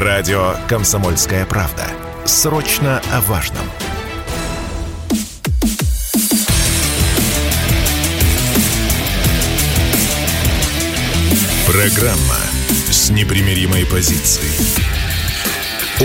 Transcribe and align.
Радио 0.00 0.54
«Комсомольская 0.68 1.44
правда». 1.44 1.82
Срочно 2.24 3.02
о 3.12 3.20
важном. 3.22 3.64
Программа 11.66 12.38
с 12.88 13.10
непримиримой 13.10 13.86
позицией. 13.86 14.54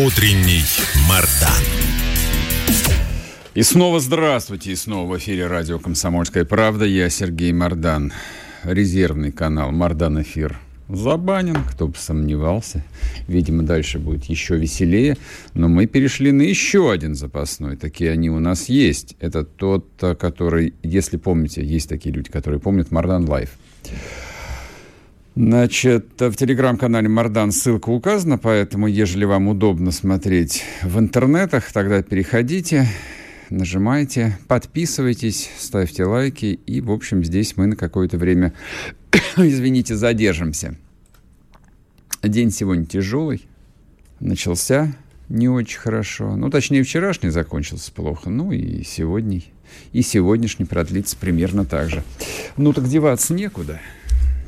Утренний 0.04 0.64
Мардан. 1.08 1.64
И 3.54 3.62
снова 3.62 4.00
здравствуйте, 4.00 4.72
и 4.72 4.76
снова 4.76 5.14
в 5.14 5.18
эфире 5.20 5.46
радио 5.46 5.78
«Комсомольская 5.78 6.46
правда». 6.46 6.86
Я 6.86 7.12
Сергей 7.12 7.54
Мардан. 7.54 8.12
Резервный 8.64 9.32
канал 9.32 9.72
«Мардан 9.72 10.20
Эфир» 10.20 10.58
забанен, 10.96 11.58
кто 11.70 11.88
бы 11.88 11.96
сомневался. 11.98 12.84
Видимо, 13.28 13.64
дальше 13.64 14.00
будет 14.00 14.26
еще 14.26 14.58
веселее. 14.58 15.18
Но 15.54 15.68
мы 15.68 15.86
перешли 15.86 16.32
на 16.32 16.44
еще 16.44 16.92
один 16.92 17.16
запасной. 17.16 17.76
Такие 17.78 18.12
они 18.12 18.30
у 18.30 18.40
нас 18.40 18.70
есть. 18.70 19.16
Это 19.20 19.44
тот, 19.44 19.88
который, 20.20 20.74
если 20.84 21.18
помните, 21.18 21.64
есть 21.64 21.90
такие 21.90 22.14
люди, 22.14 22.30
которые 22.30 22.60
помнят 22.60 22.92
«Мардан 22.92 23.28
Live». 23.28 23.52
Значит, 25.36 26.10
в 26.20 26.36
телеграм-канале 26.36 27.10
Мардан 27.10 27.52
ссылка 27.52 27.90
указана, 27.90 28.38
поэтому, 28.38 28.86
ежели 28.86 29.26
вам 29.26 29.48
удобно 29.48 29.92
смотреть 29.92 30.64
в 30.84 31.00
интернетах, 31.00 31.72
тогда 31.74 32.04
переходите, 32.04 32.88
нажимайте, 33.50 34.38
подписывайтесь, 34.48 35.50
ставьте 35.58 36.06
лайки, 36.06 36.60
и, 36.68 36.82
в 36.82 36.92
общем, 36.92 37.24
здесь 37.24 37.58
мы 37.58 37.66
на 37.66 37.76
какое-то 37.76 38.20
время, 38.20 38.54
извините, 39.38 39.96
задержимся. 39.96 40.78
День 42.24 42.52
сегодня 42.52 42.86
тяжелый, 42.86 43.46
начался 44.22 44.96
не 45.28 45.50
очень 45.50 45.78
хорошо, 45.78 46.38
ну, 46.38 46.50
точнее, 46.50 46.84
вчерашний 46.84 47.30
закончился 47.30 47.92
плохо, 47.92 48.30
ну, 48.30 48.54
и 48.54 48.82
сегодня, 48.84 49.42
и 49.92 50.02
сегодняшний 50.02 50.64
продлится 50.64 51.18
примерно 51.18 51.66
так 51.66 51.90
же. 51.90 52.02
Ну, 52.56 52.72
так 52.72 52.88
деваться 52.88 53.34
некуда 53.34 53.82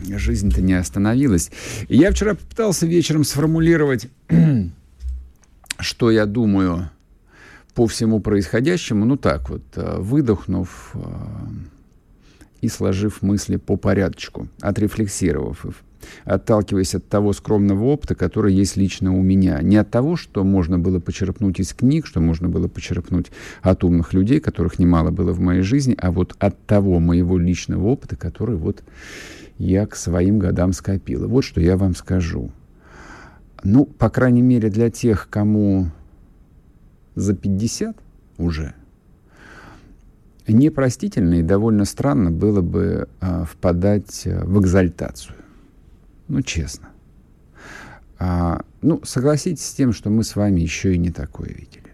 жизнь-то 0.07 0.61
не 0.61 0.73
остановилась. 0.73 1.51
Я 1.89 2.11
вчера 2.11 2.35
попытался 2.35 2.85
вечером 2.85 3.25
сформулировать, 3.25 4.07
что 5.79 6.11
я 6.11 6.25
думаю 6.25 6.89
по 7.73 7.87
всему 7.87 8.21
происходящему, 8.21 9.03
ну 9.03 9.17
так 9.17 9.49
вот, 9.49 9.63
э, 9.75 9.97
выдохнув 9.99 10.91
э, 10.93 10.99
и 12.61 12.69
сложив 12.69 13.21
мысли 13.21 13.57
по 13.57 13.75
порядочку, 13.75 14.47
отрефлексировав 14.61 15.65
их 15.65 15.75
отталкиваясь 16.23 16.95
от 16.95 17.07
того 17.07 17.33
скромного 17.33 17.85
опыта, 17.85 18.15
который 18.15 18.53
есть 18.53 18.77
лично 18.77 19.15
у 19.15 19.21
меня. 19.21 19.61
Не 19.61 19.77
от 19.77 19.89
того, 19.89 20.15
что 20.15 20.43
можно 20.43 20.79
было 20.79 20.99
почерпнуть 20.99 21.59
из 21.59 21.73
книг, 21.73 22.05
что 22.05 22.21
можно 22.21 22.49
было 22.49 22.67
почерпнуть 22.67 23.31
от 23.61 23.83
умных 23.83 24.13
людей, 24.13 24.39
которых 24.39 24.79
немало 24.79 25.11
было 25.11 25.31
в 25.31 25.39
моей 25.39 25.61
жизни, 25.61 25.95
а 25.97 26.11
вот 26.11 26.35
от 26.39 26.65
того 26.65 26.99
моего 26.99 27.37
личного 27.37 27.87
опыта, 27.87 28.15
который 28.15 28.55
вот 28.55 28.83
я 29.57 29.85
к 29.85 29.95
своим 29.95 30.39
годам 30.39 30.73
скопила. 30.73 31.27
Вот 31.27 31.43
что 31.43 31.61
я 31.61 31.77
вам 31.77 31.95
скажу. 31.95 32.51
Ну, 33.63 33.85
по 33.85 34.09
крайней 34.09 34.41
мере, 34.41 34.69
для 34.69 34.89
тех, 34.89 35.27
кому 35.29 35.89
за 37.15 37.33
50 37.33 37.97
уже, 38.37 38.73
непростительно 40.47 41.35
и 41.35 41.41
довольно 41.41 41.85
странно 41.85 42.31
было 42.31 42.61
бы 42.61 43.07
а, 43.19 43.45
впадать 43.45 44.23
в 44.25 44.59
экзальтацию. 44.59 45.34
Ну, 46.27 46.41
честно. 46.41 46.89
А, 48.17 48.61
ну, 48.81 49.01
согласитесь 49.03 49.65
с 49.65 49.73
тем, 49.73 49.93
что 49.93 50.09
мы 50.09 50.23
с 50.23 50.35
вами 50.35 50.61
еще 50.61 50.93
и 50.95 50.97
не 50.97 51.11
такое 51.11 51.49
видели. 51.49 51.93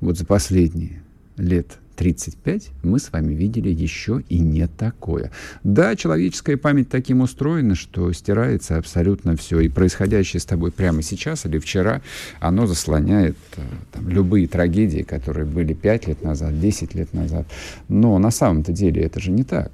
Вот 0.00 0.18
за 0.18 0.24
последние 0.24 1.02
лет 1.36 1.78
35 2.00 2.70
мы 2.82 2.98
с 2.98 3.12
вами 3.12 3.34
видели 3.34 3.68
еще 3.68 4.22
и 4.30 4.38
не 4.38 4.66
такое. 4.66 5.30
Да, 5.64 5.94
человеческая 5.96 6.56
память 6.56 6.88
таким 6.88 7.20
устроена, 7.20 7.74
что 7.74 8.10
стирается 8.14 8.78
абсолютно 8.78 9.36
все. 9.36 9.60
И 9.60 9.68
происходящее 9.68 10.40
с 10.40 10.46
тобой 10.46 10.72
прямо 10.72 11.02
сейчас 11.02 11.44
или 11.44 11.58
вчера, 11.58 12.00
оно 12.40 12.66
заслоняет 12.66 13.36
э, 13.56 13.60
там, 13.92 14.08
любые 14.08 14.48
трагедии, 14.48 15.02
которые 15.02 15.44
были 15.44 15.74
5 15.74 16.08
лет 16.08 16.22
назад, 16.22 16.58
10 16.58 16.94
лет 16.94 17.12
назад. 17.12 17.46
Но 17.88 18.18
на 18.18 18.30
самом-то 18.30 18.72
деле 18.72 19.02
это 19.02 19.20
же 19.20 19.30
не 19.30 19.44
так. 19.44 19.70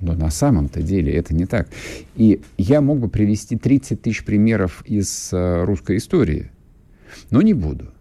Но 0.00 0.14
на 0.14 0.30
самом-то 0.30 0.82
деле 0.82 1.12
это 1.12 1.34
не 1.34 1.46
так. 1.46 1.68
И 2.16 2.40
я 2.56 2.80
мог 2.80 2.98
бы 3.00 3.08
привести 3.08 3.56
30 3.56 4.00
тысяч 4.00 4.24
примеров 4.24 4.82
из 4.86 5.30
э, 5.32 5.64
русской 5.64 5.98
истории, 5.98 6.50
но 7.30 7.42
не 7.42 7.52
буду. 7.52 7.92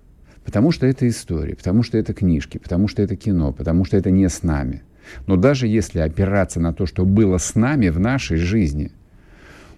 Потому 0.45 0.71
что 0.71 0.87
это 0.87 1.07
история, 1.07 1.55
потому 1.55 1.83
что 1.83 1.97
это 1.97 2.13
книжки, 2.13 2.57
потому 2.57 2.87
что 2.87 3.01
это 3.01 3.15
кино, 3.15 3.53
потому 3.53 3.85
что 3.85 3.97
это 3.97 4.09
не 4.09 4.27
с 4.27 4.43
нами. 4.43 4.81
Но 5.27 5.35
даже 5.35 5.67
если 5.67 5.99
опираться 5.99 6.59
на 6.59 6.73
то, 6.73 6.85
что 6.85 7.05
было 7.05 7.37
с 7.37 7.55
нами 7.55 7.89
в 7.89 7.99
нашей 7.99 8.37
жизни, 8.37 8.91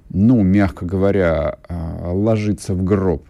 ну, 0.10 0.42
мягко 0.44 0.86
говоря, 0.86 1.58
а, 1.68 2.12
ложиться 2.12 2.74
в 2.74 2.84
гроб 2.84 3.26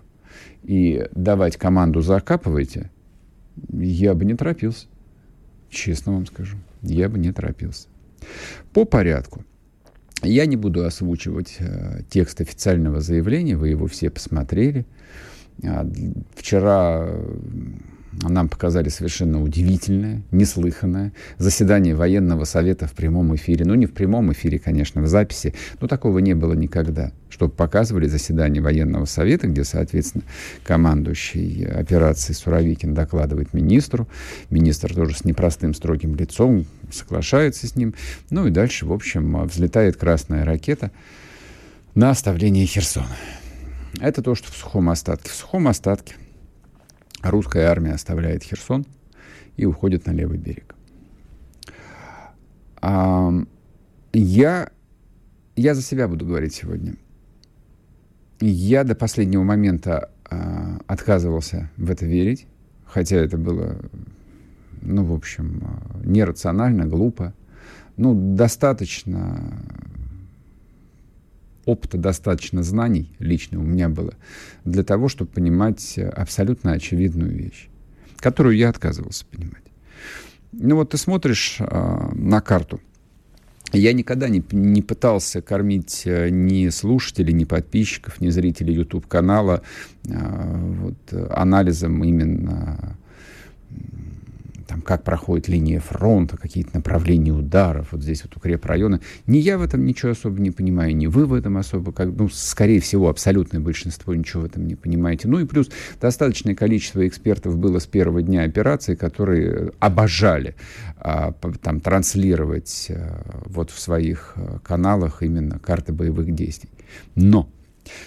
и 0.64 1.08
давать 1.14 1.58
команду 1.58 2.02
«закапывайте», 2.02 2.90
я 3.72 4.14
бы 4.14 4.26
не 4.26 4.36
торопился. 4.36 4.88
Честно 5.70 6.14
вам 6.14 6.26
скажу, 6.26 6.58
я 6.82 7.08
бы 7.10 7.18
не 7.20 7.32
торопился. 7.32 7.88
По 8.74 8.86
порядку. 8.86 9.44
Я 10.24 10.46
не 10.46 10.56
буду 10.56 10.86
озвучивать 10.86 11.58
э, 11.60 12.02
текст 12.10 12.42
официального 12.42 13.02
заявления, 13.02 13.58
вы 13.58 13.70
его 13.70 13.88
все 13.88 14.10
посмотрели. 14.10 14.86
А, 15.64 15.88
вчера 16.36 17.10
нам 18.12 18.50
показали 18.50 18.90
совершенно 18.90 19.42
удивительное, 19.42 20.22
неслыханное 20.32 21.14
заседание 21.38 21.96
военного 21.96 22.44
совета 22.44 22.88
в 22.88 22.94
прямом 22.94 23.34
эфире. 23.36 23.66
Ну, 23.66 23.74
не 23.76 23.86
в 23.86 23.94
прямом 23.94 24.32
эфире, 24.34 24.60
конечно, 24.60 25.02
в 25.02 25.08
записи, 25.08 25.54
но 25.80 25.88
такого 25.88 26.20
не 26.20 26.34
было 26.34 26.54
никогда. 26.54 27.12
Чтобы 27.30 27.54
показывали 27.54 28.08
заседание 28.08 28.62
военного 28.62 29.06
совета, 29.06 29.48
где, 29.48 29.64
соответственно, 29.64 30.26
командующий 30.64 31.66
операцией 31.66 32.36
Суровикин 32.36 32.94
докладывает 32.94 33.54
министру. 33.54 34.08
Министр 34.50 34.94
тоже 34.94 35.16
с 35.16 35.24
непростым 35.24 35.74
строгим 35.74 36.16
лицом 36.16 36.66
соглашается 36.92 37.68
с 37.68 37.76
ним. 37.76 37.94
Ну 38.30 38.48
и 38.48 38.52
дальше, 38.52 38.86
в 38.86 38.92
общем, 38.92 39.46
взлетает 39.46 39.96
красная 39.96 40.44
ракета 40.44 40.92
на 41.96 42.10
оставление 42.10 42.66
Херсона. 42.66 43.16
Это 44.00 44.22
то, 44.22 44.36
что 44.36 44.52
в 44.52 44.56
сухом 44.56 44.90
остатке. 44.90 45.30
В 45.30 45.34
сухом 45.34 45.68
остатке 45.68 46.16
русская 47.22 47.66
армия 47.68 47.94
оставляет 47.94 48.44
Херсон 48.44 48.86
и 49.58 49.66
уходит 49.66 50.06
на 50.06 50.12
левый 50.12 50.38
берег. 50.38 50.76
А, 52.82 53.32
я, 54.14 54.70
я 55.56 55.76
за 55.76 55.82
себя 55.82 56.08
буду 56.08 56.26
говорить 56.26 56.54
сегодня. 56.54 56.96
Я 58.40 58.84
до 58.84 58.96
последнего 58.96 59.44
момента 59.44 60.10
а, 60.30 60.80
отказывался 60.88 61.70
в 61.78 61.92
это 61.92 62.06
верить, 62.06 62.48
хотя 62.86 63.18
это 63.18 63.38
было, 63.38 63.78
ну, 64.82 65.06
в 65.06 65.14
общем, 65.14 65.64
нерационально, 66.04 66.86
глупо. 66.86 67.34
Ну, 67.98 68.36
достаточно 68.36 69.40
опыта, 71.66 71.98
достаточно 71.98 72.64
знаний 72.64 73.14
лично 73.20 73.60
у 73.60 73.64
меня 73.64 73.90
было 73.90 74.14
для 74.66 74.84
того, 74.84 75.08
чтобы 75.08 75.32
понимать 75.32 75.98
абсолютно 75.98 76.74
очевидную 76.74 77.36
вещь, 77.36 77.70
которую 78.18 78.58
я 78.58 78.70
отказывался 78.70 79.26
понимать. 79.26 79.64
Ну 80.52 80.76
вот 80.76 80.90
ты 80.90 80.98
смотришь 80.98 81.58
э, 81.60 82.10
на 82.14 82.42
карту. 82.42 82.82
Я 83.74 83.94
никогда 83.94 84.28
не, 84.28 84.44
не 84.52 84.82
пытался 84.82 85.42
кормить 85.42 86.04
э, 86.06 86.30
ни 86.30 86.68
слушателей, 86.70 87.34
ни 87.34 87.46
подписчиков, 87.46 88.20
ни 88.20 88.30
зрителей 88.30 88.74
YouTube-канала 88.74 89.62
э, 90.04 90.12
вот, 90.12 91.14
анализом 91.32 92.04
именно 92.04 92.98
там, 94.72 94.82
как 94.82 95.04
проходит 95.04 95.50
линия 95.50 95.82
фронта, 95.82 96.38
какие-то 96.38 96.72
направления 96.76 97.34
ударов, 97.34 97.90
вот 97.92 98.02
здесь 98.02 98.24
вот 98.24 98.38
укрепрайоны. 98.38 99.02
Ни 99.28 99.38
я 99.38 99.58
в 99.58 99.64
этом 99.64 99.86
ничего 99.86 100.14
особо 100.14 100.40
не 100.40 100.50
понимаю, 100.50 100.96
ни 100.96 101.08
вы 101.08 101.26
в 101.26 101.34
этом 101.34 101.58
особо, 101.58 101.92
как, 101.92 102.08
ну, 102.18 102.30
скорее 102.30 102.80
всего, 102.80 103.10
абсолютное 103.10 103.60
большинство 103.60 104.16
ничего 104.16 104.44
в 104.44 104.46
этом 104.46 104.66
не 104.66 104.76
понимаете. 104.76 105.28
Ну 105.28 105.40
и 105.40 105.46
плюс 105.46 105.70
достаточное 106.00 106.56
количество 106.56 107.06
экспертов 107.06 107.58
было 107.58 107.80
с 107.80 107.86
первого 107.86 108.22
дня 108.22 108.44
операции, 108.44 108.96
которые 108.96 109.74
обожали 109.80 110.56
а, 110.98 111.34
там 111.62 111.82
транслировать 111.82 112.88
а, 112.90 113.42
вот 113.48 113.72
в 113.72 113.80
своих 113.80 114.36
а, 114.38 114.60
каналах 114.60 115.22
именно 115.22 115.60
карты 115.60 115.92
боевых 115.92 116.34
действий. 116.34 116.70
Но 117.16 117.50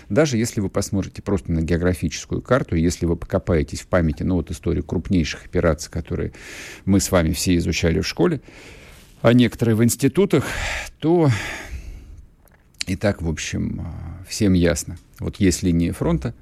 даже 0.09 0.37
если 0.37 0.61
вы 0.61 0.69
посмотрите 0.69 1.23
просто 1.23 1.53
на 1.53 1.63
географическую 1.63 2.43
карту, 2.43 2.77
если 2.77 3.07
вы 3.07 3.17
покопаетесь 3.17 3.81
в 3.81 3.87
памяти, 3.87 4.23
ну 4.23 4.37
вот 4.37 4.51
историю 4.51 4.85
крупнейших 4.85 5.47
операций, 5.47 5.91
которые 5.91 6.33
мы 6.85 7.01
с 7.01 7.11
вами 7.11 7.33
все 7.33 7.57
изучали 7.57 8.01
в 8.01 8.07
школе, 8.07 8.41
а 9.23 9.33
некоторые 9.33 9.75
в 9.75 9.83
институтах, 9.83 10.45
то 10.99 11.31
И 12.87 12.97
так, 12.97 13.23
в 13.23 13.29
общем, 13.29 13.87
всем 14.29 14.53
ясно. 14.53 14.99
Вот 15.19 15.37
есть 15.37 15.63
линия 15.63 15.93
фронта, 15.93 16.35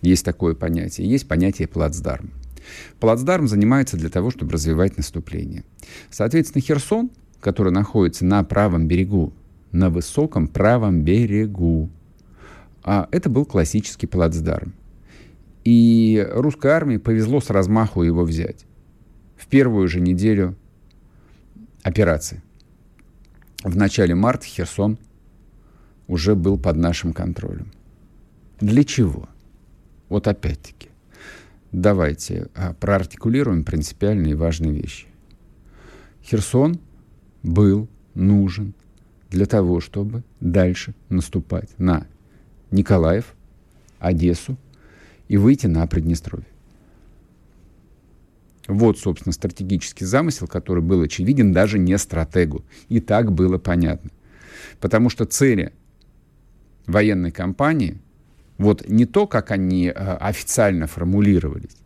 есть 0.00 0.24
такое 0.24 0.54
понятие, 0.54 1.08
есть 1.08 1.26
понятие 1.26 1.66
плацдарм. 1.66 2.30
Плацдарм 3.00 3.48
занимается 3.48 3.96
для 3.96 4.08
того, 4.08 4.30
чтобы 4.30 4.52
развивать 4.52 4.96
наступление. 4.96 5.64
Соответственно, 6.10 6.62
Херсон, 6.62 7.10
который 7.40 7.72
находится 7.72 8.24
на 8.24 8.44
правом 8.44 8.86
берегу, 8.86 9.32
на 9.72 9.90
высоком 9.90 10.46
правом 10.46 11.02
берегу, 11.02 11.90
а 12.90 13.06
это 13.10 13.28
был 13.28 13.44
классический 13.44 14.06
плацдарм. 14.06 14.72
И 15.62 16.26
русской 16.32 16.70
армии 16.70 16.96
повезло 16.96 17.38
с 17.42 17.50
размаху 17.50 18.02
его 18.02 18.24
взять. 18.24 18.64
В 19.36 19.46
первую 19.46 19.88
же 19.88 20.00
неделю 20.00 20.56
операции. 21.82 22.42
В 23.62 23.76
начале 23.76 24.14
марта 24.14 24.46
Херсон 24.46 24.98
уже 26.06 26.34
был 26.34 26.58
под 26.58 26.76
нашим 26.76 27.12
контролем. 27.12 27.72
Для 28.58 28.82
чего? 28.84 29.28
Вот 30.08 30.26
опять-таки, 30.26 30.88
давайте 31.72 32.48
а, 32.54 32.72
проартикулируем 32.72 33.64
принципиальные 33.64 34.32
и 34.32 34.34
важные 34.34 34.72
вещи. 34.72 35.08
Херсон 36.24 36.80
был 37.42 37.86
нужен 38.14 38.72
для 39.28 39.44
того, 39.44 39.80
чтобы 39.80 40.22
дальше 40.40 40.94
наступать 41.10 41.68
на 41.76 42.06
Николаев, 42.70 43.34
Одессу 43.98 44.56
и 45.28 45.36
выйти 45.36 45.66
на 45.66 45.86
Приднестровье. 45.86 46.46
Вот, 48.66 48.98
собственно, 48.98 49.32
стратегический 49.32 50.04
замысел, 50.04 50.46
который 50.46 50.82
был 50.82 51.00
очевиден 51.00 51.52
даже 51.52 51.78
не 51.78 51.96
стратегу. 51.96 52.64
И 52.88 53.00
так 53.00 53.32
было 53.32 53.56
понятно. 53.56 54.10
Потому 54.78 55.08
что 55.08 55.24
цели 55.24 55.72
военной 56.86 57.30
кампании, 57.30 57.98
вот 58.58 58.86
не 58.88 59.06
то, 59.06 59.26
как 59.26 59.50
они 59.50 59.86
э, 59.86 59.92
официально 59.92 60.86
формулировались, 60.86 61.76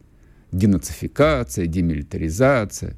денацификация, 0.50 1.66
демилитаризация, 1.66 2.96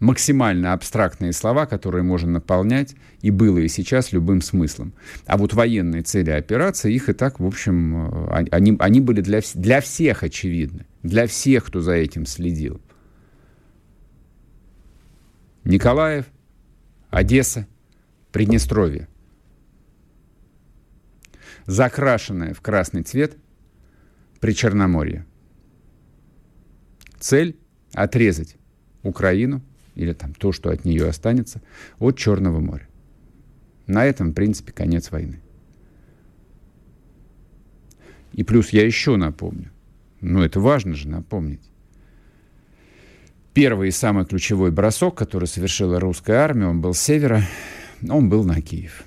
максимально 0.00 0.72
абстрактные 0.72 1.32
слова, 1.32 1.66
которые 1.66 2.02
можно 2.02 2.32
наполнять 2.32 2.94
и 3.20 3.30
было 3.30 3.58
и 3.58 3.68
сейчас 3.68 4.12
любым 4.12 4.40
смыслом. 4.40 4.92
А 5.26 5.36
вот 5.36 5.54
военные 5.54 6.02
цели 6.02 6.30
операции, 6.30 6.92
их 6.92 7.08
и 7.08 7.12
так, 7.12 7.40
в 7.40 7.46
общем, 7.46 8.28
э, 8.30 8.46
они, 8.52 8.76
они 8.78 9.00
были 9.00 9.20
для, 9.20 9.40
для 9.54 9.80
всех 9.80 10.22
очевидны, 10.22 10.86
для 11.02 11.26
всех, 11.26 11.66
кто 11.66 11.80
за 11.80 11.92
этим 11.92 12.26
следил. 12.26 12.80
Николаев, 15.64 16.26
Одесса, 17.10 17.66
Приднестровье. 18.32 19.08
Закрашенное 21.66 22.54
в 22.54 22.60
красный 22.60 23.02
цвет 23.02 23.36
при 24.38 24.54
Черноморье. 24.54 25.26
Цель— 27.18 27.56
отрезать 27.94 28.56
Украину 29.02 29.62
или 29.98 30.12
там 30.12 30.32
то, 30.32 30.52
что 30.52 30.70
от 30.70 30.84
нее 30.84 31.08
останется, 31.08 31.60
от 31.98 32.16
Черного 32.16 32.60
моря. 32.60 32.88
На 33.86 34.06
этом, 34.06 34.30
в 34.30 34.34
принципе, 34.34 34.72
конец 34.72 35.10
войны. 35.10 35.40
И 38.32 38.44
плюс 38.44 38.70
я 38.70 38.86
еще 38.86 39.16
напомню, 39.16 39.72
ну 40.20 40.42
это 40.42 40.60
важно 40.60 40.94
же 40.94 41.08
напомнить, 41.08 41.62
первый 43.54 43.88
и 43.88 43.92
самый 43.92 44.24
ключевой 44.24 44.70
бросок, 44.70 45.16
который 45.16 45.48
совершила 45.48 45.98
русская 45.98 46.36
армия, 46.36 46.66
он 46.66 46.80
был 46.80 46.94
с 46.94 47.00
севера, 47.00 47.42
он 48.08 48.28
был 48.28 48.44
на 48.44 48.62
Киев. 48.62 49.02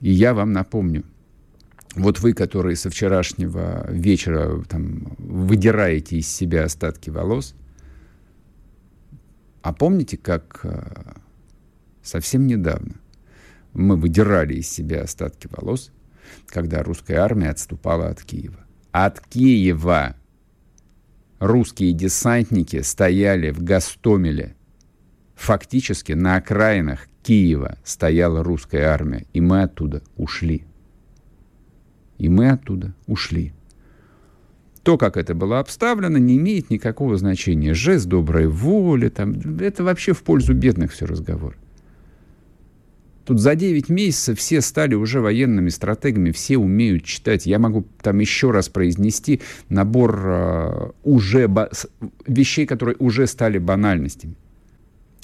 И 0.00 0.10
я 0.10 0.34
вам 0.34 0.52
напомню, 0.52 1.04
вот 1.94 2.18
вы, 2.18 2.32
которые 2.32 2.74
со 2.74 2.90
вчерашнего 2.90 3.86
вечера 3.90 4.60
там, 4.64 5.14
выдираете 5.18 6.18
из 6.18 6.28
себя 6.28 6.64
остатки 6.64 7.10
волос– 7.10 7.54
а 9.66 9.72
помните, 9.72 10.16
как 10.16 10.60
э, 10.62 11.14
совсем 12.00 12.46
недавно 12.46 12.94
мы 13.72 13.96
выдирали 13.96 14.54
из 14.54 14.70
себя 14.70 15.02
остатки 15.02 15.48
волос, 15.50 15.90
когда 16.46 16.84
русская 16.84 17.16
армия 17.16 17.50
отступала 17.50 18.06
от 18.06 18.22
Киева? 18.22 18.64
От 18.92 19.18
Киева 19.18 20.14
русские 21.40 21.94
десантники 21.94 22.80
стояли 22.82 23.50
в 23.50 23.60
Гастомеле. 23.64 24.54
Фактически 25.34 26.12
на 26.12 26.36
окраинах 26.36 27.08
Киева 27.24 27.76
стояла 27.82 28.44
русская 28.44 28.84
армия, 28.84 29.26
и 29.32 29.40
мы 29.40 29.62
оттуда 29.62 30.00
ушли. 30.16 30.64
И 32.18 32.28
мы 32.28 32.50
оттуда 32.50 32.94
ушли. 33.08 33.52
То, 34.86 34.96
как 34.96 35.16
это 35.16 35.34
было 35.34 35.58
обставлено, 35.58 36.16
не 36.16 36.36
имеет 36.36 36.70
никакого 36.70 37.16
значения. 37.16 37.74
Жест 37.74 38.06
доброй 38.06 38.46
воли, 38.46 39.08
там, 39.08 39.32
это 39.58 39.82
вообще 39.82 40.12
в 40.12 40.22
пользу 40.22 40.54
бедных 40.54 40.92
все 40.92 41.06
разговор. 41.06 41.56
Тут 43.24 43.40
за 43.40 43.56
9 43.56 43.88
месяцев 43.88 44.38
все 44.38 44.60
стали 44.60 44.94
уже 44.94 45.20
военными 45.20 45.70
стратегами, 45.70 46.30
все 46.30 46.56
умеют 46.56 47.02
читать. 47.02 47.46
Я 47.46 47.58
могу 47.58 47.84
там 48.00 48.20
еще 48.20 48.52
раз 48.52 48.68
произнести 48.68 49.40
набор 49.68 50.22
э, 50.24 50.90
уже 51.02 51.50
вещей, 52.24 52.64
которые 52.64 52.94
уже 53.00 53.26
стали 53.26 53.58
банальностями. 53.58 54.36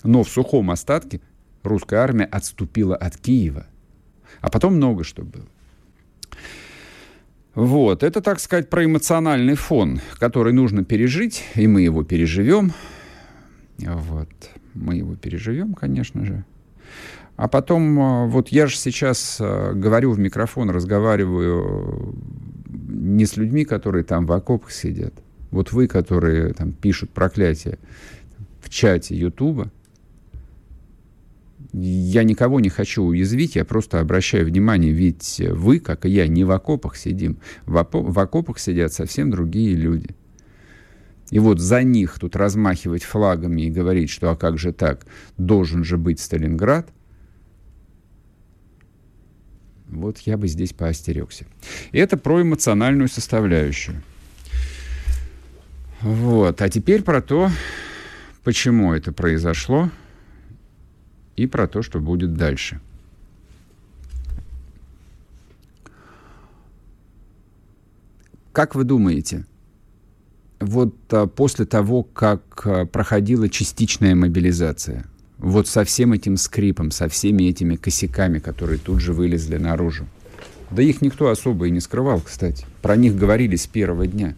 Но 0.03 0.25
в 0.25 0.29
сухом 0.29 0.73
остатке 0.73 1.21
русская 1.63 1.99
армия 1.99 2.25
отступила 2.25 2.97
от 2.97 3.17
Киева. 3.17 3.69
А 4.41 4.51
потом 4.51 4.75
много 4.75 5.05
что 5.05 5.23
было. 5.23 5.47
Вот, 7.55 8.03
это, 8.03 8.23
так 8.23 8.41
сказать, 8.41 8.71
про 8.71 8.85
эмоциональный 8.85 9.55
фон, 9.55 10.01
который 10.19 10.55
нужно 10.55 10.85
пережить, 10.85 11.45
и 11.55 11.67
мы 11.67 11.83
его 11.83 12.03
переживем. 12.03 12.73
Вот, 13.79 14.29
мы 14.75 14.97
его 14.97 15.17
переживем, 15.17 15.75
конечно 15.75 16.25
же. 16.25 16.45
А 17.37 17.49
потом, 17.49 17.99
а, 18.01 18.27
вот 18.27 18.49
я 18.49 18.67
же 18.67 18.77
сейчас 18.77 19.39
а, 19.41 19.73
говорю 19.73 20.13
в 20.13 20.19
микрофон, 20.19 20.71
разговариваю 20.71 22.15
не 22.69 23.27
с 23.27 23.37
людьми, 23.37 23.65
которые 23.65 24.05
там 24.05 24.27
в 24.27 24.33
окопах 24.33 24.71
сидят. 24.71 25.13
Вот 25.51 25.73
вы, 25.73 25.89
которые 25.89 26.55
там 26.55 26.73
пишут 26.73 27.11
проклятие 27.11 27.79
в 28.63 28.71
чате 28.71 29.15
Ютуба, 29.15 29.71
я 31.73 32.23
никого 32.25 32.61
не 32.61 32.69
хочу 32.69 33.03
уязвить, 33.03 33.57
я 33.57 33.65
просто 33.65 34.01
обращаю 34.01 34.47
внимание, 34.47 34.93
ведь 34.93 35.41
вы, 35.41 35.81
как 35.81 36.05
и 36.05 36.11
я, 36.11 36.27
не 36.27 36.45
в 36.45 36.51
окопах 36.51 36.97
сидим. 36.97 37.39
В, 37.65 37.77
опо- 37.77 38.03
в 38.03 38.19
окопах 38.19 38.59
сидят 38.59 38.93
совсем 38.93 39.31
другие 39.31 39.75
люди. 39.75 40.11
И 41.31 41.39
вот 41.39 41.61
за 41.61 41.83
них 41.83 42.19
тут 42.19 42.37
размахивать 42.37 43.05
флагами 43.05 43.63
и 43.63 43.71
говорить, 43.71 44.11
что 44.11 44.31
а 44.31 44.37
как 44.37 44.59
же 44.59 44.73
так, 44.73 45.07
должен 45.39 45.83
же 45.83 45.97
быть 45.97 46.21
Сталинград, 46.21 46.91
вот 49.89 50.19
я 50.21 50.37
бы 50.37 50.49
здесь 50.49 50.73
поостерегся. 50.73 51.47
Это 51.93 52.19
про 52.19 52.43
эмоциональную 52.43 53.09
составляющую. 53.09 54.03
Вот. 56.01 56.61
А 56.61 56.69
теперь 56.69 57.03
про 57.03 57.23
то, 57.23 57.51
почему 58.43 58.93
это 58.93 59.13
произошло, 59.13 59.91
и 61.37 61.47
про 61.47 61.67
то, 61.67 61.83
что 61.83 62.01
будет 62.01 62.35
дальше. 62.35 62.81
Как 68.53 68.75
вы 68.75 68.85
думаете, 68.85 69.47
вот 70.61 70.95
а, 71.11 71.27
после 71.27 71.65
того, 71.65 72.03
как 72.03 72.67
а, 72.67 72.85
проходила 72.85 73.49
частичная 73.49 74.15
мобилизация, 74.15 75.07
вот 75.39 75.67
со 75.67 75.85
всем 75.85 76.13
этим 76.13 76.37
скрипом, 76.37 76.91
со 76.91 77.09
всеми 77.09 77.45
этими 77.45 77.77
косяками, 77.77 78.39
которые 78.39 78.79
тут 78.79 79.01
же 79.01 79.15
вылезли 79.15 79.57
наружу, 79.57 80.07
да 80.71 80.83
их 80.83 81.01
никто 81.01 81.29
особо 81.31 81.67
и 81.67 81.71
не 81.71 81.81
скрывал, 81.81 82.21
кстати. 82.21 82.67
Про 82.83 82.97
них 82.97 83.17
говорили 83.17 83.57
с 83.57 83.67
первого 83.67 84.07
дня. 84.07 84.35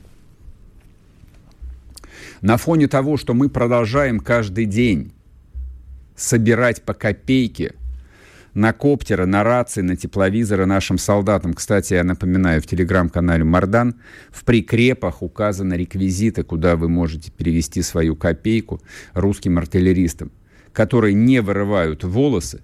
На 2.41 2.57
фоне 2.57 2.89
того, 2.89 3.17
что 3.17 3.35
мы 3.35 3.49
продолжаем 3.49 4.21
каждый 4.21 4.67
день 4.67 5.13
собирать 6.16 6.83
по 6.83 6.94
копейке 6.94 7.75
на 8.54 8.73
коптеры, 8.73 9.26
на 9.26 9.42
рации, 9.42 9.80
на 9.80 9.97
тепловизоры 9.97 10.64
нашим 10.64 10.97
солдатам. 10.97 11.54
Кстати, 11.54 11.94
я 11.94 12.04
напоминаю, 12.04 12.62
в 12.62 12.66
телеграм-канале 12.66 13.42
Мардан 13.42 13.97
в 14.30 14.44
прикрепах 14.44 15.23
указаны 15.23 15.75
реквизиты, 15.75 16.44
куда 16.44 16.76
вы 16.76 16.88
можете 16.88 17.33
перевести 17.33 17.83
свою 17.83 18.14
копейку 18.14 18.80
русским 19.12 19.59
артиллеристам, 19.59 20.30
которые 20.73 21.14
не 21.14 21.40
вырывают 21.40 22.04
волосы 22.04 22.62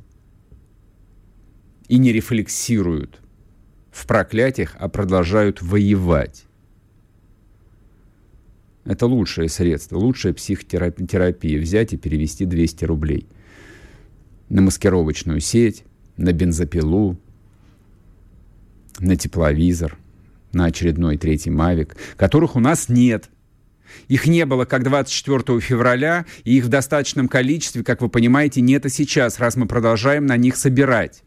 и 1.89 1.99
не 1.99 2.13
рефлексируют 2.13 3.21
в 3.91 4.07
проклятиях, 4.07 4.77
а 4.79 4.89
продолжают 4.89 5.61
воевать. 5.61 6.45
Это 8.85 9.07
лучшее 9.07 9.49
средство, 9.49 9.99
лучшая 9.99 10.33
психотерапия. 10.33 11.61
Взять 11.61 11.93
и 11.93 11.97
перевести 11.97 12.45
200 12.45 12.85
рублей– 12.85 13.27
на 14.51 14.61
маскировочную 14.61 15.41
сеть, 15.41 15.85
на 16.19 16.33
бензопилу, 16.33 17.17
на 18.99 19.17
тепловизор, 19.17 19.97
на 20.53 20.67
очередной 20.67 21.17
третий 21.17 21.51
«Мавик», 21.51 21.97
которых 22.17 22.57
у 22.57 22.61
нас 22.61 22.89
нет. 22.89 23.31
Их 24.09 24.27
не 24.27 24.45
было 24.45 24.67
как 24.67 24.85
24 24.85 25.61
февраля, 25.61 26.27
и 26.45 26.59
их 26.59 26.65
в 26.65 26.69
достаточном 26.69 27.29
количестве, 27.29 27.83
как 27.83 28.03
вы 28.03 28.09
понимаете, 28.09 28.61
нет 28.61 28.85
и 28.85 28.89
сейчас, 28.89 29.39
раз 29.39 29.57
мы 29.57 29.67
продолжаем 29.67 30.27
на 30.27 30.37
них 30.37 30.57
собирать. 30.57 31.23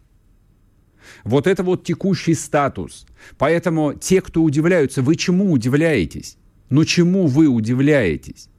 Вот 1.24 1.48
это 1.48 1.64
вот 1.64 1.86
текущий 1.86 2.34
статус. 2.34 3.06
Поэтому 3.38 3.94
те, 3.94 4.22
кто 4.22 4.44
удивляются, 4.44 5.02
вы 5.02 5.16
чему 5.16 5.52
удивляетесь? 5.52 6.38
Ну 6.70 6.86
чему 6.86 7.28
вы 7.28 7.48
удивляетесь? 7.48 8.50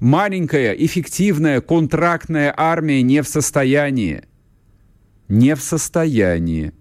Маленькая, 0.00 0.72
эффективная, 0.72 1.60
контрактная 1.60 2.52
армия 2.56 3.02
не 3.02 3.22
в 3.22 3.28
состоянии, 3.28 4.24
не 5.28 5.54
в 5.54 5.62
состоянии 5.62 6.72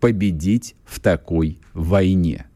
победить 0.00 0.74
в 0.84 1.00
такой 1.00 1.58
войне. 1.74 2.46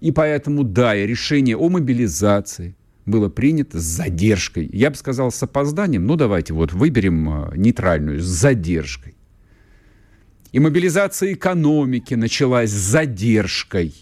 И 0.00 0.12
поэтому, 0.12 0.64
да, 0.64 0.96
и 0.96 1.06
решение 1.06 1.56
о 1.56 1.68
мобилизации 1.68 2.76
было 3.04 3.28
принято 3.28 3.80
с 3.80 3.82
задержкой. 3.82 4.68
Я 4.72 4.90
бы 4.90 4.96
сказал, 4.96 5.32
с 5.32 5.42
опозданием. 5.42 6.06
Ну, 6.06 6.16
давайте 6.16 6.54
вот 6.54 6.72
выберем 6.72 7.28
а, 7.28 7.52
нейтральную, 7.56 8.20
с 8.20 8.24
задержкой. 8.24 9.16
И 10.52 10.60
мобилизация 10.60 11.32
экономики 11.32 12.14
началась 12.14 12.70
с 12.70 12.90
задержкой. 12.90 13.94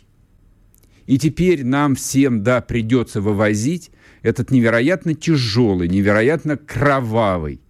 И 1.07 1.19
теперь 1.19 1.65
нам 1.65 1.95
всем, 1.95 2.43
да, 2.43 2.61
придется 2.61 3.21
вывозить 3.21 3.91
этот 4.23 4.51
невероятно 4.51 5.15
тяжелый, 5.15 5.89
невероятно 5.89 6.57
кровавый 6.57 7.61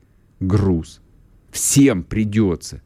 груз. 0.40 1.00
Всем 1.50 2.02
придется. 2.02 2.82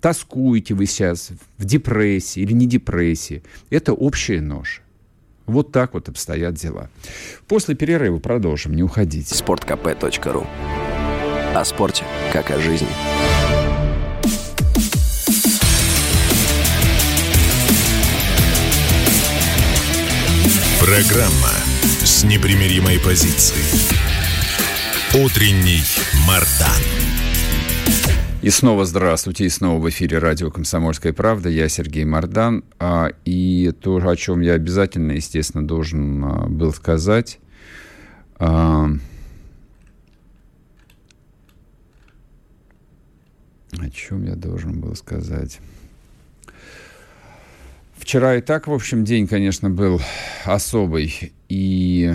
Тоскуете 0.00 0.74
вы 0.74 0.86
сейчас 0.86 1.30
в 1.56 1.64
депрессии 1.64 2.40
или 2.40 2.52
не 2.52 2.66
депрессии. 2.66 3.42
Это 3.70 3.92
общая 3.92 4.40
нож. 4.40 4.82
Вот 5.46 5.72
так 5.72 5.94
вот 5.94 6.08
обстоят 6.08 6.54
дела. 6.54 6.90
После 7.48 7.74
перерыва 7.74 8.18
продолжим, 8.18 8.74
не 8.74 8.82
уходите. 8.82 9.34
sportkp.ru 9.34 10.46
О 11.54 11.64
спорте, 11.64 12.04
как 12.32 12.50
о 12.50 12.58
жизни. 12.58 12.88
Программа 20.80 21.63
с 21.84 22.24
непримиримой 22.24 22.98
позицией. 22.98 23.62
Утренний 25.14 25.82
Мардан. 26.26 26.82
И 28.42 28.50
снова 28.50 28.84
здравствуйте, 28.84 29.44
и 29.44 29.48
снова 29.48 29.80
в 29.80 29.88
эфире 29.88 30.18
радио 30.18 30.50
«Комсомольская 30.50 31.12
правда». 31.12 31.48
Я 31.48 31.68
Сергей 31.68 32.04
Мордан. 32.04 32.64
А, 32.78 33.08
и 33.24 33.72
то, 33.72 33.96
о 33.96 34.16
чем 34.16 34.40
я 34.40 34.54
обязательно, 34.54 35.12
естественно, 35.12 35.66
должен 35.66 36.24
а, 36.24 36.46
был 36.46 36.72
сказать. 36.72 37.38
А, 38.38 38.88
о 43.78 43.90
чем 43.90 44.24
я 44.24 44.36
должен 44.36 44.80
был 44.80 44.94
сказать? 44.94 45.60
Вчера 47.94 48.36
и 48.36 48.40
так, 48.40 48.66
в 48.66 48.72
общем, 48.72 49.04
день, 49.04 49.26
конечно, 49.26 49.70
был 49.70 50.00
особый. 50.44 51.32
И 51.48 52.12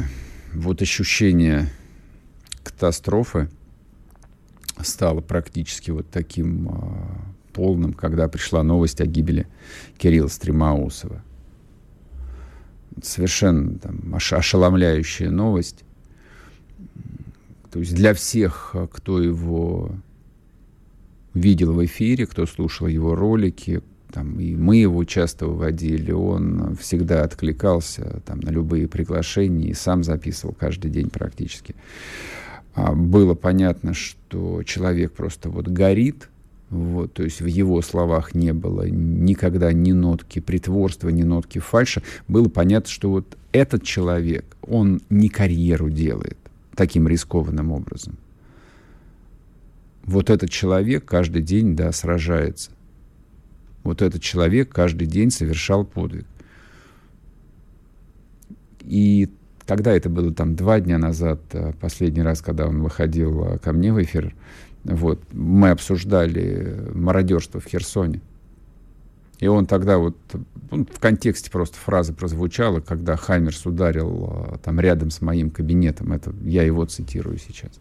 вот 0.53 0.81
ощущение 0.81 1.69
катастрофы 2.63 3.49
стало 4.81 5.21
практически 5.21 5.91
вот 5.91 6.09
таким 6.09 6.69
э, 6.69 6.73
полным, 7.53 7.93
когда 7.93 8.27
пришла 8.27 8.61
новость 8.63 9.01
о 9.01 9.05
гибели 9.05 9.47
Кирилла 9.97 10.27
Стремаусова. 10.27 11.23
Совершенно 13.01 13.79
там, 13.79 14.13
ошеломляющая 14.13 15.29
новость. 15.29 15.83
То 17.71 17.79
есть 17.79 17.93
для 17.95 18.13
всех, 18.13 18.75
кто 18.91 19.21
его 19.21 19.91
видел 21.33 21.73
в 21.73 21.85
эфире, 21.85 22.25
кто 22.25 22.45
слушал 22.45 22.87
его 22.87 23.15
ролики, 23.15 23.81
там, 24.11 24.39
и 24.39 24.55
мы 24.55 24.77
его 24.77 25.03
часто 25.03 25.47
выводили, 25.47 26.11
он 26.11 26.75
всегда 26.79 27.23
откликался 27.23 28.21
там, 28.25 28.39
на 28.39 28.49
любые 28.49 28.87
приглашения 28.87 29.69
и 29.69 29.73
сам 29.73 30.03
записывал 30.03 30.55
каждый 30.59 30.89
день 30.89 31.09
практически. 31.09 31.75
А 32.73 32.93
было 32.93 33.35
понятно, 33.35 33.93
что 33.93 34.63
человек 34.63 35.13
просто 35.13 35.49
вот 35.49 35.67
горит, 35.67 36.29
вот, 36.69 37.13
то 37.13 37.23
есть 37.23 37.41
в 37.41 37.45
его 37.45 37.81
словах 37.81 38.35
не 38.35 38.53
было 38.53 38.87
никогда 38.87 39.73
ни 39.73 39.91
нотки 39.91 40.39
притворства, 40.39 41.09
ни 41.09 41.23
нотки 41.23 41.59
фальша. 41.59 42.03
Было 42.27 42.47
понятно, 42.47 42.89
что 42.89 43.09
вот 43.09 43.37
этот 43.51 43.83
человек, 43.83 44.55
он 44.61 45.01
не 45.09 45.29
карьеру 45.29 45.89
делает 45.89 46.37
таким 46.75 47.07
рискованным 47.07 47.71
образом. 47.71 48.17
Вот 50.05 50.29
этот 50.29 50.49
человек 50.49 51.05
каждый 51.05 51.41
день, 51.41 51.75
да, 51.75 51.91
сражается 51.91 52.71
вот 53.83 54.01
этот 54.01 54.21
человек 54.21 54.69
каждый 54.69 55.07
день 55.07 55.31
совершал 55.31 55.85
подвиг. 55.85 56.25
И 58.81 59.29
когда 59.65 59.91
это 59.91 60.09
было 60.09 60.33
там 60.33 60.55
два 60.55 60.79
дня 60.79 60.97
назад, 60.97 61.41
э, 61.51 61.73
последний 61.79 62.23
раз, 62.23 62.41
когда 62.41 62.67
он 62.67 62.81
выходил 62.81 63.45
э, 63.45 63.57
ко 63.59 63.71
мне 63.71 63.93
в 63.93 64.01
эфир, 64.01 64.33
вот, 64.83 65.21
мы 65.31 65.69
обсуждали 65.69 66.89
мародерство 66.93 67.59
в 67.59 67.65
Херсоне. 67.65 68.21
И 69.39 69.47
он 69.47 69.67
тогда 69.67 69.99
вот, 69.99 70.17
он 70.71 70.85
в 70.85 70.99
контексте 70.99 71.49
просто 71.49 71.77
фраза 71.77 72.13
прозвучала, 72.13 72.81
когда 72.81 73.15
Хаймерс 73.15 73.65
ударил 73.65 74.47
э, 74.53 74.57
там 74.63 74.79
рядом 74.79 75.11
с 75.11 75.21
моим 75.21 75.49
кабинетом. 75.51 76.11
Это 76.13 76.33
я 76.43 76.63
его 76.63 76.85
цитирую 76.85 77.37
сейчас. 77.37 77.71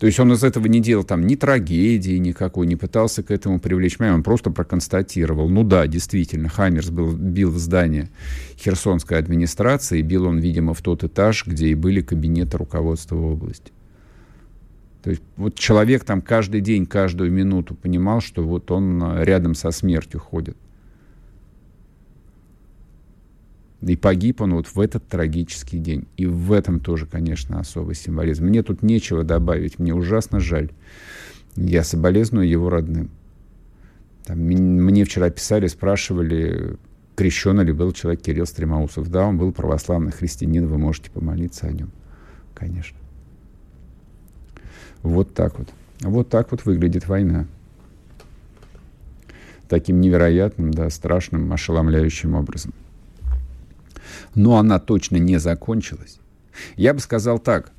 То 0.00 0.06
есть 0.06 0.18
он 0.18 0.32
из 0.32 0.42
этого 0.42 0.66
не 0.66 0.80
делал 0.80 1.04
там 1.04 1.26
ни 1.26 1.34
трагедии 1.34 2.16
никакой, 2.16 2.66
не 2.66 2.74
пытался 2.74 3.22
к 3.22 3.30
этому 3.30 3.60
привлечь 3.60 3.98
внимание, 3.98 4.16
он 4.16 4.22
просто 4.22 4.50
проконстатировал. 4.50 5.50
Ну 5.50 5.62
да, 5.62 5.86
действительно, 5.86 6.48
Хаммерс 6.48 6.88
был, 6.88 7.12
бил 7.12 7.50
в 7.50 7.58
здание 7.58 8.08
Херсонской 8.56 9.18
администрации, 9.18 10.00
бил 10.00 10.24
он, 10.24 10.38
видимо, 10.38 10.72
в 10.72 10.80
тот 10.80 11.04
этаж, 11.04 11.46
где 11.46 11.68
и 11.68 11.74
были 11.74 12.00
кабинеты 12.00 12.56
руководства 12.56 13.16
области. 13.16 13.72
То 15.02 15.10
есть 15.10 15.22
вот 15.36 15.54
человек 15.56 16.04
там 16.04 16.22
каждый 16.22 16.62
день, 16.62 16.86
каждую 16.86 17.30
минуту 17.30 17.74
понимал, 17.74 18.22
что 18.22 18.42
вот 18.42 18.70
он 18.70 19.02
а, 19.02 19.22
рядом 19.22 19.54
со 19.54 19.70
смертью 19.70 20.18
ходит. 20.18 20.56
И 23.82 23.96
погиб 23.96 24.42
он 24.42 24.54
вот 24.54 24.66
в 24.66 24.78
этот 24.78 25.06
трагический 25.08 25.78
день. 25.78 26.06
И 26.16 26.26
в 26.26 26.52
этом 26.52 26.80
тоже, 26.80 27.06
конечно, 27.06 27.58
особый 27.58 27.94
символизм. 27.94 28.44
Мне 28.44 28.62
тут 28.62 28.82
нечего 28.82 29.24
добавить, 29.24 29.78
мне 29.78 29.94
ужасно 29.94 30.38
жаль. 30.38 30.70
Я 31.56 31.82
соболезную 31.82 32.48
его 32.48 32.68
родным. 32.68 33.10
Там, 34.24 34.38
мне 34.38 35.04
вчера 35.04 35.30
писали, 35.30 35.66
спрашивали, 35.66 36.76
крещеный 37.16 37.64
ли 37.64 37.72
был 37.72 37.92
человек 37.92 38.20
Кирилл 38.20 38.46
Стремаусов. 38.46 39.10
Да, 39.10 39.26
он 39.26 39.38
был 39.38 39.50
православный 39.50 40.12
христианин, 40.12 40.66
вы 40.66 40.76
можете 40.76 41.10
помолиться 41.10 41.66
о 41.66 41.72
нем, 41.72 41.90
конечно. 42.54 42.98
Вот 45.02 45.32
так 45.32 45.58
вот. 45.58 45.68
Вот 46.02 46.28
так 46.28 46.50
вот 46.50 46.66
выглядит 46.66 47.08
война. 47.08 47.46
Таким 49.68 50.00
невероятным, 50.00 50.70
да, 50.70 50.90
страшным, 50.90 51.50
ошеломляющим 51.50 52.34
образом 52.34 52.74
но 54.34 54.58
она 54.58 54.78
точно 54.78 55.16
не 55.16 55.38
закончилась. 55.38 56.18
Я 56.76 56.94
бы 56.94 57.00
сказал 57.00 57.38
так, 57.38 57.72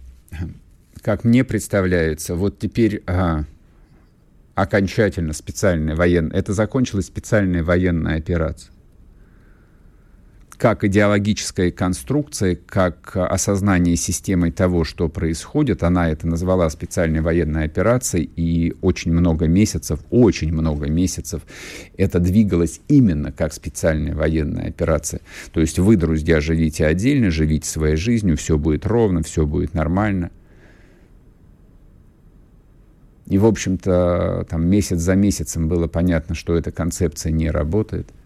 как 1.02 1.24
мне 1.24 1.44
представляется, 1.44 2.36
вот 2.36 2.60
теперь 2.60 3.04
а, 3.08 3.44
окончательно 4.56 5.34
специальная 5.34 5.96
военная, 5.96 6.38
это 6.38 6.54
закончилась 6.54 7.08
специальная 7.08 7.64
военная 7.64 8.18
операция 8.18 8.72
как 10.62 10.84
идеологическая 10.84 11.72
конструкция, 11.72 12.56
как 12.56 13.14
осознание 13.16 13.96
системой 13.96 14.52
того, 14.52 14.84
что 14.84 15.10
происходит. 15.10 15.82
Она 15.82 16.12
это 16.12 16.28
назвала 16.28 16.70
специальной 16.70 17.22
военной 17.22 17.64
операцией, 17.64 18.30
и 18.36 18.76
очень 18.82 19.12
много 19.12 19.48
месяцев, 19.48 20.02
очень 20.12 20.54
много 20.54 20.88
месяцев 20.88 21.42
это 21.98 22.20
двигалось 22.20 22.80
именно 22.90 23.32
как 23.32 23.54
специальная 23.54 24.14
военная 24.14 24.68
операция. 24.68 25.22
То 25.52 25.62
есть 25.62 25.80
вы, 25.80 25.96
друзья, 25.96 26.40
живите 26.42 26.86
отдельно, 26.86 27.32
живите 27.32 27.68
своей 27.68 27.96
жизнью, 27.96 28.38
все 28.38 28.56
будет 28.60 28.86
ровно, 28.86 29.24
все 29.24 29.48
будет 29.48 29.74
нормально. 29.74 30.30
И, 33.26 33.40
в 33.40 33.48
общем-то, 33.48 34.46
там 34.48 34.68
месяц 34.68 35.00
за 35.00 35.16
месяцем 35.16 35.68
было 35.68 35.88
понятно, 35.88 36.36
что 36.36 36.56
эта 36.56 36.72
концепция 36.72 37.32
не 37.32 37.50
работает– 37.50 38.10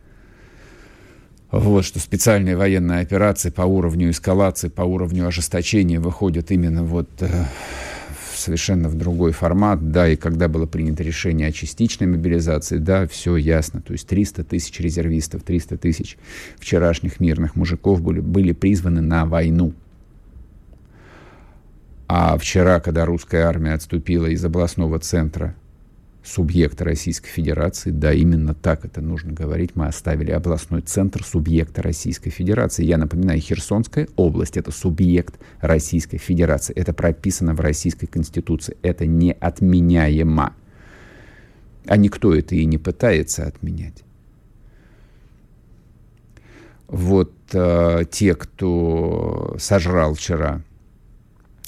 вот, 1.59 1.85
что 1.85 1.99
специальные 1.99 2.57
военные 2.57 2.99
операции 2.99 3.49
по 3.49 3.61
уровню 3.61 4.09
эскалации, 4.09 4.67
по 4.67 4.81
уровню 4.81 5.27
ожесточения 5.27 5.99
выходят 6.01 6.51
именно 6.51 6.83
вот 6.83 7.09
э, 7.21 7.45
совершенно 8.35 8.89
в 8.89 8.95
другой 8.95 9.31
формат, 9.31 9.91
да, 9.91 10.07
и 10.09 10.17
когда 10.17 10.49
было 10.49 10.65
принято 10.65 11.01
решение 11.01 11.47
о 11.47 11.51
частичной 11.53 12.07
мобилизации, 12.07 12.77
да, 12.77 13.07
все 13.07 13.37
ясно, 13.37 13.81
то 13.81 13.93
есть 13.93 14.05
300 14.07 14.43
тысяч 14.43 14.79
резервистов, 14.81 15.43
300 15.43 15.77
тысяч 15.77 16.17
вчерашних 16.57 17.21
мирных 17.21 17.55
мужиков 17.55 18.01
были, 18.01 18.19
были 18.19 18.51
призваны 18.51 18.99
на 18.99 19.25
войну. 19.25 19.73
А 22.07 22.37
вчера, 22.37 22.81
когда 22.81 23.05
русская 23.05 23.43
армия 23.43 23.73
отступила 23.73 24.25
из 24.25 24.43
областного 24.43 24.99
центра 24.99 25.55
субъекта 26.25 26.83
Российской 26.83 27.29
Федерации, 27.29 27.91
да, 27.91 28.11
именно 28.11 28.53
так 28.55 28.83
это 28.83 28.99
нужно 29.01 29.31
говорить, 29.31 29.75
мы 29.75 29.85
оставили 29.85 30.31
областной 30.31 30.81
центр 30.81 31.23
субъекта 31.23 31.81
Российской 31.81 32.31
Федерации. 32.31 32.83
Я 32.83 32.97
напоминаю, 32.97 33.39
Херсонская 33.39 34.07
область— 34.15 34.57
это 34.57 34.71
субъект 34.71 35.35
Российской 35.61 36.17
Федерации. 36.17 36.73
Это 36.73 36.93
прописано 36.93 37.53
в 37.53 37.59
Российской 37.59 38.07
Конституции. 38.07 38.75
Это 38.81 39.05
неотменяемо. 39.05 40.53
А 41.85 41.97
никто 41.97 42.33
это 42.33 42.55
и 42.55 42.65
не 42.65 42.79
пытается 42.79 43.45
отменять. 43.45 44.03
Вот 46.87 47.33
э, 47.53 48.03
те, 48.09 48.33
кто 48.35 49.55
сожрал 49.59 50.15
вчера 50.15 50.61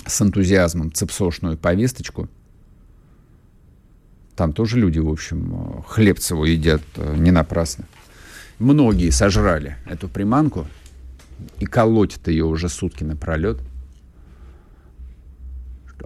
с 0.06 0.22
энтузиазмом 0.22 0.92
цепсошную 0.92 1.58
повесточку— 1.58 2.28
там 4.38 4.54
тоже 4.54 4.80
люди, 4.80 5.00
в 5.00 5.10
общем, 5.10 5.84
Хлебцеву 5.88 6.46
едят 6.46 6.82
э, 6.96 7.16
не 7.18 7.32
напрасно. 7.32 7.86
Многие 8.60 9.10
сожрали 9.10 9.78
эту 9.86 10.08
приманку 10.08 10.68
и 11.60 11.66
колотят 11.66 12.28
ее 12.28 12.46
уже 12.46 12.70
сутки 12.70 13.04
напролет. 13.04 13.60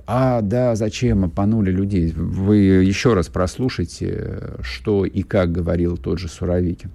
А, 0.07 0.41
да, 0.41 0.75
зачем 0.75 1.25
опанули 1.25 1.71
людей? 1.71 2.13
Вы 2.13 2.57
еще 2.57 3.13
раз 3.13 3.27
прослушайте, 3.27 4.55
что 4.61 5.05
и 5.05 5.23
как 5.23 5.51
говорил 5.51 5.97
тот 5.97 6.17
же 6.17 6.29
Суровикин. 6.29 6.91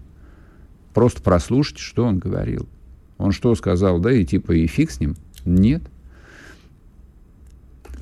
Просто 0.95 1.23
прослушайте, 1.23 1.83
что 1.83 2.05
он 2.05 2.19
говорил. 2.19 2.67
Он 3.19 3.33
что 3.33 3.55
сказал, 3.55 3.99
да, 3.99 4.11
и 4.11 4.25
типа 4.25 4.53
и 4.53 4.67
фиг 4.67 4.91
с 4.91 5.01
ним? 5.01 5.17
Нет 5.45 5.83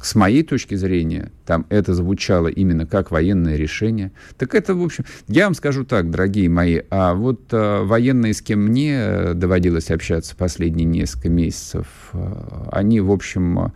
с 0.05 0.15
моей 0.15 0.43
точки 0.43 0.75
зрения, 0.75 1.33
там 1.47 1.65
это 1.71 1.95
звучало 1.95 2.49
именно 2.49 2.87
как 2.87 3.11
военное 3.11 3.57
решение. 3.57 4.13
Так 4.37 4.55
это, 4.55 4.75
в 4.75 4.83
общем, 4.83 5.05
я 5.29 5.45
вам 5.45 5.55
скажу 5.55 5.85
так, 5.85 6.11
дорогие 6.11 6.51
мои, 6.51 6.83
а 6.91 7.15
вот 7.15 7.41
а, 7.53 7.85
военные, 7.85 8.35
с 8.35 8.43
кем 8.43 8.61
мне 8.67 8.97
э, 8.99 9.35
доводилось 9.35 9.91
общаться 9.91 10.37
последние 10.37 10.85
несколько 10.85 11.31
месяцев, 11.31 11.87
а, 12.13 12.69
они, 12.71 13.01
в 13.01 13.11
общем, 13.11 13.73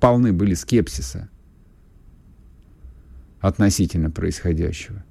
полны 0.00 0.32
были 0.32 0.54
скепсиса 0.54 1.28
относительно 3.40 4.10
происходящего. 4.10 5.04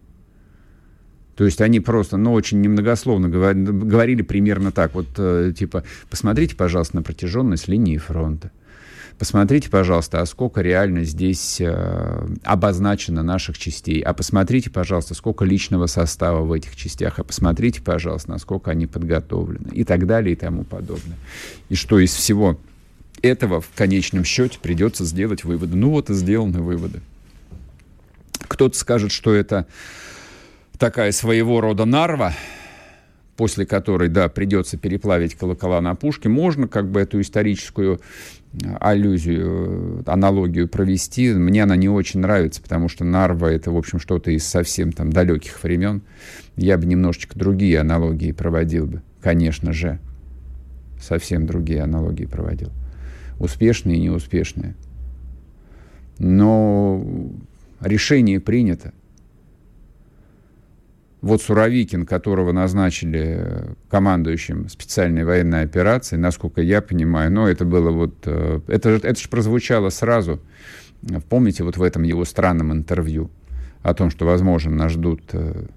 То 1.36 1.46
есть 1.46 1.62
они 1.62 1.80
просто, 1.80 2.18
ну, 2.18 2.34
очень 2.34 2.60
немногословно 2.62 3.30
говорили, 3.30 4.24
примерно 4.24 4.72
так, 4.72 4.96
вот, 4.96 5.08
э, 5.18 5.54
типа, 5.56 5.84
посмотрите, 6.10 6.56
пожалуйста, 6.56 6.96
на 6.98 7.04
протяженность 7.04 7.68
линии 7.68 7.98
фронта. 7.98 8.52
Посмотрите, 9.22 9.70
пожалуйста, 9.70 10.22
а 10.22 10.26
сколько 10.26 10.62
реально 10.62 11.04
здесь 11.04 11.62
э, 11.62 12.28
обозначено 12.44 13.22
наших 13.22 13.56
частей. 13.56 14.02
А 14.02 14.14
посмотрите, 14.14 14.72
пожалуйста, 14.72 15.14
сколько 15.14 15.46
личного 15.46 15.86
состава 15.86 16.42
в 16.42 16.52
этих 16.52 16.76
частях. 16.76 17.20
А 17.20 17.24
посмотрите, 17.24 17.84
пожалуйста, 17.84 18.32
насколько 18.32 18.72
они 18.72 18.88
подготовлены. 18.88 19.70
И 19.74 19.84
так 19.84 20.08
далее, 20.08 20.34
и 20.34 20.36
тому 20.36 20.64
подобное. 20.64 21.18
И 21.70 21.76
что 21.76 22.00
из 22.00 22.16
всего 22.16 22.60
этого 23.22 23.62
в 23.62 23.70
конечном 23.76 24.24
счете 24.24 24.58
придется 24.60 25.06
сделать 25.06 25.44
выводы. 25.44 25.78
Ну 25.78 25.92
вот 25.92 26.10
и 26.10 26.16
сделаны 26.16 26.60
выводы. 26.60 27.02
Кто-то 28.48 28.76
скажет, 28.76 29.12
что 29.12 29.36
это 29.36 29.68
такая 30.80 31.12
своего 31.12 31.62
рода 31.62 31.86
нарва, 31.86 32.34
после 33.42 33.66
которой, 33.66 34.08
да, 34.08 34.30
придется 34.30 34.78
переплавить 34.78 35.34
колокола 35.34 35.82
на 35.82 35.96
пушке, 35.96 36.30
можно 36.30 36.68
как 36.68 36.92
бы 36.92 37.00
эту 37.00 37.20
историческую 37.22 38.00
аллюзию, 38.80 40.04
аналогию 40.06 40.68
провести. 40.68 41.34
Мне 41.34 41.64
она 41.64 41.76
не 41.76 41.90
очень 41.90 42.20
нравится, 42.20 42.62
потому 42.62 42.88
что 42.88 43.04
Нарва— 43.04 43.48
это, 43.52 43.72
в 43.72 43.78
общем, 43.78 44.00
что-то 44.00 44.30
из 44.30 44.46
совсем 44.46 44.92
там 44.92 45.12
далеких 45.12 45.64
времен. 45.64 46.04
Я 46.56 46.78
бы 46.78 46.86
немножечко 46.86 47.36
другие 47.36 47.80
аналогии 47.80 48.32
проводил 48.32 48.86
бы, 48.86 49.02
конечно 49.22 49.74
же. 49.74 49.98
Совсем 51.02 51.48
другие 51.48 51.82
аналогии 51.82 52.26
проводил. 52.26 52.70
Успешные 53.40 53.98
и 53.98 54.02
неуспешные. 54.02 54.76
Но 56.20 57.04
решение 57.80 58.40
принято. 58.40 58.94
Вот 61.22 61.42
Суровикин, 61.44 62.08
которого 62.08 62.52
назначили 62.52 63.76
командующим 63.90 64.70
специальной 64.70 65.24
военной 65.24 65.62
операции, 65.62 66.16
насколько 66.16 66.62
я 66.62 66.82
понимаю, 66.82 67.32
но 67.32 67.48
это 67.48 67.64
было 67.64 67.92
вот... 67.92 68.16
Э, 68.26 68.60
это, 68.68 68.90
это 68.90 69.16
же 69.16 69.30
прозвучало 69.30 69.90
сразу, 69.90 70.42
помните, 71.30 71.64
вот 71.64 71.78
в 71.78 71.84
этом 71.84 72.02
его 72.04 72.26
странном 72.26 72.74
интервью 72.74 73.30
о 73.84 73.94
том, 73.94 74.10
что, 74.10 74.26
возможно, 74.26 74.72
нас 74.72 74.94
ждут 74.94 75.22
э, 75.34 75.68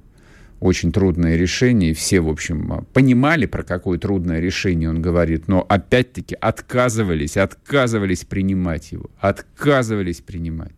очень 0.61 0.93
трудные 0.93 1.37
решения, 1.37 1.91
и 1.91 1.95
все, 1.95 2.21
в 2.21 2.29
общем, 2.31 2.87
понимали, 2.95 3.45
про 3.45 3.63
какое 3.63 3.99
трудное 3.99 4.41
решение 4.41 4.89
он 4.89 5.03
говорит, 5.03 5.47
но 5.47 5.65
опять-таки 5.69 6.37
отказывались, 6.41 7.37
отказывались 7.37 8.25
принимать 8.25 8.93
его, 8.93 9.11
отказывались 9.19 10.23
принимать. 10.23 10.73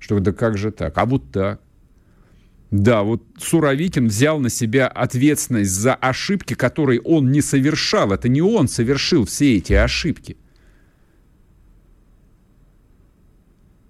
Что 0.00 0.18
да 0.18 0.32
как 0.32 0.58
же 0.58 0.72
так? 0.72 0.98
А 0.98 1.06
вот 1.06 1.30
так. 1.30 1.60
Да, 2.72 3.02
вот 3.02 3.22
Суровикин 3.38 4.06
взял 4.06 4.40
на 4.40 4.48
себя 4.48 4.88
ответственность 4.88 5.72
за 5.72 5.94
ошибки, 5.94 6.54
которые 6.54 7.02
он 7.02 7.30
не 7.30 7.42
совершал. 7.42 8.12
Это 8.12 8.30
не 8.30 8.40
он 8.40 8.66
совершил 8.66 9.26
все 9.26 9.58
эти 9.58 9.74
ошибки. 9.74 10.38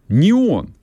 Не 0.09 0.33
он. 0.33 0.75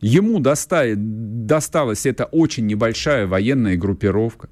Ему 0.00 0.38
достали, 0.38 0.94
досталась 0.96 2.06
эта 2.06 2.26
очень 2.26 2.66
небольшая 2.66 3.26
военная 3.26 3.76
группировка, 3.76 4.48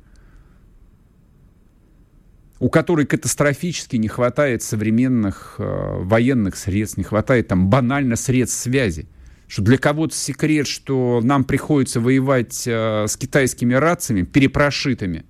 у 2.59 2.69
которой 2.69 3.07
катастрофически 3.07 3.97
не 3.97 4.09
хватает 4.09 4.65
современных 4.65 5.55
э, 5.59 5.99
военных 6.01 6.57
средств, 6.57 6.99
не 6.99 7.05
хватает 7.05 7.47
там 7.47 7.71
банально 7.71 8.17
средств 8.17 8.61
связи 8.61 9.07
что 9.53 9.61
для 9.61 9.77
кого-то 9.77 10.15
секрет, 10.15 10.67
что 10.67 11.21
нам 11.23 11.45
приходится 11.45 12.01
воевать 12.01 12.67
э, 12.67 13.05
с 13.07 13.19
китайскими 13.19 13.75
рациями, 13.75 14.23
перепрошитыми. 14.23 15.27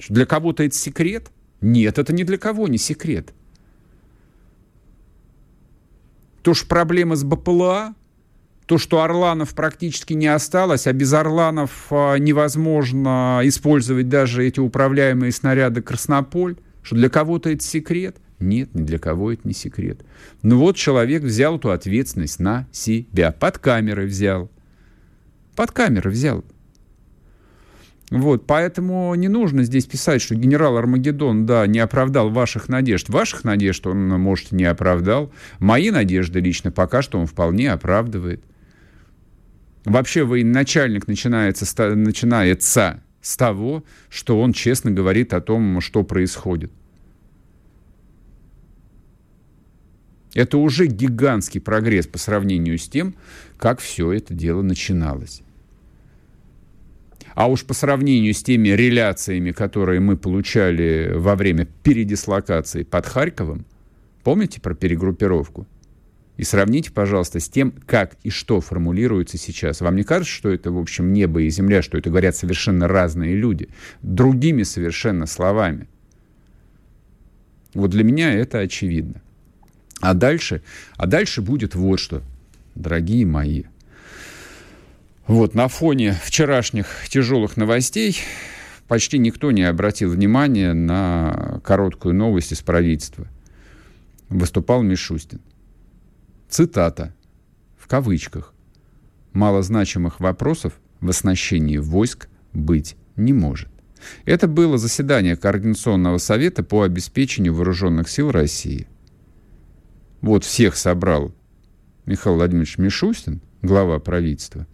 Что 0.00 0.14
для 0.14 0.26
кого-то 0.26 0.64
это 0.64 0.74
секрет? 0.74 1.30
Нет, 1.60 1.96
это 2.00 2.12
ни 2.12 2.24
для 2.24 2.38
кого 2.38 2.66
не 2.66 2.76
секрет. 2.76 3.32
То, 6.42 6.54
что 6.54 6.66
проблема 6.66 7.14
с 7.14 7.22
БПЛА, 7.22 7.94
то, 8.66 8.78
что 8.78 9.02
Орланов 9.02 9.54
практически 9.54 10.14
не 10.14 10.26
осталось, 10.26 10.88
а 10.88 10.92
без 10.92 11.12
Орланов 11.12 11.86
а, 11.90 12.16
невозможно 12.16 13.42
использовать 13.44 14.08
даже 14.08 14.44
эти 14.44 14.58
управляемые 14.58 15.30
снаряды 15.30 15.82
«Краснополь», 15.82 16.56
что 16.82 16.96
для 16.96 17.08
кого-то 17.08 17.48
это 17.48 17.62
секрет– 17.62 18.16
нет, 18.40 18.74
ни 18.74 18.82
для 18.82 18.98
кого 18.98 19.32
это 19.32 19.46
не 19.46 19.54
секрет. 19.54 20.02
Ну 20.42 20.58
вот 20.58 20.76
человек 20.76 21.22
взял 21.22 21.56
эту 21.56 21.70
ответственность 21.70 22.40
на 22.40 22.66
себя. 22.72 23.32
Под 23.32 23.58
камерой 23.58 24.06
взял. 24.06 24.50
Под 25.56 25.72
камерой 25.72 26.12
взял. 26.12 26.44
Вот, 28.10 28.46
поэтому 28.46 29.14
не 29.16 29.28
нужно 29.28 29.64
здесь 29.64 29.84
писать, 29.84 30.22
что 30.22 30.34
генерал 30.34 30.78
Армагеддон, 30.78 31.44
да, 31.44 31.66
не 31.66 31.78
оправдал 31.78 32.30
ваших 32.30 32.68
надежд. 32.68 33.10
Ваших 33.10 33.44
надежд 33.44 33.86
он, 33.86 34.08
может, 34.08 34.52
не 34.52 34.64
оправдал. 34.64 35.30
Мои 35.58 35.90
надежды 35.90 36.40
лично 36.40 36.70
пока 36.70 37.02
что 37.02 37.18
он 37.18 37.26
вполне 37.26 37.70
оправдывает. 37.70 38.42
Вообще 39.84 40.24
военачальник 40.24 41.06
начинается, 41.06 41.94
начинается 41.94 43.02
с 43.20 43.36
того, 43.36 43.84
что 44.08 44.40
он 44.40 44.52
честно 44.52 44.90
говорит 44.90 45.34
о 45.34 45.40
том, 45.40 45.80
что 45.80 46.02
происходит. 46.02 46.72
Это 50.34 50.58
уже 50.58 50.86
гигантский 50.86 51.60
прогресс 51.60 52.06
по 52.06 52.18
сравнению 52.18 52.78
с 52.78 52.88
тем, 52.88 53.14
как 53.56 53.80
все 53.80 54.12
это 54.12 54.34
дело 54.34 54.62
начиналось. 54.62 55.42
А 57.34 57.48
уж 57.48 57.64
по 57.64 57.72
сравнению 57.72 58.34
с 58.34 58.42
теми 58.42 58.70
реляциями, 58.70 59.52
которые 59.52 60.00
мы 60.00 60.16
получали 60.16 61.12
во 61.14 61.36
время 61.36 61.66
передислокации 61.82 62.82
под 62.82 63.06
Харьковом, 63.06 63.64
помните 64.24 64.60
про 64.60 64.74
перегруппировку? 64.74 65.66
И 66.36 66.44
сравните, 66.44 66.92
пожалуйста, 66.92 67.40
с 67.40 67.48
тем, 67.48 67.72
как 67.86 68.16
и 68.22 68.30
что 68.30 68.60
формулируется 68.60 69.38
сейчас. 69.38 69.80
Вам 69.80 69.96
не 69.96 70.04
кажется, 70.04 70.32
что 70.32 70.48
это, 70.50 70.70
в 70.70 70.78
общем, 70.78 71.12
небо 71.12 71.42
и 71.42 71.50
земля, 71.50 71.82
что 71.82 71.98
это 71.98 72.10
говорят 72.10 72.36
совершенно 72.36 72.86
разные 72.86 73.34
люди, 73.34 73.68
другими 74.02 74.62
совершенно 74.62 75.26
словами? 75.26 75.88
Вот 77.74 77.90
для 77.90 78.04
меня 78.04 78.32
это 78.32 78.58
очевидно. 78.58 79.20
А 80.00 80.14
дальше, 80.14 80.62
а 80.96 81.06
дальше 81.06 81.42
будет 81.42 81.74
вот 81.74 81.98
что, 81.98 82.22
дорогие 82.74 83.26
мои. 83.26 83.64
Вот 85.26 85.54
на 85.54 85.68
фоне 85.68 86.18
вчерашних 86.22 86.86
тяжелых 87.08 87.56
новостей 87.56 88.18
почти 88.86 89.18
никто 89.18 89.50
не 89.50 89.62
обратил 89.62 90.10
внимания 90.10 90.72
на 90.72 91.60
короткую 91.64 92.14
новость 92.14 92.52
из 92.52 92.62
правительства. 92.62 93.26
Выступал 94.28 94.82
Мишустин. 94.82 95.40
Цитата, 96.48 97.14
в 97.76 97.86
кавычках. 97.86 98.54
«Малозначимых 99.34 100.20
вопросов 100.20 100.72
в 101.00 101.10
оснащении 101.10 101.76
войск 101.76 102.28
быть 102.54 102.96
не 103.16 103.34
может». 103.34 103.68
Это 104.24 104.48
было 104.48 104.78
заседание 104.78 105.36
Координационного 105.36 106.18
совета 106.18 106.62
по 106.62 106.82
обеспечению 106.82 107.54
вооруженных 107.54 108.08
сил 108.08 108.30
России. 108.30 108.88
Вот 110.20 110.44
всех 110.44 110.76
собрал 110.76 111.34
Михаил 112.06 112.36
Владимирович 112.36 112.78
Мишустин, 112.78 113.40
глава 113.62 113.98
правительства, 113.98 114.66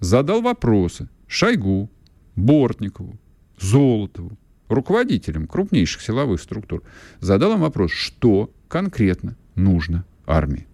задал 0.00 0.42
вопросы 0.42 1.08
Шойгу, 1.26 1.90
Бортникову, 2.36 3.18
Золотову, 3.58 4.36
руководителям 4.68 5.46
крупнейших 5.46 6.02
силовых 6.02 6.40
структур. 6.40 6.82
Задал 7.20 7.54
им 7.54 7.60
вопрос, 7.60 7.90
что 7.92 8.50
конкретно 8.68 9.36
нужно 9.54 10.04
армии. 10.26 10.66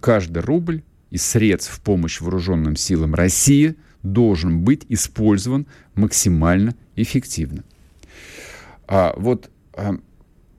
Каждый 0.00 0.42
рубль 0.42 0.82
из 1.10 1.24
средств 1.24 1.72
в 1.72 1.80
помощь 1.80 2.20
вооруженным 2.20 2.76
силам 2.76 3.14
России– 3.14 3.76
должен 4.02 4.60
быть 4.62 4.84
использован 4.88 5.66
максимально 5.94 6.74
эффективно. 6.96 7.64
А 8.86 9.14
вот 9.16 9.50
а, 9.74 9.96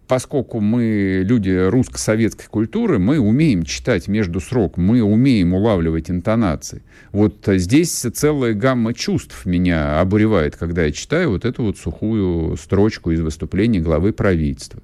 поскольку 0.09 0.59
мы 0.59 1.21
люди 1.23 1.51
русско-советской 1.69 2.47
культуры, 2.47 2.97
мы 2.97 3.19
умеем 3.19 3.61
читать 3.61 4.07
между 4.07 4.39
срок, 4.39 4.75
мы 4.75 5.03
умеем 5.03 5.53
улавливать 5.53 6.09
интонации. 6.09 6.81
Вот 7.11 7.47
здесь 7.47 7.91
целая 7.91 8.55
гамма 8.55 8.95
чувств 8.95 9.45
меня 9.45 10.01
обуревает, 10.01 10.55
когда 10.55 10.85
я 10.85 10.91
читаю 10.91 11.29
вот 11.29 11.45
эту 11.45 11.61
вот 11.61 11.77
сухую 11.77 12.57
строчку 12.57 13.11
из 13.11 13.21
выступления 13.21 13.81
главы 13.81 14.11
правительства. 14.11 14.81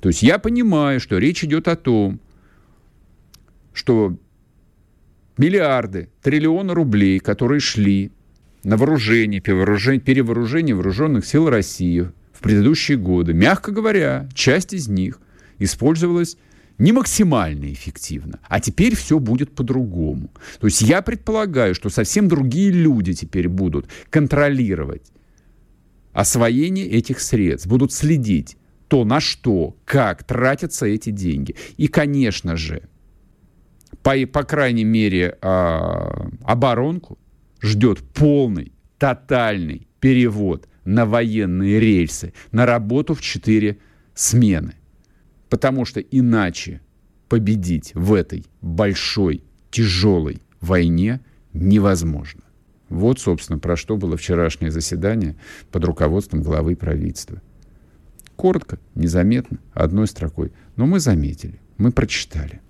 То 0.00 0.10
есть 0.10 0.22
я 0.22 0.38
понимаю, 0.38 1.00
что 1.00 1.16
речь 1.16 1.42
идет 1.42 1.66
о 1.66 1.76
том, 1.76 2.20
что 3.72 4.14
миллиарды, 5.38 6.10
триллионы 6.20 6.74
рублей, 6.74 7.18
которые 7.18 7.60
шли 7.60 8.12
на 8.62 8.76
вооружение, 8.76 9.40
перевооружение, 9.40 10.02
перевооружение 10.02 10.74
вооруженных 10.74 11.24
сил 11.24 11.48
России 11.48 12.10
в 12.40 12.42
предыдущие 12.42 12.96
годы, 12.96 13.34
мягко 13.34 13.70
говоря, 13.70 14.26
часть 14.32 14.72
из 14.72 14.88
них 14.88 15.20
использовалась 15.58 16.38
не 16.78 16.90
максимально 16.90 17.70
эффективно. 17.70 18.40
А 18.48 18.60
теперь 18.60 18.96
все 18.96 19.18
будет 19.18 19.54
по-другому. 19.54 20.30
То 20.58 20.66
есть 20.66 20.80
я 20.80 21.02
предполагаю, 21.02 21.74
что 21.74 21.90
совсем 21.90 22.28
другие 22.28 22.70
люди 22.70 23.12
теперь 23.12 23.46
будут 23.46 23.88
контролировать 24.08 25.12
освоение 26.14 26.86
этих 26.86 27.20
средств, 27.20 27.66
будут 27.68 27.92
следить 27.92 28.56
то, 28.88 29.04
на 29.04 29.20
что, 29.20 29.76
как 29.84 30.24
тратятся 30.24 30.86
эти 30.86 31.10
деньги. 31.10 31.56
И, 31.76 31.88
конечно 31.88 32.56
же, 32.56 32.84
по, 34.02 34.14
по 34.26 34.44
крайней 34.44 34.84
мере, 34.84 35.36
э, 35.42 36.28
оборонку 36.44 37.18
ждет 37.60 37.98
полный, 38.14 38.72
тотальный 38.96 39.86
перевод 40.00 40.66
на 40.84 41.06
военные 41.06 41.80
рельсы, 41.80 42.32
на 42.52 42.66
работу 42.66 43.14
в 43.14 43.20
четыре 43.20 43.78
смены. 44.14 44.74
Потому 45.48 45.84
что 45.84 46.00
иначе 46.00 46.80
победить 47.28 47.92
в 47.94 48.14
этой 48.14 48.44
большой, 48.60 49.42
тяжелой 49.70 50.42
войне 50.60 51.20
невозможно. 51.52 52.42
Вот, 52.88 53.20
собственно, 53.20 53.58
про 53.58 53.76
что 53.76 53.96
было 53.96 54.16
вчерашнее 54.16 54.70
заседание 54.70 55.36
под 55.70 55.84
руководством 55.84 56.42
главы 56.42 56.76
правительства. 56.76 57.40
Коротко, 58.36 58.78
незаметно, 58.94 59.58
одной 59.72 60.06
строкой. 60.06 60.52
Но 60.76 60.86
мы 60.86 60.98
заметили, 60.98 61.60
мы 61.78 61.92
прочитали. 61.92 62.60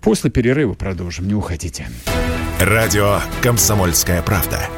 После 0.00 0.30
перерыва 0.30 0.74
продолжим, 0.74 1.26
не 1.26 1.34
уходите. 1.34 1.88
Радио 2.60 3.20
«Комсомольская 3.42 4.22
правда». 4.22 4.68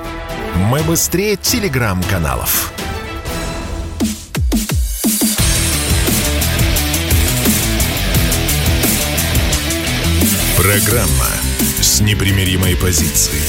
Мы 0.57 0.83
быстрее 0.83 1.37
телеграм-каналов. 1.37 2.73
Программа 10.57 11.29
с 11.81 12.01
непримиримой 12.01 12.77
позицией. 12.77 13.43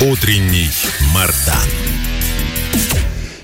Утренний 0.00 0.68
Мардан. 1.14 1.68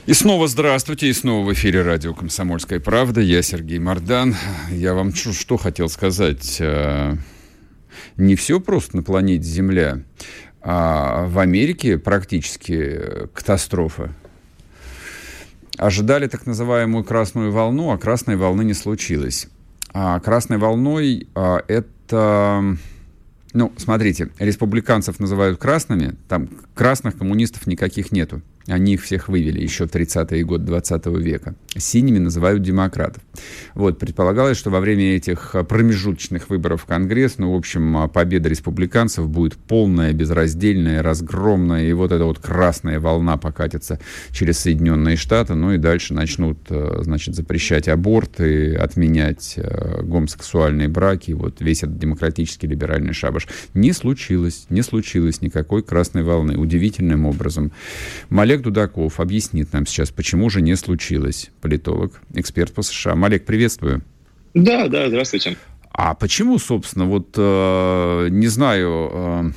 И 0.07 0.15
снова 0.15 0.49
здравствуйте, 0.49 1.09
и 1.09 1.13
снова 1.13 1.47
в 1.47 1.53
эфире 1.53 1.83
радио 1.83 2.15
«Комсомольская 2.15 2.81
правда». 2.81 3.21
Я 3.21 3.43
Сергей 3.43 3.79
Мордан. 3.79 4.35
Я 4.71 4.95
вам 4.95 5.15
что, 5.15 5.33
что 5.33 5.57
хотел 5.59 5.89
сказать? 5.89 6.57
Э, 6.61 7.17
не 8.17 8.35
все 8.35 8.59
просто 8.59 8.97
на 8.97 9.03
планете 9.03 9.45
Земля. 9.45 10.03
А 10.71 11.25
в 11.25 11.39
Америке 11.39 11.97
практически 11.97 13.01
катастрофа. 13.33 14.13
Ожидали 15.79 16.27
так 16.27 16.45
называемую 16.45 17.05
красную 17.05 17.53
волну, 17.53 17.91
а 17.91 17.97
красной 17.97 18.37
волны 18.37 18.65
не 18.65 18.75
случилось. 18.75 19.49
А 19.95 20.21
красной 20.21 20.59
волной 20.59 21.27
а, 21.35 21.63
это... 21.69 22.77
Ну, 23.55 23.73
смотрите, 23.79 24.29
республиканцев 24.39 25.19
называют 25.19 25.59
красными, 25.59 26.17
там 26.29 26.51
красных 26.75 27.17
коммунистов 27.17 27.67
никаких 27.67 28.13
нету. 28.13 28.43
Они 28.69 28.95
их 28.95 29.03
всех 29.03 29.29
вывели 29.29 29.61
еще 29.61 29.87
в 29.87 29.91
30-е 29.91 30.45
годы 30.45 30.65
20 30.65 31.07
века. 31.07 31.55
Синими 31.77 32.19
называют 32.19 32.63
демократов. 32.63 33.23
Вот, 33.75 33.99
предполагалось, 33.99 34.59
что 34.59 34.71
во 34.71 34.81
время 34.81 35.17
этих 35.17 35.55
а, 35.55 35.65
промежуточных 35.65 36.51
выборов 36.51 36.83
в 36.83 36.85
Конгресс, 36.87 37.39
ну, 37.39 37.53
в 37.53 37.57
общем, 37.57 37.97
а, 37.97 38.09
победа 38.09 38.49
республиканцев 38.49 39.29
будет 39.29 39.55
полная, 39.55 40.13
безраздельная, 40.13 41.03
разгромная, 41.03 41.89
и 41.89 41.93
вот 41.93 42.13
эта 42.13 42.25
вот 42.25 42.39
красная 42.39 43.01
волна 43.01 43.37
покатится 43.37 44.01
через 44.33 44.59
Соединенные 44.59 45.17
Штаты, 45.17 45.55
ну 45.55 45.73
и 45.73 45.79
дальше 45.79 46.13
начнут, 46.15 46.59
а, 46.71 47.01
значит, 47.03 47.35
запрещать 47.35 47.89
аборты, 47.89 48.75
отменять 48.75 49.59
гомосексуальные 50.03 50.89
браки, 50.89 51.33
вот 51.33 51.61
весь 51.61 51.83
этот 51.83 51.99
демократический 51.99 52.67
либеральный 52.67 53.13
шабаш. 53.13 53.47
Не 53.75 53.93
случилось, 53.93 54.67
не 54.69 54.83
случилось 54.83 55.41
никакой 55.41 55.83
красной 55.83 56.23
волны. 56.23 56.57
Удивительным 56.59 57.27
образом. 57.27 57.73
Малек 58.31 58.58
Олег 58.59 58.65
Дудаков 58.65 59.21
объяснит 59.21 59.73
нам 59.73 59.87
сейчас, 59.87 60.11
почему 60.11 60.51
же 60.51 60.61
не 60.61 60.75
случилось. 60.75 61.51
Политолог, 61.61 62.21
эксперт 62.35 62.73
по 62.73 62.83
США. 62.83 63.15
Малек, 63.15 63.45
приветствую. 63.45 64.03
Да, 64.55 64.89
да, 64.89 65.09
здравствуйте. 65.09 65.57
А 65.93 66.15
почему, 66.15 66.59
собственно, 66.59 67.05
вот, 67.07 67.35
э, 67.37 68.29
не 68.31 68.49
знаю, 68.49 69.11
э, 69.13 69.51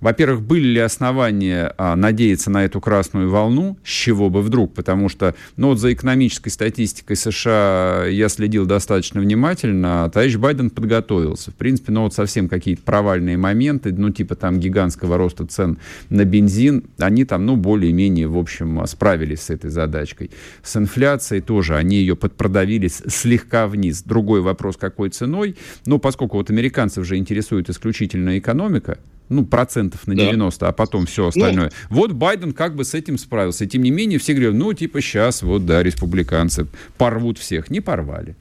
во-первых, 0.00 0.42
были 0.42 0.66
ли 0.66 0.80
основания 0.80 1.74
а, 1.78 1.96
надеяться 1.96 2.50
на 2.50 2.64
эту 2.64 2.80
красную 2.80 3.30
волну, 3.30 3.78
с 3.84 3.88
чего 3.88 4.30
бы 4.30 4.42
вдруг, 4.42 4.74
потому 4.74 5.08
что, 5.08 5.34
ну 5.56 5.68
вот 5.68 5.78
за 5.78 5.92
экономической 5.92 6.50
статистикой 6.50 7.16
США 7.16 8.04
я 8.06 8.28
следил 8.28 8.66
достаточно 8.66 9.20
внимательно, 9.20 10.04
а 10.04 10.10
товарищ 10.10 10.36
Байден 10.36 10.70
подготовился. 10.70 11.50
В 11.50 11.54
принципе, 11.54 11.92
ну 11.92 12.02
вот 12.02 12.14
совсем 12.14 12.48
какие-то 12.48 12.82
провальные 12.82 13.36
моменты, 13.36 13.92
ну 13.92 14.10
типа 14.10 14.34
там 14.34 14.58
гигантского 14.58 15.16
роста 15.16 15.46
цен 15.46 15.78
на 16.10 16.24
бензин, 16.24 16.84
они 16.98 17.24
там, 17.24 17.46
ну, 17.46 17.56
более-менее, 17.56 18.28
в 18.28 18.38
общем, 18.38 18.86
справились 18.86 19.42
с 19.42 19.50
этой 19.50 19.70
задачкой. 19.70 20.30
С 20.62 20.76
инфляцией 20.76 21.42
тоже, 21.42 21.76
они 21.76 21.96
ее 21.96 22.16
подпродавили 22.16 22.88
слегка 22.88 23.66
вниз. 23.66 24.02
Другой 24.02 24.40
вопрос, 24.40 24.76
какой 24.76 25.10
ценой, 25.10 25.56
но 25.86 25.98
поскольку 25.98 26.36
вот 26.36 26.50
американцев 26.50 27.04
же 27.04 27.16
интересует 27.16 27.70
исключительно 27.70 28.38
экономика, 28.38 28.98
ну, 29.28 29.44
процентов 29.44 30.06
на 30.06 30.14
90, 30.14 30.60
да. 30.60 30.68
а 30.68 30.72
потом 30.72 31.06
все 31.06 31.28
остальное. 31.28 31.72
Ну, 31.90 31.96
вот 31.96 32.12
Байден 32.12 32.52
как 32.52 32.74
бы 32.74 32.84
с 32.84 32.94
этим 32.94 33.18
справился. 33.18 33.64
И 33.64 33.68
тем 33.68 33.82
не 33.82 33.90
менее, 33.90 34.18
все 34.18 34.34
говорят, 34.34 34.54
ну, 34.54 34.72
типа, 34.72 35.00
сейчас 35.00 35.42
вот, 35.42 35.66
да, 35.66 35.82
республиканцы 35.82 36.66
порвут 36.96 37.38
всех. 37.38 37.70
Не 37.70 37.80
порвали. 37.80 38.36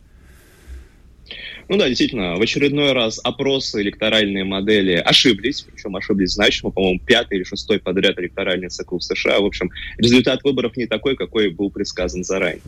Ну 1.67 1.77
да, 1.77 1.87
действительно, 1.87 2.35
в 2.35 2.41
очередной 2.41 2.93
раз 2.93 3.19
опросы 3.23 3.81
электоральные 3.81 4.43
модели 4.43 4.93
ошиблись, 4.93 5.61
причем 5.61 5.95
ошиблись 5.95 6.33
значимо, 6.33 6.69
по-моему, 6.71 6.99
пятый 6.99 7.37
или 7.37 7.43
шестой 7.43 7.79
подряд 7.79 8.19
электоральный 8.19 8.69
цикл 8.69 8.99
в 8.99 9.03
США. 9.03 9.39
В 9.39 9.45
общем, 9.45 9.71
результат 9.97 10.43
выборов 10.43 10.77
не 10.77 10.85
такой, 10.85 11.15
какой 11.15 11.49
был 11.49 11.71
предсказан 11.71 12.23
заранее. 12.23 12.61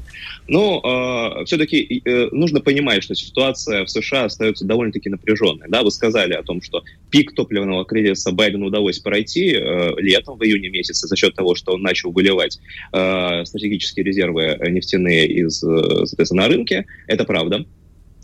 Но 0.47 1.37
э, 1.41 1.45
все-таки 1.45 2.01
э, 2.03 2.29
нужно 2.31 2.59
понимать, 2.59 3.03
что 3.03 3.13
ситуация 3.13 3.85
в 3.85 3.89
США 3.89 4.25
остается 4.25 4.65
довольно-таки 4.65 5.09
напряженной. 5.09 5.67
Да, 5.69 5.83
вы 5.83 5.91
сказали 5.91 6.33
о 6.33 6.41
том, 6.41 6.61
что 6.63 6.83
пик 7.11 7.35
топливного 7.35 7.85
кризиса 7.85 8.31
Байдену 8.31 8.67
удалось 8.67 8.97
пройти 8.97 9.53
э, 9.53 9.91
летом, 9.97 10.37
в 10.37 10.43
июне 10.43 10.69
месяце, 10.69 11.07
за 11.07 11.15
счет 11.15 11.35
того, 11.35 11.53
что 11.53 11.73
он 11.73 11.81
начал 11.83 12.11
выливать 12.11 12.59
э, 12.93 13.45
стратегические 13.45 14.05
резервы 14.05 14.57
нефтяные 14.69 15.27
из, 15.27 15.63
э, 15.63 16.05
соответственно, 16.05 16.43
на 16.43 16.47
рынке. 16.47 16.85
Это 17.07 17.23
правда. 17.23 17.65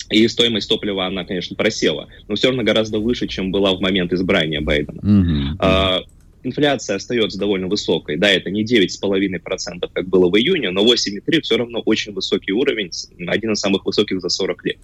И 0.10 0.28
стоимость 0.28 0.70
топлива, 0.70 1.06
она, 1.06 1.24
конечно, 1.24 1.56
просела, 1.56 2.08
но 2.28 2.36
все 2.36 2.48
равно 2.48 2.64
гораздо 2.64 3.00
выше, 3.00 3.28
чем 3.28 3.52
была 3.52 3.74
в 3.74 3.82
момент 3.82 4.14
избрания 4.14 4.62
Байдена. 4.62 5.00
Mm-hmm. 5.00 6.06
Инфляция 6.44 6.98
остается 6.98 7.40
довольно 7.40 7.68
высокой. 7.68 8.18
Да, 8.18 8.30
это 8.30 8.50
не 8.50 8.64
9,5%, 8.64 9.90
как 9.94 10.08
было 10.08 10.30
в 10.30 10.38
июне, 10.38 10.72
но 10.72 10.86
8,3% 10.86 11.42
все 11.42 11.58
равно 11.58 11.82
очень 11.86 12.14
высокий 12.14 12.52
уровень, 12.52 12.92
один 13.28 13.54
из 13.54 13.60
самых 13.60 13.86
высоких 13.86 14.22
за 14.22 14.30
40 14.30 14.66
лет. 14.66 14.78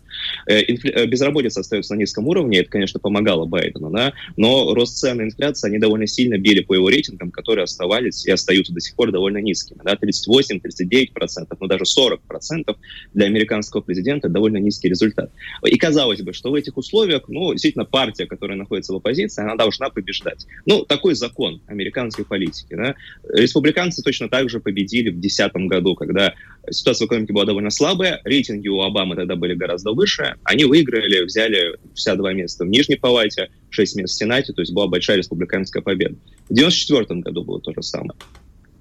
Э, 0.47 0.61
инфля... 0.67 0.91
Э, 0.91 1.05
безработица 1.05 1.59
остается 1.59 1.95
на 1.95 1.99
низком 1.99 2.27
уровне, 2.27 2.59
это, 2.59 2.69
конечно, 2.69 2.99
помогало 2.99 3.45
Байдену, 3.45 3.89
да, 3.91 4.13
но 4.37 4.73
рост 4.73 4.97
цен 4.97 5.21
и 5.21 5.25
инфляция, 5.25 5.69
они 5.69 5.79
довольно 5.79 6.07
сильно 6.07 6.37
били 6.37 6.61
по 6.61 6.73
его 6.73 6.89
рейтингам, 6.89 7.31
которые 7.31 7.63
оставались 7.63 8.25
и 8.25 8.31
остаются 8.31 8.73
до 8.73 8.79
сих 8.79 8.95
пор 8.95 9.11
довольно 9.11 9.39
низкими. 9.39 9.79
Да, 9.83 9.95
38-39%, 9.95 11.57
ну 11.59 11.67
даже 11.67 11.83
40% 11.83 12.75
для 13.13 13.25
американского 13.25 13.81
президента 13.81 14.29
довольно 14.29 14.57
низкий 14.57 14.89
результат. 14.89 15.31
И 15.65 15.77
казалось 15.77 16.21
бы, 16.21 16.33
что 16.33 16.51
в 16.51 16.55
этих 16.55 16.77
условиях, 16.77 17.23
ну, 17.27 17.51
действительно, 17.51 17.85
партия, 17.85 18.25
которая 18.25 18.57
находится 18.57 18.93
в 18.93 18.97
оппозиции, 18.97 19.41
она 19.41 19.55
должна 19.55 19.89
побеждать. 19.89 20.45
Ну, 20.65 20.85
такой 20.85 21.15
закон 21.15 21.48
закон 21.49 21.61
американской 21.67 22.25
политики. 22.25 22.75
Да? 22.75 22.95
Республиканцы 23.33 24.01
точно 24.01 24.29
так 24.29 24.49
же 24.49 24.59
победили 24.59 25.09
в 25.09 25.19
2010 25.19 25.51
году, 25.67 25.95
когда 25.95 26.33
ситуация 26.69 27.05
в 27.05 27.07
экономике 27.07 27.33
была 27.33 27.45
довольно 27.45 27.69
слабая, 27.69 28.21
рейтинги 28.23 28.67
у 28.67 28.81
Обамы 28.81 29.15
тогда 29.15 29.35
были 29.35 29.55
гораздо 29.55 29.91
выше, 29.91 30.35
они 30.43 30.65
выиграли, 30.65 31.23
взяли 31.23 31.77
52 31.95 32.33
места 32.33 32.65
в 32.65 32.67
Нижней 32.67 32.95
Палате, 32.95 33.49
6 33.69 33.95
мест 33.97 34.13
в 34.13 34.17
Сенате, 34.17 34.53
то 34.53 34.61
есть 34.61 34.73
была 34.73 34.87
большая 34.87 35.17
республиканская 35.17 35.81
победа. 35.81 36.15
В 36.49 36.51
1994 36.51 37.21
году 37.21 37.43
было 37.43 37.61
то 37.61 37.73
же 37.73 37.81
самое. 37.81 38.13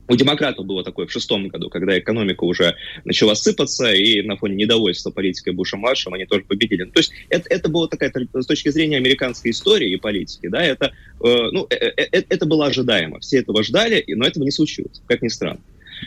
У 0.08 0.16
демократов 0.16 0.64
было 0.64 0.82
такое 0.82 1.06
в 1.06 1.12
шестом 1.12 1.48
году, 1.48 1.68
когда 1.68 1.98
экономика 1.98 2.44
уже 2.44 2.74
начала 3.04 3.34
сыпаться, 3.34 3.92
и 3.92 4.22
на 4.22 4.36
фоне 4.36 4.56
недовольства 4.56 5.10
политикой 5.10 5.52
Буша-младшим 5.52 6.14
они 6.14 6.24
тоже 6.24 6.44
победили. 6.44 6.84
Ну, 6.84 6.92
то 6.92 7.00
есть 7.00 7.12
это, 7.28 7.46
это 7.50 7.68
было 7.68 7.88
такая, 7.88 8.10
с 8.32 8.46
точки 8.46 8.70
зрения 8.70 8.96
американской 8.96 9.50
истории 9.50 9.92
и 9.92 9.96
политики, 9.96 10.48
да, 10.48 10.62
это, 10.62 10.92
э, 11.22 11.50
ну, 11.52 11.66
э, 11.68 11.74
э, 11.74 12.08
э 12.10 12.24
это 12.28 12.46
было 12.46 12.66
ожидаемо. 12.66 13.20
Все 13.20 13.38
этого 13.38 13.62
ждали, 13.62 14.02
но 14.08 14.26
этого 14.26 14.44
не 14.44 14.50
случилось, 14.50 15.02
как 15.06 15.20
ни 15.20 15.28
странно. 15.28 15.60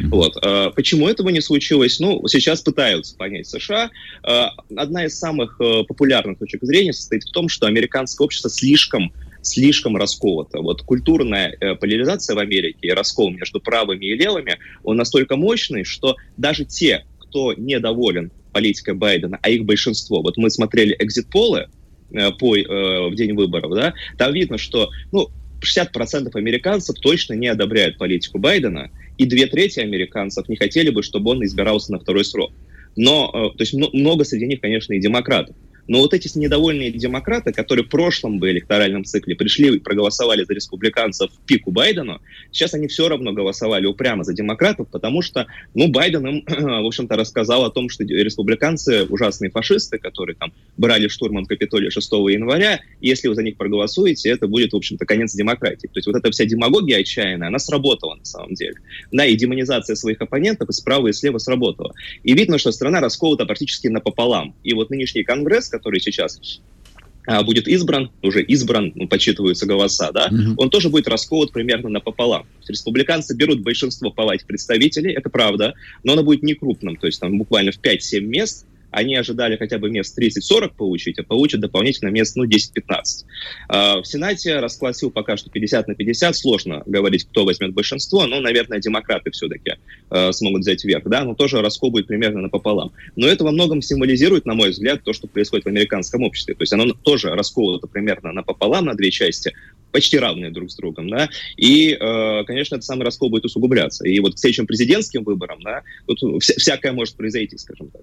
Вот. 0.06 0.36
Э, 0.44 0.72
почему 0.76 1.08
этого 1.08 1.30
не 1.30 1.42
случилось? 1.42 2.00
Ну, 2.00 2.28
сейчас 2.28 2.62
пытаются 2.62 3.16
понять 3.16 3.48
США. 3.48 3.92
Э, 4.24 4.46
одна 4.76 5.06
из 5.06 5.18
самых 5.18 5.60
популярных 5.60 6.40
точек 6.40 6.64
зрения 6.64 6.94
состоит 6.94 7.24
в 7.24 7.32
том, 7.32 7.50
что 7.50 7.68
американское 7.68 8.26
общество 8.26 8.50
слишком 8.50 9.14
слишком 9.42 9.98
расковато. 9.98 10.62
Вот 10.62 10.82
культурная 10.84 11.56
э, 11.60 11.76
поляризация 11.76 12.36
в 12.36 12.40
Америке 12.40 12.80
и 12.82 12.92
раскол 12.92 13.32
между 13.32 13.60
правыми 13.60 14.06
и 14.06 14.16
левыми, 14.16 14.58
он 14.84 14.98
настолько 14.98 15.36
мощный, 15.36 15.84
что 15.84 16.16
даже 16.38 16.66
те, 16.66 17.06
кто 17.20 17.54
недоволен 17.54 18.32
политикой 18.52 18.94
Байдена, 18.94 19.40
а 19.42 19.50
их 19.50 19.66
большинство, 19.66 20.22
вот 20.22 20.38
мы 20.38 20.50
смотрели 20.50 20.96
экзит-полы 21.00 21.68
э, 22.12 22.32
по, 22.32 22.56
э, 22.56 23.10
в 23.10 23.16
день 23.16 23.34
выборов, 23.34 23.74
да, 23.74 23.94
там 24.18 24.34
видно, 24.34 24.58
что 24.58 24.90
ну, 25.12 25.30
60% 25.62 26.30
американцев 26.34 26.98
точно 27.00 27.34
не 27.34 27.48
одобряют 27.48 27.98
политику 27.98 28.40
Байдена, 28.40 28.90
и 29.18 29.26
две 29.26 29.48
трети 29.48 29.80
американцев 29.80 30.50
не 30.50 30.56
хотели 30.56 30.90
бы, 30.90 31.04
чтобы 31.04 31.32
он 31.32 31.44
избирался 31.44 31.92
на 31.92 32.00
второй 32.00 32.26
срок. 32.26 32.52
Но, 32.96 33.32
э, 33.34 33.58
то 33.58 33.62
есть 33.62 33.74
много 33.74 34.24
среди 34.26 34.48
них, 34.48 34.62
конечно, 34.62 34.94
и 34.94 35.00
демократов. 35.00 35.56
Но 35.88 36.00
вот 36.00 36.14
эти 36.14 36.32
недовольные 36.38 36.92
демократы, 36.92 37.52
которые 37.52 37.86
в 37.86 37.90
прошлом 37.90 38.40
бы 38.40 38.50
электоральном 38.52 39.06
цикле 39.06 39.36
пришли 39.36 39.76
и 39.76 39.80
проголосовали 39.80 40.44
за 40.44 40.54
республиканцев 40.54 41.32
в 41.32 41.46
пику 41.46 41.72
Байдену, 41.72 42.22
сейчас 42.52 42.74
они 42.74 42.88
все 42.88 43.10
равно 43.10 43.34
голосовали 43.34 43.86
упрямо 43.86 44.24
за 44.24 44.34
демократов, 44.34 44.88
потому 44.90 45.22
что, 45.22 45.48
ну, 45.74 45.88
Байден 45.90 46.26
им, 46.26 46.46
в 46.48 46.86
общем-то, 46.86 47.16
рассказал 47.16 47.66
о 47.66 47.72
том, 47.72 47.90
что 47.90 48.04
республиканцы 48.04 49.06
ужасные 49.06 49.52
фашисты, 49.52 49.98
которые 49.98 50.36
там 50.36 50.54
брали 50.78 51.08
штурмом 51.08 51.46
Капитолия 51.46 51.90
6 51.90 52.12
января, 52.12 52.82
если 53.02 53.28
вы 53.28 53.36
за 53.36 53.44
них 53.44 53.58
проголосуете, 53.58 54.30
это 54.30 54.48
будет, 54.48 54.74
в 54.74 54.78
общем-то, 54.78 55.06
конец 55.06 55.34
демократии. 55.34 55.88
То 55.88 55.98
есть 55.98 56.08
вот 56.08 56.16
эта 56.16 56.32
вся 56.32 56.46
демагогия 56.46 57.00
отчаянная, 57.00 57.48
она 57.48 57.60
сработала 57.60 58.16
на 58.16 58.26
самом 58.26 58.54
деле. 58.54 58.76
Да, 59.12 59.26
и 59.26 59.36
демонизация 59.36 59.96
своих 59.96 60.22
оппонентов 60.22 60.70
и 60.70 60.74
справа, 60.74 61.08
и 61.08 61.14
слева 61.14 61.38
сработала. 61.38 61.94
И 62.24 62.34
видно, 62.34 62.58
что 62.58 62.72
страна 62.72 63.00
расколота 63.00 63.46
практически 63.46 63.88
напополам. 63.88 64.56
И 64.64 64.74
вот 64.74 64.90
нынешний 64.90 65.24
Конгресс, 65.24 65.70
который 65.72 66.00
сейчас 66.00 66.40
а, 67.28 67.44
будет 67.44 67.68
избран, 67.68 68.12
уже 68.22 68.42
избран, 68.44 68.92
ну, 68.96 69.08
подсчитываются 69.08 69.66
голоса, 69.66 70.12
да, 70.12 70.28
mm-hmm. 70.28 70.56
он 70.58 70.70
тоже 70.70 70.90
будет 70.90 71.08
расколот 71.08 71.52
примерно 71.52 71.90
напополам. 71.90 72.46
Республиканцы 72.68 73.36
берут 73.36 73.62
большинство 73.62 74.12
палат 74.12 74.44
представителей, 74.46 75.14
это 75.14 75.30
правда, 75.30 75.74
но 76.04 76.14
оно 76.14 76.24
будет 76.24 76.44
не 76.44 76.54
крупным, 76.54 76.96
то 76.96 77.08
есть 77.08 77.20
там 77.20 77.38
буквально 77.38 77.72
в 77.72 77.80
5-7 77.80 78.22
мест, 78.22 78.66
они 78.92 79.16
ожидали 79.16 79.58
хотя 79.58 79.78
бы 79.78 79.90
мест 79.90 80.18
30-40 80.18 80.76
получить, 80.76 81.18
а 81.20 81.24
получат 81.24 81.62
дополнительно 81.62 82.10
мест 82.10 82.36
ну, 82.36 82.46
10-15. 82.46 83.26
А, 83.70 84.02
в 84.02 84.06
Сенате 84.06 84.60
расклад 84.60 84.96
сил 84.98 85.12
пока 85.12 85.38
что 85.38 85.50
50 85.50 85.88
на 85.88 85.96
50. 85.96 86.36
Сложно 86.36 86.84
говорить, 86.86 87.26
кто 87.26 87.46
возьмет 87.46 87.74
большинство, 87.74 88.28
но, 88.28 88.40
наверное, 88.40 88.80
демократы 88.80 89.32
все-таки 89.32 89.76
а, 90.10 90.32
смогут 90.32 90.62
взять 90.62 90.84
верх. 90.84 91.06
Да? 91.06 91.24
Но 91.24 91.36
тоже 91.36 91.62
раскол 91.62 91.92
будет 91.92 92.08
примерно 92.08 92.42
напополам. 92.42 92.92
Но 93.16 93.28
это 93.28 93.44
во 93.44 93.52
многом 93.52 93.82
символизирует, 93.82 94.46
на 94.46 94.54
мой 94.54 94.70
взгляд, 94.72 95.04
то, 95.04 95.14
что 95.14 95.28
происходит 95.28 95.66
в 95.66 95.70
американском 95.70 96.24
обществе. 96.24 96.54
То 96.56 96.64
есть 96.64 96.74
оно 96.74 96.92
тоже 96.94 97.30
расколото 97.30 97.88
примерно 97.88 98.32
напополам 98.32 98.86
на 98.86 98.94
две 98.94 99.12
части, 99.12 99.54
почти 99.92 100.18
равные 100.18 100.52
друг 100.52 100.72
с 100.72 100.76
другом, 100.76 101.10
да, 101.10 101.30
и, 101.58 101.92
э, 102.00 102.44
конечно, 102.46 102.76
этот 102.76 102.86
самый 102.86 103.04
раскол 103.04 103.30
будет 103.30 103.46
усугубляться. 103.46 104.08
И 104.08 104.20
вот 104.20 104.36
к 104.36 104.40
следующим 104.40 104.66
президентским 104.66 105.24
выборам, 105.24 105.60
да, 105.62 105.84
тут 106.08 106.20
вся, 106.42 106.54
всякое 106.58 106.94
может 106.94 107.16
произойти, 107.16 107.58
скажем 107.58 107.90
так. 107.90 108.02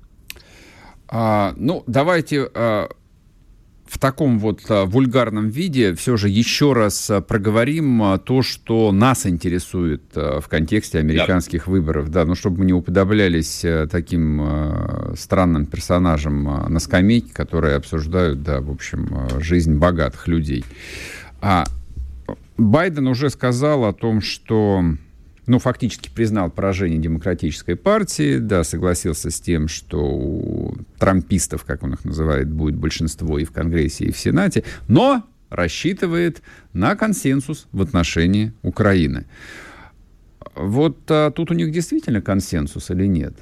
А, 1.09 1.55
ну, 1.57 1.83
давайте 1.87 2.49
а, 2.55 2.88
в 3.87 3.99
таком 3.99 4.38
вот 4.38 4.61
а, 4.68 4.85
вульгарном 4.85 5.49
виде 5.49 5.94
все 5.94 6.16
же 6.16 6.29
еще 6.29 6.75
раз 6.75 7.11
а, 7.11 7.23
проговорим 7.23 8.03
а, 8.03 8.18
то, 8.18 8.42
что 8.42 8.92
нас 8.92 9.27
интересует 9.27 10.03
а, 10.14 10.40
в 10.40 10.49
контексте 10.49 10.99
американских 10.99 11.64
да. 11.64 11.73
выборов. 11.73 12.11
Да, 12.11 12.27
ну, 12.27 12.35
чтобы 12.35 12.59
мы 12.59 12.64
не 12.66 12.75
уподоблялись 12.75 13.64
а, 13.64 13.87
таким 13.87 14.40
а, 14.42 15.14
странным 15.16 15.64
персонажам 15.64 16.49
а, 16.49 16.68
на 16.68 16.79
скамейке, 16.79 17.33
которые 17.33 17.77
обсуждают, 17.77 18.42
да, 18.42 18.61
в 18.61 18.71
общем, 18.71 19.09
а, 19.11 19.40
жизнь 19.40 19.77
богатых 19.77 20.29
людей. 20.29 20.64
А 21.40 21.64
Байден 22.59 23.07
уже 23.07 23.31
сказал 23.31 23.85
о 23.85 23.94
том, 23.94 24.21
что 24.21 24.85
ну, 25.49 25.59
фактически 25.59 26.11
признал 26.11 26.51
поражение 26.51 26.99
демократической 26.99 27.75
партии, 27.75 28.39
да, 28.39 28.65
согласился 28.65 29.31
с 29.31 29.41
тем, 29.41 29.67
что 29.67 29.99
у 29.99 30.77
трампистов, 30.99 31.65
как 31.65 31.83
он 31.83 31.95
их 31.95 32.05
называет, 32.05 32.51
будет 32.51 32.77
большинство 32.77 33.39
и 33.39 33.45
в 33.45 33.51
Конгрессе, 33.51 34.05
и 34.05 34.13
в 34.13 34.19
Сенате, 34.19 34.65
но 34.89 35.25
рассчитывает 35.49 36.43
на 36.75 36.95
консенсус 36.97 37.67
в 37.73 37.81
отношении 37.81 38.53
Украины. 38.63 39.27
Вот 40.55 40.99
а, 41.09 41.31
тут 41.31 41.51
у 41.51 41.55
них 41.55 41.73
действительно 41.73 42.21
консенсус 42.21 42.91
или 42.91 43.07
нет? 43.07 43.35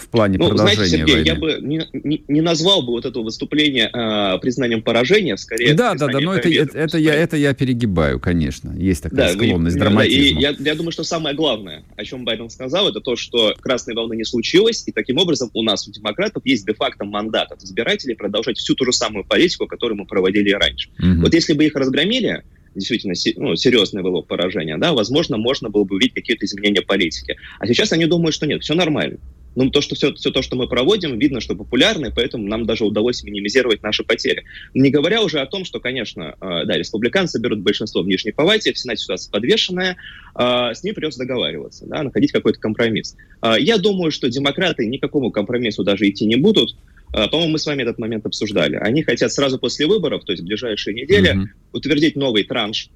В 0.00 0.08
плане 0.08 0.38
ну, 0.38 0.48
продолжения 0.48 0.86
знаете, 0.86 0.96
Сергей, 0.98 1.14
войны. 1.14 1.26
я 1.26 1.34
бы 1.34 1.58
не, 1.60 1.82
не, 1.92 2.24
не 2.26 2.40
назвал 2.40 2.82
бы 2.82 2.92
вот 2.92 3.04
это 3.04 3.20
выступление 3.20 3.90
э, 3.92 4.38
признанием 4.40 4.82
поражения, 4.82 5.36
скорее. 5.36 5.74
Да, 5.74 5.94
да, 5.94 6.08
да, 6.08 6.20
но 6.20 6.34
это, 6.34 6.48
это, 6.48 6.78
это, 6.78 6.98
я, 6.98 7.14
это 7.14 7.36
я 7.36 7.54
перегибаю, 7.54 8.18
конечно. 8.18 8.74
Есть 8.76 9.02
такая 9.02 9.28
да, 9.28 9.32
склонность 9.32 9.76
к 9.76 9.78
драматизму. 9.78 10.40
Да, 10.40 10.50
и 10.50 10.54
я, 10.54 10.56
я 10.58 10.74
думаю, 10.74 10.92
что 10.92 11.04
самое 11.04 11.34
главное, 11.34 11.84
о 11.96 12.04
чем 12.04 12.24
Байден 12.24 12.50
сказал, 12.50 12.88
это 12.88 13.00
то, 13.00 13.16
что 13.16 13.54
красной 13.60 13.94
волны 13.94 14.14
не 14.14 14.24
случилось, 14.24 14.84
и 14.86 14.92
таким 14.92 15.18
образом 15.18 15.50
у 15.54 15.62
нас, 15.62 15.86
у 15.86 15.92
демократов, 15.92 16.44
есть 16.46 16.66
де-факто 16.66 17.04
мандат 17.04 17.52
от 17.52 17.62
избирателей 17.62 18.14
продолжать 18.14 18.58
всю 18.58 18.74
ту 18.74 18.84
же 18.84 18.92
самую 18.92 19.24
политику, 19.24 19.66
которую 19.66 19.98
мы 19.98 20.06
проводили 20.06 20.50
раньше. 20.50 20.90
Угу. 20.98 21.22
Вот 21.22 21.34
если 21.34 21.52
бы 21.52 21.64
их 21.64 21.74
разгромили, 21.74 22.42
действительно 22.74 23.14
ну, 23.36 23.56
серьезное 23.56 24.02
было 24.02 24.22
поражение, 24.22 24.78
да, 24.78 24.92
возможно, 24.92 25.36
можно 25.36 25.68
было 25.70 25.84
бы 25.84 25.96
увидеть 25.96 26.14
какие-то 26.14 26.46
изменения 26.46 26.82
политики. 26.82 27.36
А 27.58 27.66
сейчас 27.66 27.92
они 27.92 28.06
думают, 28.06 28.34
что 28.34 28.46
нет, 28.46 28.62
все 28.62 28.74
нормально. 28.74 29.18
Ну, 29.56 29.70
то, 29.70 29.80
что 29.80 29.94
все, 29.94 30.14
все 30.14 30.30
то, 30.30 30.42
что 30.42 30.56
мы 30.56 30.68
проводим, 30.68 31.18
видно, 31.18 31.40
что 31.40 31.56
популярно, 31.56 32.06
и 32.06 32.12
поэтому 32.14 32.46
нам 32.46 32.66
даже 32.66 32.84
удалось 32.84 33.22
минимизировать 33.24 33.82
наши 33.82 34.04
потери. 34.04 34.44
Не 34.74 34.90
говоря 34.90 35.22
уже 35.22 35.40
о 35.40 35.46
том, 35.46 35.64
что, 35.64 35.80
конечно, 35.80 36.36
э, 36.40 36.64
да, 36.66 36.76
республиканцы 36.76 37.40
берут 37.40 37.60
большинство 37.60 38.02
в 38.02 38.06
Нижней 38.06 38.32
Палате, 38.32 38.72
в 38.72 38.78
Сенате 38.78 39.02
ситуация 39.02 39.30
подвешенная, 39.32 39.96
э, 40.36 40.74
с 40.74 40.82
ней 40.84 40.92
придется 40.92 41.18
договариваться, 41.18 41.86
да, 41.86 42.02
находить 42.02 42.32
какой-то 42.32 42.60
компромисс. 42.60 43.16
Э, 43.42 43.54
я 43.58 43.78
думаю, 43.78 44.12
что 44.12 44.28
демократы 44.28 44.86
ни 44.86 44.98
к 44.98 45.00
какому 45.00 45.30
компромиссу 45.30 45.82
даже 45.82 46.08
идти 46.08 46.26
не 46.26 46.36
будут, 46.36 46.76
э, 47.12 47.28
по-моему, 47.28 47.52
мы 47.52 47.58
с 47.58 47.66
вами 47.66 47.82
этот 47.82 47.98
момент 47.98 48.26
обсуждали. 48.26 48.76
Они 48.76 49.02
хотят 49.02 49.32
сразу 49.32 49.58
после 49.58 49.86
выборов, 49.86 50.24
то 50.24 50.32
есть 50.32 50.42
в 50.44 50.46
ближайшие 50.46 50.94
недели, 50.94 51.34
mm-hmm. 51.34 51.48
утвердить 51.72 52.14
новый 52.14 52.44
транш 52.44 52.88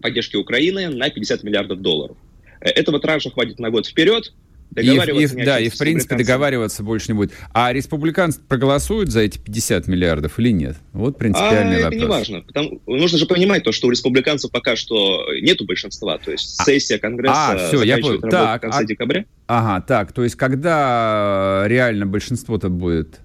поддержки 0.00 0.36
Украины 0.36 0.88
на 0.88 1.10
50 1.10 1.42
миллиардов 1.42 1.80
долларов. 1.80 2.16
Э, 2.60 2.68
этого 2.68 3.00
транша 3.00 3.30
хватит 3.30 3.58
на 3.58 3.70
год 3.70 3.86
вперед, 3.86 4.32
Договариваться 4.70 5.36
и, 5.36 5.42
и, 5.42 5.44
да, 5.44 5.60
и 5.60 5.68
в 5.68 5.76
принципе 5.76 6.16
договариваться 6.16 6.82
больше 6.82 7.08
не 7.08 7.14
будет. 7.14 7.32
А 7.52 7.72
республиканцы 7.72 8.40
проголосуют 8.40 9.10
за 9.10 9.20
эти 9.20 9.38
50 9.38 9.88
миллиардов 9.88 10.38
или 10.38 10.50
нет? 10.50 10.76
Вот 10.92 11.18
принципиальный 11.18 11.80
а 11.80 11.84
вопрос. 11.84 11.94
это 11.94 11.96
не 11.96 12.06
важно. 12.06 12.42
Потому, 12.42 12.80
нужно 12.86 13.18
же 13.18 13.26
понимать 13.26 13.64
то, 13.64 13.72
что 13.72 13.88
у 13.88 13.90
республиканцев 13.90 14.50
пока 14.50 14.76
что 14.76 15.26
нету 15.40 15.64
большинства. 15.64 16.18
То 16.18 16.30
есть 16.30 16.60
а, 16.60 16.64
сессия 16.64 16.98
Конгресса 16.98 17.52
а, 17.52 17.68
все, 17.68 17.82
я 17.82 17.98
понял. 17.98 18.20
Так, 18.20 18.60
в 18.60 18.62
конце 18.62 18.78
а, 18.78 18.84
декабря. 18.84 19.24
Ага, 19.46 19.84
так, 19.86 20.12
то 20.12 20.22
есть 20.22 20.36
когда 20.36 21.64
реально 21.66 22.06
большинство-то 22.06 22.68
будет 22.68 23.20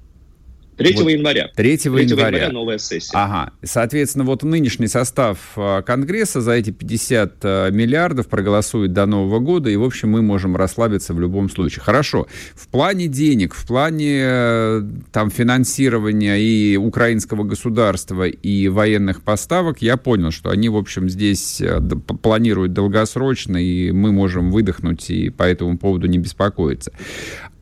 3 0.78 0.94
вот 0.96 1.10
января. 1.10 1.50
3, 1.56 1.78
3 1.78 1.90
января. 1.90 2.28
января 2.28 2.52
новая 2.52 2.78
сессия. 2.78 3.12
Ага. 3.14 3.52
Соответственно, 3.64 4.26
вот 4.26 4.44
нынешний 4.44 4.88
состав 4.88 5.38
а, 5.56 5.82
Конгресса 5.82 6.42
за 6.42 6.54
эти 6.54 6.72
50 6.72 7.34
а, 7.44 7.70
миллиардов 7.72 8.28
проголосует 8.28 8.94
до 8.94 9.06
Нового 9.06 9.40
года, 9.40 9.70
и, 9.70 9.76
в 9.76 9.84
общем, 9.84 10.12
мы 10.12 10.22
можем 10.22 10.56
расслабиться 10.56 11.14
в 11.14 11.20
любом 11.20 11.50
случае. 11.50 11.82
Хорошо. 11.84 12.28
В 12.56 12.68
плане 12.68 13.08
денег, 13.08 13.54
в 13.54 13.66
плане 13.66 14.20
э, 14.22 14.82
там, 15.12 15.30
финансирования 15.30 16.38
и 16.38 16.78
украинского 16.78 17.44
государства, 17.44 18.28
и 18.28 18.68
военных 18.68 19.22
поставок, 19.22 19.82
я 19.82 19.98
понял, 19.98 20.32
что 20.32 20.50
они, 20.50 20.70
в 20.70 20.76
общем, 20.76 21.10
здесь 21.10 21.62
э, 21.62 21.80
планируют 22.22 22.74
долгосрочно, 22.74 23.58
и 23.58 23.92
мы 23.92 24.12
можем 24.12 24.52
выдохнуть 24.52 25.10
и 25.10 25.30
по 25.30 25.44
этому 25.44 25.78
поводу 25.78 26.08
не 26.08 26.18
беспокоиться 26.18 26.92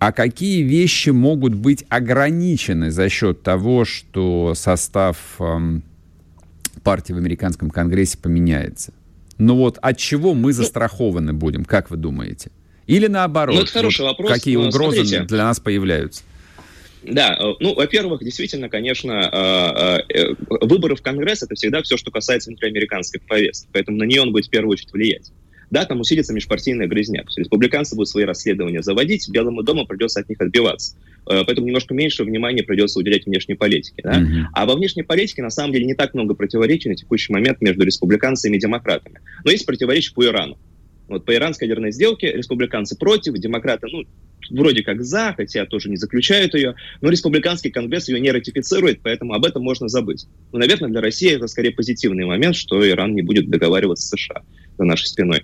а 0.06 0.12
какие 0.12 0.64
вещи 0.64 1.12
могут 1.12 1.56
быть 1.56 1.86
ограничены 1.88 2.92
за 2.92 3.08
счет 3.08 3.42
того, 3.42 3.86
что 3.86 4.54
состав 4.54 5.16
эм, 5.40 5.82
партии 6.84 7.14
в 7.14 7.18
американском 7.18 7.70
конгрессе 7.70 8.18
поменяется? 8.18 8.94
Ну 9.38 9.56
вот 9.56 9.78
от 9.82 9.98
чего 9.98 10.34
мы 10.34 10.52
застрахованы 10.52 11.32
будем, 11.32 11.64
как 11.64 11.90
вы 11.90 11.96
думаете? 11.96 12.52
Или 12.86 13.08
наоборот, 13.08 13.56
ну, 13.56 13.62
это 13.62 13.72
хороший 13.72 14.02
вот 14.02 14.10
вопрос. 14.10 14.34
какие 14.34 14.58
угрозы 14.58 15.06
Смотрите. 15.06 15.24
для 15.24 15.46
нас 15.46 15.62
появляются? 15.62 16.24
Да, 17.04 17.38
э, 17.40 17.54
ну, 17.62 17.74
во-первых, 17.74 18.26
действительно, 18.26 18.68
конечно, 18.68 20.04
э, 20.12 20.14
э, 20.14 20.36
выборы 20.50 20.98
в 20.98 21.02
Конгресс 21.02 21.44
это 21.44 21.56
всегда 21.56 21.82
все, 21.82 21.96
что 21.96 22.12
касается 22.12 22.50
внутриамериканской 22.50 23.22
повестки, 23.22 23.70
поэтому 23.72 24.00
на 24.00 24.04
нее 24.04 24.22
он 24.22 24.34
будет 24.34 24.48
в 24.48 24.50
первую 24.50 24.74
очередь 24.74 24.92
влиять 24.92 25.32
да, 25.74 25.86
там 25.86 26.00
усилится 26.00 26.34
межпартийная 26.34 26.86
грязня. 26.86 27.26
Республиканцы 27.36 27.96
будут 27.96 28.08
свои 28.08 28.26
расследования 28.26 28.84
заводить, 28.84 29.28
Белому 29.28 29.64
дому 29.64 29.88
придется 29.88 30.20
от 30.20 30.30
них 30.30 30.40
отбиваться. 30.40 30.96
Э, 31.28 31.42
поэтому 31.46 31.66
немножко 31.66 31.96
меньше 31.96 32.24
внимания 32.24 32.62
придется 32.62 33.00
уделять 33.00 33.26
внешней 33.26 33.56
политике. 33.56 34.04
Да? 34.04 34.22
Mm-hmm. 34.22 34.44
А 34.54 34.66
во 34.68 34.76
внешней 34.76 35.02
политике, 35.02 35.42
на 35.42 35.50
самом 35.50 35.74
деле, 35.74 35.86
не 35.86 35.96
так 35.96 36.14
много 36.14 36.36
противоречий 36.36 36.90
на 36.90 36.96
текущий 36.96 37.34
момент 37.34 37.60
между 37.60 37.84
республиканцами 37.84 38.56
и 38.56 38.60
демократами. 38.60 39.20
Но 39.44 39.50
есть 39.50 39.66
противоречия 39.66 40.14
по 40.14 40.24
Ирану. 40.24 40.60
Вот 41.08 41.26
по 41.26 41.34
иранской 41.34 41.68
ядерной 41.68 41.92
сделке 41.92 42.32
республиканцы 42.32 42.96
против, 42.96 43.34
демократы, 43.34 43.88
ну, 43.92 44.04
вроде 44.52 44.84
как 44.84 45.04
за, 45.04 45.34
хотя 45.36 45.66
тоже 45.66 45.90
не 45.90 45.98
заключают 45.98 46.54
ее, 46.54 46.76
но 47.02 47.10
республиканский 47.10 47.72
конгресс 47.72 48.10
ее 48.10 48.20
не 48.20 48.32
ратифицирует, 48.32 49.00
поэтому 49.02 49.34
об 49.34 49.44
этом 49.44 49.64
можно 49.64 49.88
забыть. 49.88 50.28
Ну, 50.52 50.60
наверное, 50.60 50.90
для 50.90 51.02
России 51.02 51.32
это 51.32 51.48
скорее 51.48 51.72
позитивный 51.72 52.26
момент, 52.26 52.56
что 52.56 52.88
Иран 52.88 53.16
не 53.16 53.24
будет 53.24 53.50
договариваться 53.50 54.06
с 54.06 54.10
США 54.12 54.44
за 54.78 54.84
нашей 54.86 55.08
спиной. 55.08 55.44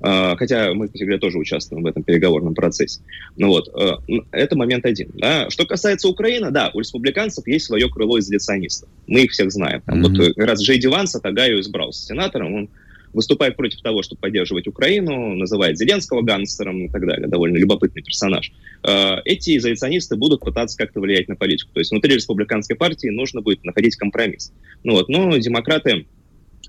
А, 0.00 0.36
хотя 0.36 0.72
мы, 0.74 0.86
кстати 0.86 1.02
говоря, 1.02 1.18
тоже 1.18 1.38
участвуем 1.38 1.82
в 1.82 1.86
этом 1.86 2.02
переговорном 2.02 2.54
процессе. 2.54 3.00
Ну 3.36 3.48
вот, 3.48 3.68
э, 3.68 4.18
это 4.32 4.56
момент 4.56 4.86
один. 4.86 5.10
Да. 5.14 5.50
Что 5.50 5.66
касается 5.66 6.08
Украины, 6.08 6.50
да, 6.50 6.70
у 6.72 6.80
республиканцев 6.80 7.46
есть 7.46 7.66
свое 7.66 7.88
крыло 7.88 8.18
изоляционистов. 8.18 8.88
Мы 9.06 9.22
их 9.22 9.32
всех 9.32 9.52
знаем. 9.52 9.82
Там, 9.82 10.04
mm-hmm. 10.04 10.24
Вот 10.24 10.34
как 10.34 10.46
раз 10.46 10.62
Джей 10.62 10.78
Ди 10.78 10.86
Ванс 10.86 11.14
Атагаю 11.14 11.60
избрался 11.60 12.06
сенатором, 12.06 12.54
он 12.54 12.70
выступает 13.12 13.56
против 13.56 13.80
того, 13.82 14.02
чтобы 14.02 14.20
поддерживать 14.20 14.66
Украину, 14.66 15.34
называет 15.34 15.76
Зеленского 15.78 16.22
гангстером 16.22 16.86
и 16.86 16.88
так 16.88 17.06
далее. 17.06 17.26
Довольно 17.28 17.56
любопытный 17.56 18.02
персонаж. 18.02 18.52
Э, 18.82 19.16
эти 19.24 19.56
изоляционисты 19.56 20.16
будут 20.16 20.40
пытаться 20.40 20.76
как-то 20.78 21.00
влиять 21.00 21.28
на 21.28 21.36
политику. 21.36 21.72
То 21.72 21.80
есть 21.80 21.90
внутри 21.90 22.14
республиканской 22.14 22.76
партии 22.76 23.08
нужно 23.08 23.40
будет 23.40 23.64
находить 23.64 23.96
компромисс. 23.96 24.52
Ну 24.84 24.92
вот, 24.92 25.08
но 25.08 25.36
демократы 25.36 26.06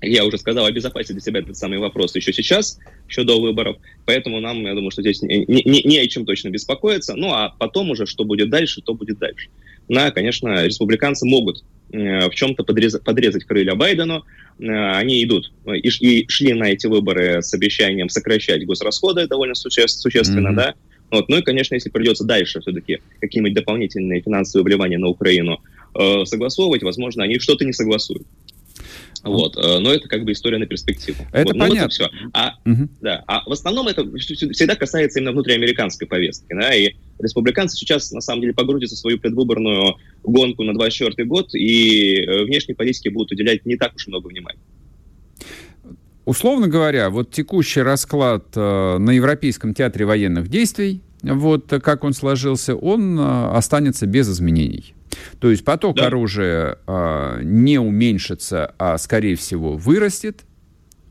я 0.02 0.24
уже 0.24 0.38
сказал, 0.38 0.66
обезопасить 0.66 1.12
для 1.12 1.20
себя 1.20 1.40
этот 1.40 1.56
самый 1.56 1.78
вопрос 1.78 2.14
еще 2.14 2.32
сейчас, 2.32 2.78
еще 3.08 3.24
до 3.24 3.40
выборов. 3.40 3.76
Поэтому 4.04 4.40
нам, 4.40 4.62
я 4.62 4.74
думаю, 4.74 4.90
что 4.90 5.02
здесь 5.02 5.22
не, 5.22 5.44
не, 5.46 5.82
не 5.82 5.98
о 5.98 6.08
чем 6.08 6.26
точно 6.26 6.48
беспокоиться. 6.48 7.14
Ну, 7.14 7.32
а 7.32 7.54
потом 7.58 7.90
уже, 7.90 8.06
что 8.06 8.24
будет 8.24 8.50
дальше, 8.50 8.82
то 8.82 8.94
будет 8.94 9.18
дальше. 9.18 9.48
На, 9.88 10.10
конечно, 10.10 10.64
республиканцы 10.64 11.26
могут 11.26 11.64
э, 11.92 12.28
в 12.28 12.34
чем-то 12.34 12.64
подрезать, 12.64 13.04
подрезать 13.04 13.44
крылья 13.44 13.74
Байдену. 13.74 14.24
Э, 14.58 14.96
они 14.96 15.22
идут 15.24 15.52
и, 15.66 15.88
и 15.88 16.28
шли 16.28 16.52
на 16.54 16.70
эти 16.70 16.86
выборы 16.86 17.42
с 17.42 17.52
обещанием 17.54 18.08
сокращать 18.08 18.64
госрасходы 18.66 19.26
довольно 19.26 19.54
существенно, 19.54 20.48
mm-hmm. 20.48 20.54
да. 20.54 20.74
Вот. 21.10 21.28
Ну 21.28 21.38
и, 21.38 21.42
конечно, 21.42 21.74
если 21.74 21.90
придется 21.90 22.24
дальше 22.24 22.60
все-таки 22.60 23.00
какие-нибудь 23.20 23.54
дополнительные 23.54 24.22
финансовые 24.22 24.64
вливания 24.64 24.98
на 24.98 25.08
Украину 25.08 25.60
э, 25.94 26.24
согласовывать, 26.24 26.82
возможно, 26.82 27.22
они 27.22 27.38
что-то 27.38 27.64
не 27.64 27.72
согласуют. 27.72 28.26
Вот, 29.22 29.56
э, 29.56 29.78
но 29.78 29.92
это 29.92 30.08
как 30.08 30.24
бы 30.24 30.32
история 30.32 30.58
на 30.58 30.66
перспективу. 30.66 31.24
Это 31.32 31.52
вот, 31.52 31.58
понятно. 31.58 31.74
Ну, 31.76 31.82
вот 31.82 31.92
все. 31.92 32.10
А, 32.32 32.54
угу. 32.64 32.88
да, 33.00 33.22
а 33.26 33.48
в 33.48 33.52
основном 33.52 33.88
это 33.88 34.04
всегда 34.16 34.74
касается 34.74 35.20
именно 35.20 35.32
внутриамериканской 35.32 36.08
повестки. 36.08 36.52
Да, 36.52 36.74
и 36.74 36.94
республиканцы 37.20 37.76
сейчас, 37.76 38.10
на 38.12 38.20
самом 38.20 38.42
деле, 38.42 38.52
погрузятся 38.52 38.96
в 38.96 38.98
свою 38.98 39.18
предвыборную 39.18 39.96
гонку 40.24 40.64
на 40.64 40.72
2024 40.74 41.28
год, 41.28 41.54
и 41.54 42.20
э, 42.20 42.44
внешней 42.44 42.74
политике 42.74 43.10
будут 43.10 43.32
уделять 43.32 43.64
не 43.64 43.76
так 43.76 43.94
уж 43.94 44.08
много 44.08 44.28
внимания. 44.28 44.60
Условно 46.24 46.68
говоря, 46.68 47.10
вот 47.10 47.30
текущий 47.30 47.82
расклад 47.82 48.46
э, 48.56 48.98
на 48.98 49.10
Европейском 49.10 49.74
театре 49.74 50.04
военных 50.04 50.48
действий, 50.48 51.00
вот 51.22 51.72
как 51.82 52.02
он 52.02 52.12
сложился, 52.12 52.74
он 52.74 53.18
останется 53.20 54.06
без 54.06 54.28
изменений. 54.28 54.94
То 55.40 55.50
есть 55.50 55.64
поток 55.64 55.96
да. 55.96 56.06
оружия 56.06 56.78
а, 56.86 57.40
не 57.42 57.78
уменьшится, 57.78 58.74
а 58.78 58.98
скорее 58.98 59.36
всего 59.36 59.76
вырастет. 59.76 60.42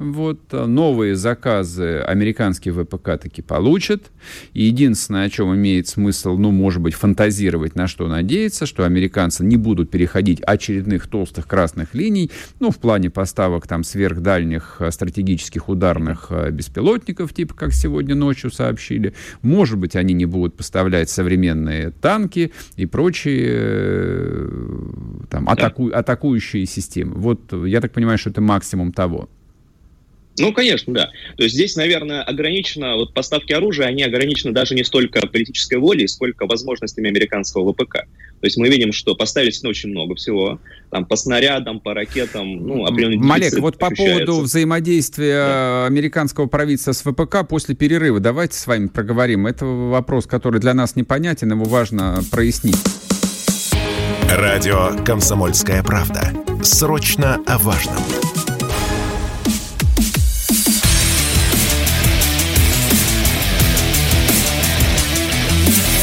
Вот, 0.02 0.40
э, 0.52 0.66
новые 0.66 1.16
заказы 1.16 2.00
американские 2.00 2.74
ВПК 2.74 3.20
таки 3.22 3.44
получат. 3.44 4.12
И 4.54 4.64
единственное, 4.64 5.26
о 5.26 5.30
чем 5.30 5.54
имеет 5.56 5.88
смысл, 5.88 6.38
ну, 6.38 6.50
может 6.50 6.82
быть, 6.82 6.96
фантазировать, 6.96 7.76
на 7.76 7.88
что 7.88 8.08
надеяться, 8.08 8.66
что 8.66 8.84
американцы 8.84 9.46
не 9.46 9.58
будут 9.58 9.92
переходить 9.92 10.42
очередных 10.42 11.06
толстых 11.06 11.48
красных 11.48 11.94
линий, 11.94 12.32
ну, 12.60 12.72
в 12.72 12.80
плане 12.80 13.12
поставок 13.12 13.68
там 13.68 13.84
сверхдальних 13.84 14.78
э, 14.80 14.90
стратегических 14.90 15.70
ударных 15.70 16.28
э, 16.32 16.50
беспилотников, 16.50 17.32
типа 17.32 17.54
как 17.54 17.72
сегодня 17.72 18.16
ночью 18.16 18.50
сообщили. 18.50 19.14
Может 19.44 19.78
быть, 19.78 19.96
они 19.96 20.16
не 20.16 20.26
будут 20.26 20.58
поставлять 20.58 21.12
современные 21.12 21.92
танки 21.92 22.52
и 22.76 22.88
прочие 22.88 24.50
там, 25.30 25.48
атаку, 25.48 25.90
атакующие 25.90 26.66
системы. 26.66 27.14
Вот 27.18 27.54
я 27.54 27.82
так 27.82 27.92
понимаю, 27.92 28.18
что 28.18 28.32
это 28.32 28.42
максимум 28.42 28.92
того. 28.94 29.30
Ну, 30.39 30.54
конечно, 30.54 30.94
да. 30.94 31.12
То 31.38 31.44
есть 31.44 31.56
здесь, 31.56 31.76
наверное, 31.76 32.24
ограничено, 32.24 32.96
вот 32.96 33.13
поставки 33.13 33.52
оружия, 33.52 33.88
они 33.88 34.04
ограничены 34.04 34.54
даже 34.54 34.76
не 34.76 34.84
столько 34.84 35.28
политической 35.28 35.78
волей, 35.78 36.08
сколько 36.08 36.46
возможностями 36.46 37.10
американского 37.10 37.72
ВПК. 37.74 38.06
То 38.41 38.48
есть 38.48 38.58
мы 38.58 38.70
видим, 38.70 38.91
что 38.91 39.13
поставили 39.15 39.52
очень 39.67 39.89
много 39.89 40.15
всего, 40.15 40.60
там, 40.89 41.06
по 41.06 41.15
снарядам, 41.15 41.80
по 41.80 41.94
ракетам, 41.94 42.65
ну, 42.65 42.86
определенный 42.86 43.17
Малек, 43.17 43.60
вот 43.60 43.78
по 43.78 43.91
поводу 43.91 44.39
взаимодействия 44.39 45.36
да. 45.36 45.86
американского 45.86 46.48
правительства 46.48 46.94
с 46.94 47.02
ВПК 47.02 47.48
после 47.48 47.76
перерыва, 47.76 48.20
давайте 48.20 48.58
с 48.58 48.65
вами 48.65 48.88
проговорим. 48.88 49.48
Это 49.48 49.65
вопрос, 49.65 50.26
который 50.26 50.60
для 50.62 50.74
нас 50.74 50.96
непонятен, 50.96 51.52
его 51.52 51.65
важно 51.65 52.22
прояснить. 52.32 52.78
Радио 54.30 54.91
«Комсомольская 55.04 55.84
правда». 55.84 56.32
Срочно 56.63 57.41
о 57.46 57.58
важном. 57.58 58.21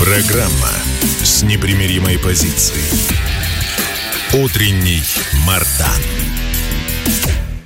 Программа 0.08 0.72
с 1.22 1.42
непримиримой 1.42 2.18
позицией. 2.18 3.12
Утренний 4.42 5.02
Мардан. 5.46 6.00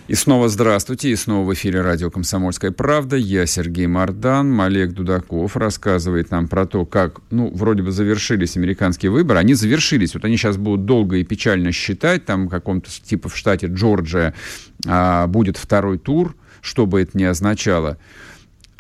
И 0.09 0.15
снова 0.17 0.49
здравствуйте, 0.49 1.11
и 1.11 1.15
снова 1.15 1.47
в 1.47 1.55
эфире 1.55 1.83
радио 1.83 2.11
«Комсомольская 2.11 2.73
правда». 2.73 3.15
Я 3.15 3.47
Сергей 3.47 3.87
Мардан, 3.87 4.51
Малек 4.51 4.91
Дудаков 4.91 5.57
рассказывает 5.57 6.33
нам 6.33 6.49
про 6.49 6.67
то, 6.67 6.85
как, 6.85 7.21
ну, 7.31 7.49
вроде 7.55 7.85
бы 7.85 7.93
завершились 7.93 8.57
американские 8.57 9.13
выборы. 9.13 9.39
Они 9.39 9.55
завершились, 9.55 10.15
вот 10.15 10.25
они 10.25 10.37
сейчас 10.37 10.57
будут 10.57 10.85
долго 10.85 11.19
и 11.19 11.25
печально 11.25 11.71
считать, 11.71 12.25
там, 12.25 12.49
каком-то 12.49 12.91
типа 12.91 13.29
в 13.29 13.37
штате 13.37 13.69
Джорджия 13.69 14.35
а, 14.89 15.29
будет 15.29 15.57
второй 15.59 15.97
тур, 15.97 16.35
что 16.61 16.87
бы 16.87 17.03
это 17.03 17.17
ни 17.17 17.23
означало. 17.23 17.99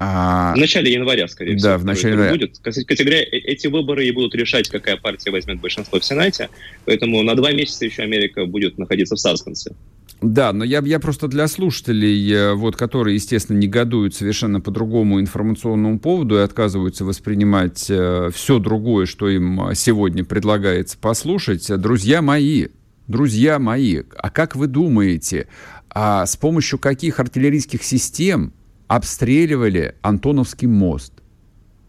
А... 0.05 0.53
В 0.55 0.59
начале 0.59 0.92
января, 0.92 1.28
скорее 1.28 1.57
всего. 1.57 1.70
Да, 1.70 1.78
в 1.78 1.84
начале 1.84 2.14
января. 2.14 2.32
Будет. 2.32 2.59
Кстати 2.61 3.03
говоря, 3.03 3.22
э, 3.22 3.38
эти 3.38 3.68
выборы 3.68 4.05
и 4.05 4.11
будут 4.11 4.34
решать, 4.34 4.68
какая 4.68 4.96
партия 4.96 5.30
возьмет 5.30 5.61
большинство 5.61 6.00
в 6.00 6.05
Сенате. 6.05 6.48
Поэтому 6.86 7.22
на 7.22 7.36
два 7.36 7.53
месяца 7.53 7.84
еще 7.84 8.03
Америка 8.03 8.46
будет 8.46 8.78
находиться 8.78 9.14
в 9.14 9.20
саспенсе. 9.20 9.76
Да, 10.20 10.53
но 10.53 10.64
я, 10.64 10.82
я 10.84 10.98
просто 10.98 11.28
для 11.28 11.46
слушателей, 11.46 12.32
э, 12.32 12.55
вот, 12.55 12.74
которые, 12.74 13.14
естественно, 13.14 13.59
негодуют 13.59 14.16
совершенно 14.16 14.61
по 14.61 14.72
другому 14.72 15.20
информационному 15.20 16.00
поводу 16.00 16.36
и 16.36 16.40
отказываются 16.40 17.05
воспринимать 17.05 17.86
э, 17.88 18.30
все 18.34 18.59
другое, 18.59 19.07
что 19.07 19.28
им 19.28 19.70
сегодня 19.74 20.24
предлагается 20.24 20.98
послушать, 20.98 21.68
друзья 21.80 22.22
мои, 22.22 22.68
друзья 23.07 23.61
мои, 23.61 24.03
а 24.16 24.30
как 24.30 24.57
вы 24.57 24.66
думаете, 24.66 25.46
а 25.90 26.26
с 26.26 26.36
помощью 26.36 26.80
каких 26.80 27.20
артиллерийских 27.20 27.84
систем 27.84 28.53
обстреливали 28.89 29.97
Антоновский 30.03 30.68
мост? 30.68 31.12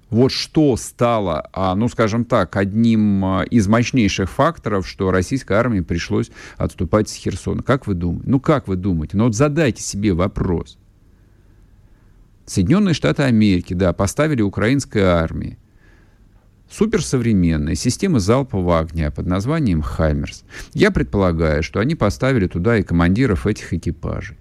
Вот 0.10 0.32
что 0.32 0.78
стало, 0.78 1.50
а, 1.54 1.74
ну, 1.74 1.90
скажем 1.90 2.24
так, 2.24 2.56
одним 2.56 3.26
а, 3.26 3.44
из 3.44 3.68
мощнейших 3.68 4.30
факторов, 4.30 4.88
что 4.88 5.10
российской 5.10 5.54
армии 5.54 5.80
пришлось 5.80 6.30
отступать 6.58 7.10
с 7.10 7.16
Херсона. 7.16 7.64
Как 7.64 7.88
вы 7.88 7.96
думаете? 7.96 8.30
Ну, 8.30 8.40
как 8.40 8.68
вы 8.68 8.76
думаете? 8.76 9.18
Ну, 9.18 9.24
вот 9.24 9.36
задайте 9.36 9.82
себе 9.82 10.14
вопрос. 10.14 10.78
Соединенные 12.46 12.94
Штаты 12.94 13.24
Америки, 13.24 13.74
да, 13.74 13.92
поставили 13.92 14.44
украинской 14.44 15.00
армии 15.00 15.58
суперсовременные 16.70 17.76
системы 17.76 18.20
залпового 18.20 18.80
огня 18.80 19.12
под 19.12 19.28
названием 19.28 19.82
«Хаймерс». 19.82 20.44
Я 20.74 20.92
предполагаю, 20.92 21.64
что 21.64 21.80
они 21.80 21.96
поставили 21.96 22.48
туда 22.48 22.78
и 22.78 22.84
командиров 22.84 23.48
этих 23.48 23.74
экипажей. 23.74 24.38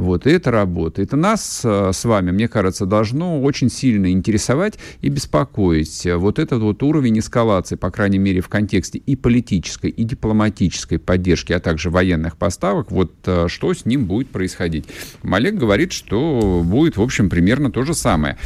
Вот, 0.00 0.26
и 0.26 0.30
это 0.30 0.50
работает. 0.50 1.12
И 1.12 1.16
нас 1.16 1.60
э, 1.62 1.90
с 1.92 2.06
вами, 2.06 2.30
мне 2.30 2.48
кажется, 2.48 2.86
должно 2.86 3.42
очень 3.42 3.68
сильно 3.68 4.10
интересовать 4.10 4.78
и 5.02 5.10
беспокоить 5.10 6.06
вот 6.16 6.38
этот 6.38 6.62
вот 6.62 6.82
уровень 6.82 7.18
эскалации, 7.18 7.74
по 7.74 7.90
крайней 7.90 8.16
мере, 8.16 8.40
в 8.40 8.48
контексте 8.48 8.96
и 8.96 9.14
политической, 9.14 9.90
и 9.90 10.04
дипломатической 10.04 10.98
поддержки, 10.98 11.52
а 11.52 11.60
также 11.60 11.90
военных 11.90 12.38
поставок, 12.38 12.90
вот 12.90 13.12
э, 13.26 13.48
что 13.48 13.74
с 13.74 13.84
ним 13.84 14.06
будет 14.06 14.30
происходить. 14.30 14.86
Малек 15.22 15.56
говорит, 15.56 15.92
что 15.92 16.62
будет, 16.64 16.96
в 16.96 17.02
общем, 17.02 17.28
примерно 17.28 17.70
то 17.70 17.82
же 17.82 17.92
самое. 17.92 18.38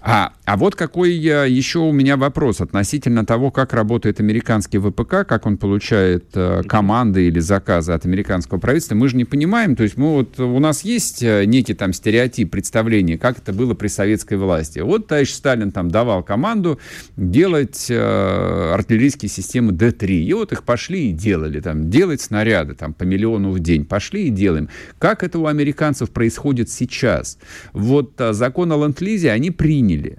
А, 0.00 0.32
а 0.44 0.56
вот 0.56 0.74
какой 0.74 1.12
еще 1.12 1.78
у 1.78 1.92
меня 1.92 2.16
вопрос 2.16 2.60
относительно 2.60 3.24
того, 3.24 3.52
как 3.52 3.72
работает 3.72 4.18
американский 4.18 4.78
ВПК, 4.78 5.24
как 5.24 5.46
он 5.46 5.56
получает 5.56 6.24
э, 6.34 6.62
команды 6.66 7.28
или 7.28 7.38
заказы 7.38 7.92
от 7.92 8.06
американского 8.06 8.58
правительства. 8.58 8.96
Мы 8.96 9.08
же 9.08 9.16
не 9.16 9.24
понимаем, 9.24 9.76
то 9.76 9.84
есть 9.84 9.96
мы 9.96 10.14
вот, 10.14 10.40
у 10.40 10.58
нас 10.58 10.82
есть 10.82 10.95
есть 10.96 11.22
э, 11.22 11.44
некий 11.44 11.74
там 11.74 11.92
стереотип, 11.92 12.50
представление, 12.50 13.18
как 13.18 13.38
это 13.38 13.52
было 13.52 13.74
при 13.74 13.88
советской 13.88 14.36
власти. 14.38 14.80
Вот 14.80 15.06
товарищ 15.06 15.30
Сталин 15.30 15.70
там 15.70 15.90
давал 15.90 16.22
команду 16.22 16.80
делать 17.16 17.86
э, 17.90 18.72
артиллерийские 18.74 19.28
системы 19.28 19.72
Д-3. 19.72 20.06
И 20.06 20.32
вот 20.32 20.52
их 20.52 20.64
пошли 20.64 21.10
и 21.10 21.12
делали. 21.12 21.60
Там, 21.60 21.90
делать 21.90 22.20
снаряды 22.20 22.74
там, 22.74 22.94
по 22.94 23.04
миллиону 23.04 23.50
в 23.50 23.60
день. 23.60 23.84
Пошли 23.84 24.28
и 24.28 24.30
делаем. 24.30 24.68
Как 24.98 25.22
это 25.22 25.38
у 25.38 25.46
американцев 25.46 26.10
происходит 26.10 26.70
сейчас? 26.70 27.38
Вот 27.72 28.20
а, 28.20 28.32
закон 28.32 28.72
о 28.72 28.76
ленд-лизе 28.76 29.30
они 29.30 29.50
приняли. 29.50 30.18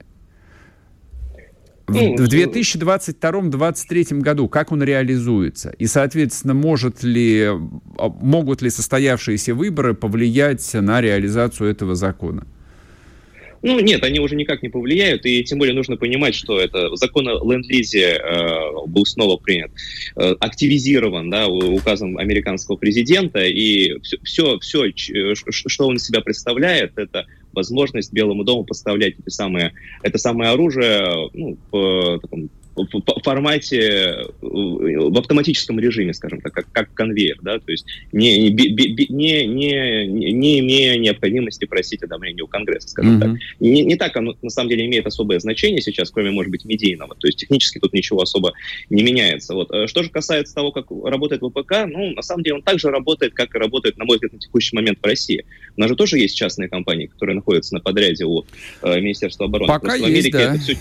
Ну, 1.89 2.17
в 2.17 2.27
2022-2023 2.27 4.19
году 4.19 4.49
как 4.49 4.73
он 4.73 4.83
реализуется? 4.83 5.73
И, 5.79 5.87
соответственно, 5.87 6.53
может 6.53 7.01
ли, 7.01 7.45
а, 7.45 8.09
могут 8.09 8.61
ли 8.61 8.69
состоявшиеся 8.69 9.55
выборы 9.55 9.93
повлиять 9.93 10.69
на 10.73 10.99
реализацию 10.99 11.69
этого 11.69 11.95
закона? 11.95 12.45
Ну, 13.63 13.79
нет, 13.79 14.03
они 14.03 14.19
уже 14.19 14.35
никак 14.35 14.61
не 14.61 14.69
повлияют, 14.69 15.25
и 15.25 15.43
тем 15.43 15.59
более 15.59 15.73
нужно 15.73 15.97
понимать, 15.97 16.35
что 16.35 16.59
это 16.59 16.95
закон 16.95 17.27
о 17.27 17.39
ленд-лизе 17.43 18.17
э, 18.17 18.85
был 18.85 19.05
снова 19.05 19.37
принят, 19.37 19.71
э, 20.15 20.35
активизирован, 20.39 21.29
да, 21.29 21.47
указом 21.47 22.17
американского 22.17 22.75
президента, 22.75 23.39
и 23.43 23.99
все, 24.23 24.59
все, 24.59 24.89
все, 24.91 25.35
что 25.35 25.87
он 25.87 25.95
из 25.95 26.05
себя 26.05 26.21
представляет, 26.21 26.97
это 26.97 27.25
возможность 27.57 28.13
Белому 28.13 28.43
дому 28.43 28.63
поставлять 28.63 29.15
эти 29.17 29.29
самые, 29.29 29.73
это 30.03 30.17
самое 30.19 30.51
оружие 30.51 31.29
ну, 31.33 31.57
по 31.71 32.19
такому 32.19 32.49
в 32.77 33.23
формате, 33.23 33.79
э, 33.79 34.25
в 34.41 35.17
автоматическом 35.17 35.79
режиме, 35.79 36.13
скажем 36.13 36.41
так, 36.41 36.53
как, 36.53 36.71
как 36.71 36.93
конвейер, 36.93 37.37
да, 37.41 37.59
то 37.59 37.71
есть 37.71 37.85
не, 38.11 38.49
не, 38.49 38.69
не, 39.09 39.45
не, 39.45 40.31
не 40.31 40.59
имея 40.59 40.97
необходимости 40.97 41.65
просить 41.65 42.03
одобрения 42.03 42.43
у 42.43 42.47
Конгресса, 42.47 42.89
скажем 42.89 43.17
mm-hmm. 43.17 43.19
так. 43.19 43.39
Не, 43.59 43.83
не 43.83 43.95
так 43.95 44.15
оно 44.15 44.35
на 44.41 44.49
самом 44.49 44.69
деле 44.69 44.85
имеет 44.85 45.07
особое 45.07 45.39
значение 45.39 45.81
сейчас, 45.81 46.11
кроме, 46.11 46.31
может 46.31 46.51
быть, 46.51 46.65
медийного, 46.65 47.15
то 47.15 47.27
есть 47.27 47.39
технически 47.39 47.79
тут 47.79 47.93
ничего 47.93 48.21
особо 48.21 48.53
не 48.89 49.03
меняется. 49.03 49.53
Вот. 49.53 49.71
Э, 49.71 49.87
что 49.87 50.03
же 50.03 50.09
касается 50.09 50.53
того, 50.55 50.71
как 50.71 50.87
работает 50.89 51.41
ВПК, 51.41 51.85
ну, 51.87 52.11
на 52.11 52.21
самом 52.21 52.43
деле 52.43 52.55
он 52.55 52.61
также 52.61 52.89
работает, 52.89 53.33
как 53.33 53.55
и 53.55 53.57
работает, 53.57 53.97
на 53.97 54.05
мой 54.05 54.17
взгляд, 54.17 54.33
на 54.33 54.39
текущий 54.39 54.75
момент 54.75 54.99
в 55.01 55.05
России. 55.05 55.45
У 55.75 55.81
нас 55.81 55.89
же 55.89 55.95
тоже 55.95 56.17
есть 56.19 56.35
частные 56.35 56.69
компании, 56.69 57.07
которые 57.07 57.35
находятся 57.35 57.73
на 57.73 57.79
подряде 57.79 58.25
у 58.25 58.45
э, 58.83 58.99
Министерства 58.99 59.45
обороны. 59.45 59.67
Пока 59.67 59.95
есть, 59.95 60.03
в 60.03 60.07
Америке 60.07 60.31
да. 60.31 60.53
это 60.53 60.59
все 60.59 60.77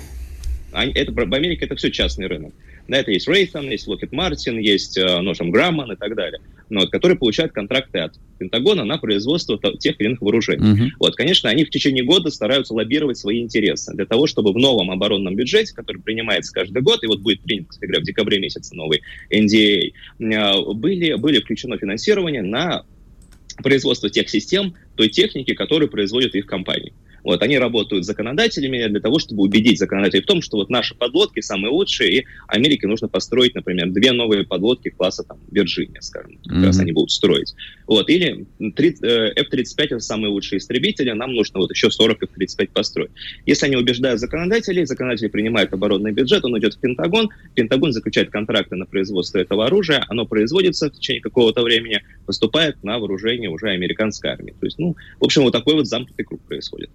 это, 0.85 1.13
в 1.13 1.35
Америке 1.35 1.65
это 1.65 1.77
все 1.77 1.91
частный 1.91 2.27
рынок. 2.27 2.55
На 2.89 2.97
это 2.97 3.11
есть 3.11 3.29
Raytheon, 3.29 3.71
есть 3.71 3.89
Lockheed 3.89 4.11
Martin, 4.11 4.61
есть 4.61 4.97
э, 4.97 5.21
ну, 5.21 5.35
там, 5.35 5.53
Grumman 5.53 5.95
и 5.95 5.97
так 5.97 6.15
далее, 6.15 6.41
но, 6.69 6.81
вот, 6.81 6.91
которые 6.91 7.19
получают 7.19 7.53
контракты 7.53 7.99
от 7.99 8.15
Пентагона 8.39 8.85
на 8.85 8.99
производство 8.99 9.59
тех 9.79 10.01
или 10.01 10.09
иных 10.09 10.21
вооружений. 10.21 10.63
Uh-huh. 10.63 10.89
Вот, 11.01 11.17
конечно, 11.17 11.51
они 11.51 11.65
в 11.65 11.71
течение 11.71 12.05
года 12.05 12.31
стараются 12.31 12.75
лоббировать 12.75 13.19
свои 13.19 13.41
интересы 13.41 13.93
для 13.95 14.07
того, 14.07 14.27
чтобы 14.27 14.53
в 14.53 14.57
новом 14.57 14.91
оборонном 14.91 15.35
бюджете, 15.35 15.75
который 15.75 16.01
принимается 16.01 16.53
каждый 16.53 16.83
год, 16.83 17.03
и 17.03 17.07
вот 17.07 17.21
будет 17.21 17.41
принят, 17.41 17.69
кстати 17.69 17.87
говоря, 17.87 18.03
в 18.03 18.07
декабре 18.07 18.39
месяце 18.39 18.75
новый 18.77 19.03
NDA, 19.33 19.93
э, 20.21 20.73
были, 20.75 21.15
были 21.15 21.41
включено 21.41 21.79
финансирование 21.79 22.43
на 22.43 22.85
производство 23.63 24.11
тех 24.11 24.29
систем, 24.29 24.75
той 24.97 25.09
техники, 25.09 25.55
которые 25.55 25.89
производят 25.89 26.35
их 26.35 26.47
компании. 26.47 26.93
Вот, 27.27 27.43
они 27.43 27.59
работают 27.59 28.05
с 28.05 28.07
законодателями 28.07 28.87
для 28.87 29.01
того, 29.01 29.19
чтобы 29.19 29.43
убедить 29.43 29.81
законодателей 29.81 30.23
в 30.23 30.27
том, 30.27 30.41
что 30.41 30.59
вот 30.59 30.71
наши 30.71 30.95
подлодки 30.95 31.41
самые 31.41 31.73
лучшие, 31.73 32.21
и 32.21 32.27
Америке 32.47 32.87
нужно 32.87 33.09
построить, 33.09 33.57
например, 33.57 33.91
две 33.91 34.13
новые 34.13 34.45
подлодки 34.45 34.91
класса 34.91 35.25
там 35.25 35.41
Вирджиния, 35.51 36.01
скажем, 36.03 36.39
как 36.47 36.57
mm-hmm. 36.57 36.65
раз 36.67 36.79
они 36.79 36.93
будут 36.93 37.11
строить. 37.11 37.57
Вот, 37.89 38.09
или 38.11 38.47
3, 38.61 38.97
э, 39.03 39.33
F-35 39.41 39.85
это 39.87 39.99
самые 39.99 40.31
лучшие 40.31 40.59
истребители, 40.59 41.11
нам 41.11 41.33
нужно 41.35 41.59
вот 41.59 41.73
еще 41.73 41.91
40 41.91 42.23
F-35 42.23 42.69
построить. 42.73 43.11
Если 43.45 43.67
они 43.67 43.75
убеждают 43.75 44.21
законодателей, 44.21 44.85
законодатели 44.85 45.27
принимают 45.27 45.73
оборонный 45.73 46.13
бюджет, 46.13 46.45
он 46.45 46.57
идет 46.61 46.75
в 46.75 46.79
Пентагон, 46.79 47.31
Пентагон 47.57 47.91
заключает 47.91 48.31
контракты 48.31 48.77
на 48.77 48.87
производство 48.87 49.39
этого 49.39 49.67
оружия, 49.67 50.05
оно 50.09 50.27
производится 50.27 50.91
в 50.91 50.93
течение 50.93 51.23
какого-то 51.23 51.63
времени, 51.63 52.03
поступает 52.25 52.85
на 52.85 53.01
вооружение 53.01 53.51
уже 53.51 53.71
американской 53.71 54.31
армии. 54.31 54.55
То 54.61 54.67
есть, 54.67 54.79
ну, 54.79 54.95
в 55.19 55.25
общем, 55.25 55.43
вот 55.43 55.51
такой 55.51 55.75
вот 55.75 55.89
замкнутый 55.89 56.25
круг 56.25 56.41
происходит. 56.43 56.91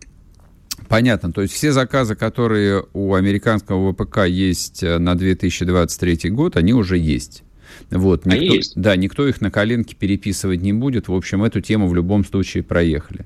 Понятно. 0.92 1.32
То 1.32 1.42
есть 1.42 1.54
все 1.54 1.72
заказы, 1.72 2.16
которые 2.16 2.84
у 2.94 3.14
американского 3.14 3.94
ВПК 3.94 4.26
есть 4.28 4.84
э, 4.84 4.98
на 4.98 5.16
2023 5.16 6.30
год, 6.32 6.58
они 6.58 6.74
уже 6.74 6.98
есть. 6.98 7.44
Вот, 7.90 8.26
никто, 8.26 8.38
они 8.38 8.56
есть. 8.58 8.74
Да, 8.76 8.98
никто 8.98 9.26
их 9.26 9.40
на 9.40 9.50
коленке 9.50 9.96
переписывать 9.96 10.62
не 10.62 10.74
будет. 10.74 11.08
В 11.08 11.14
общем, 11.14 11.46
эту 11.46 11.62
тему 11.62 11.88
в 11.88 11.96
любом 11.96 12.26
случае 12.26 12.64
проехали. 12.64 13.26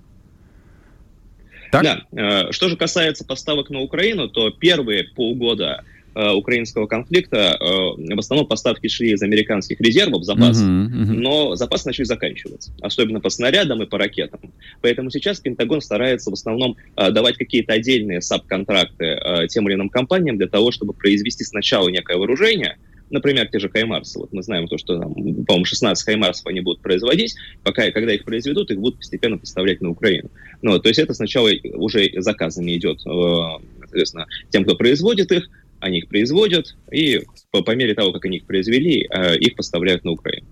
Так? 1.72 1.84
Да. 1.84 2.04
Э, 2.12 2.52
что 2.52 2.70
же 2.70 2.78
касается 2.78 3.26
поставок 3.26 3.72
на 3.72 3.80
Украину, 3.80 4.30
то 4.30 4.52
первые 4.52 5.06
полгода 5.16 5.84
украинского 6.16 6.88
конфликта 6.88 7.58
э, 7.60 8.16
в 8.16 8.20
основном 8.20 8.48
поставки 8.48 8.88
шли 8.88 9.12
из 9.12 9.22
американских 9.22 9.82
резервов, 9.82 10.24
запас, 10.24 10.62
uh-huh, 10.62 10.88
uh-huh. 10.88 11.14
но 11.14 11.56
запасы 11.56 11.88
начали 11.88 12.06
заканчиваться, 12.06 12.72
особенно 12.82 13.20
по 13.20 13.30
снарядам 13.30 13.84
и 13.84 13.86
по 13.86 13.98
ракетам. 13.98 14.40
Поэтому 14.82 15.10
сейчас 15.12 15.40
Пентагон 15.40 15.82
старается 15.82 16.30
в 16.30 16.34
основном 16.34 16.78
э, 16.96 17.12
давать 17.12 17.38
какие-то 17.38 17.74
отдельные 17.74 18.22
саб-контракты 18.22 19.20
тем 19.50 19.68
или 19.68 19.76
иным 19.76 19.90
компаниям 19.90 20.38
для 20.38 20.48
того, 20.48 20.72
чтобы 20.72 20.94
произвести 20.94 21.44
сначала 21.44 21.90
некое 21.90 22.18
вооружение, 22.18 22.78
например, 23.10 23.48
те 23.48 23.60
же 23.60 23.70
Хаймарсы. 23.70 24.20
Вот 24.20 24.34
мы 24.34 24.42
знаем 24.44 24.68
то, 24.68 24.78
что, 24.78 25.00
по-моему, 25.00 25.66
16 25.66 26.06
Хаймарсов 26.06 26.46
они 26.48 26.62
будут 26.62 26.82
производить, 26.82 27.36
пока, 27.64 27.92
когда 27.92 28.14
их 28.14 28.24
произведут, 28.24 28.72
их 28.72 28.80
будут 28.80 29.00
постепенно 29.00 29.38
поставлять 29.38 29.82
на 29.82 29.90
Украину. 29.90 30.30
Ну, 30.62 30.80
то 30.80 30.88
есть 30.88 31.00
это 31.00 31.14
сначала 31.14 31.50
уже 31.74 32.10
заказами 32.18 32.76
идет, 32.76 33.02
соответственно, 33.02 34.28
тем, 34.50 34.64
кто 34.64 34.76
производит 34.76 35.32
их, 35.32 35.50
они 35.86 36.00
их 36.00 36.08
производят, 36.08 36.76
и 36.92 37.22
по, 37.52 37.62
по 37.62 37.76
мере 37.76 37.94
того, 37.94 38.12
как 38.12 38.26
они 38.26 38.38
их 38.38 38.46
произвели, 38.46 39.08
э, 39.10 39.38
их 39.38 39.56
поставляют 39.56 40.04
на 40.04 40.12
Украину. 40.12 40.48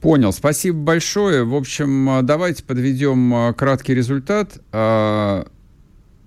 Понял, 0.00 0.32
спасибо 0.32 0.78
большое. 0.78 1.44
В 1.44 1.54
общем, 1.54 2.08
э, 2.10 2.22
давайте 2.22 2.62
подведем 2.62 3.34
э, 3.34 3.54
краткий 3.54 3.94
результат. 3.94 4.60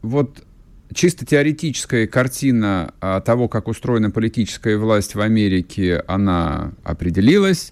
Вот 0.03 0.43
чисто 0.95 1.25
теоретическая 1.27 2.07
картина 2.07 2.91
того, 3.23 3.47
как 3.47 3.67
устроена 3.67 4.09
политическая 4.09 4.77
власть 4.77 5.13
в 5.13 5.21
Америке, 5.21 6.03
она 6.07 6.73
определилась. 6.83 7.71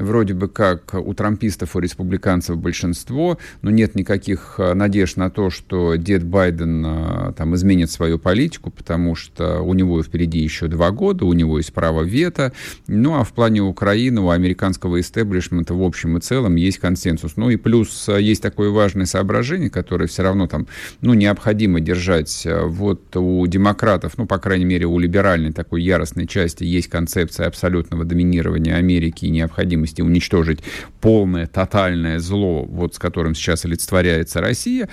Вроде 0.00 0.34
бы 0.34 0.48
как 0.48 0.94
у 0.94 1.14
трампистов, 1.14 1.76
у 1.76 1.78
республиканцев 1.78 2.56
большинство, 2.56 3.38
но 3.62 3.70
нет 3.70 3.94
никаких 3.94 4.54
э, 4.58 4.74
надежд 4.74 5.16
на 5.16 5.30
то, 5.30 5.50
что 5.50 5.94
дед 5.94 6.24
Байден 6.24 6.84
э, 6.84 7.32
там 7.36 7.54
изменит 7.54 7.90
свою 7.90 8.18
политику, 8.18 8.70
потому 8.70 9.14
что 9.14 9.60
у 9.60 9.74
него 9.74 10.02
впереди 10.02 10.38
еще 10.38 10.66
два 10.66 10.90
года, 10.90 11.24
у 11.24 11.32
него 11.32 11.58
есть 11.58 11.72
право 11.72 12.02
вето. 12.02 12.52
Ну, 12.86 13.14
а 13.14 13.24
в 13.24 13.32
плане 13.32 13.62
Украины 13.62 14.20
у 14.20 14.30
американского 14.30 15.00
истеблишмента 15.00 15.74
в 15.74 15.82
общем 15.82 16.18
и 16.18 16.20
целом 16.20 16.56
есть 16.56 16.78
консенсус. 16.78 17.34
Ну 17.36 17.50
и 17.50 17.56
плюс 17.56 18.08
э, 18.08 18.20
есть 18.20 18.42
такое 18.42 18.70
важное 18.70 19.06
соображение, 19.06 19.70
которое 19.70 20.06
все 20.06 20.22
равно 20.22 20.46
там, 20.46 20.66
ну, 21.00 21.14
необходимо 21.14 21.80
держать. 21.80 22.46
Вот 22.46 23.16
у 23.16 23.46
демократов, 23.46 24.14
ну, 24.16 24.26
по 24.26 24.38
крайней 24.38 24.64
мере, 24.64 24.86
у 24.86 24.98
либеральной 24.98 25.52
такой 25.52 25.82
яростной 25.82 26.26
части 26.26 26.64
есть 26.64 26.88
концепция 26.88 27.46
абсолютного 27.46 28.04
доминирования 28.04 28.76
Америки 28.76 29.26
и 29.26 29.30
необходимости 29.30 29.89
уничтожить 29.98 30.60
полное, 31.00 31.46
тотальное 31.46 32.18
зло, 32.18 32.64
вот 32.64 32.94
с 32.94 32.98
которым 32.98 33.34
сейчас 33.34 33.64
олицетворяется 33.64 34.40
Россия. 34.40 34.88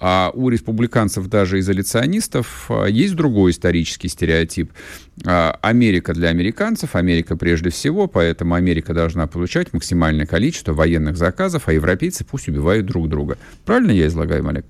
А 0.00 0.30
у 0.32 0.48
республиканцев, 0.48 1.28
даже 1.28 1.58
изоляционистов, 1.58 2.66
а, 2.70 2.86
есть 2.86 3.14
другой 3.14 3.50
исторический 3.52 4.08
стереотип. 4.08 4.72
А, 5.26 5.58
Америка 5.60 6.14
для 6.14 6.30
американцев, 6.30 6.96
Америка 6.96 7.36
прежде 7.36 7.68
всего, 7.70 8.06
поэтому 8.06 8.54
Америка 8.54 8.94
должна 8.94 9.26
получать 9.26 9.72
максимальное 9.74 10.26
количество 10.26 10.72
военных 10.72 11.16
заказов, 11.16 11.64
а 11.68 11.72
европейцы 11.74 12.24
пусть 12.24 12.48
убивают 12.48 12.86
друг 12.86 13.08
друга. 13.08 13.36
Правильно 13.66 13.90
я 13.90 14.06
излагаю, 14.06 14.48
Олег? 14.48 14.64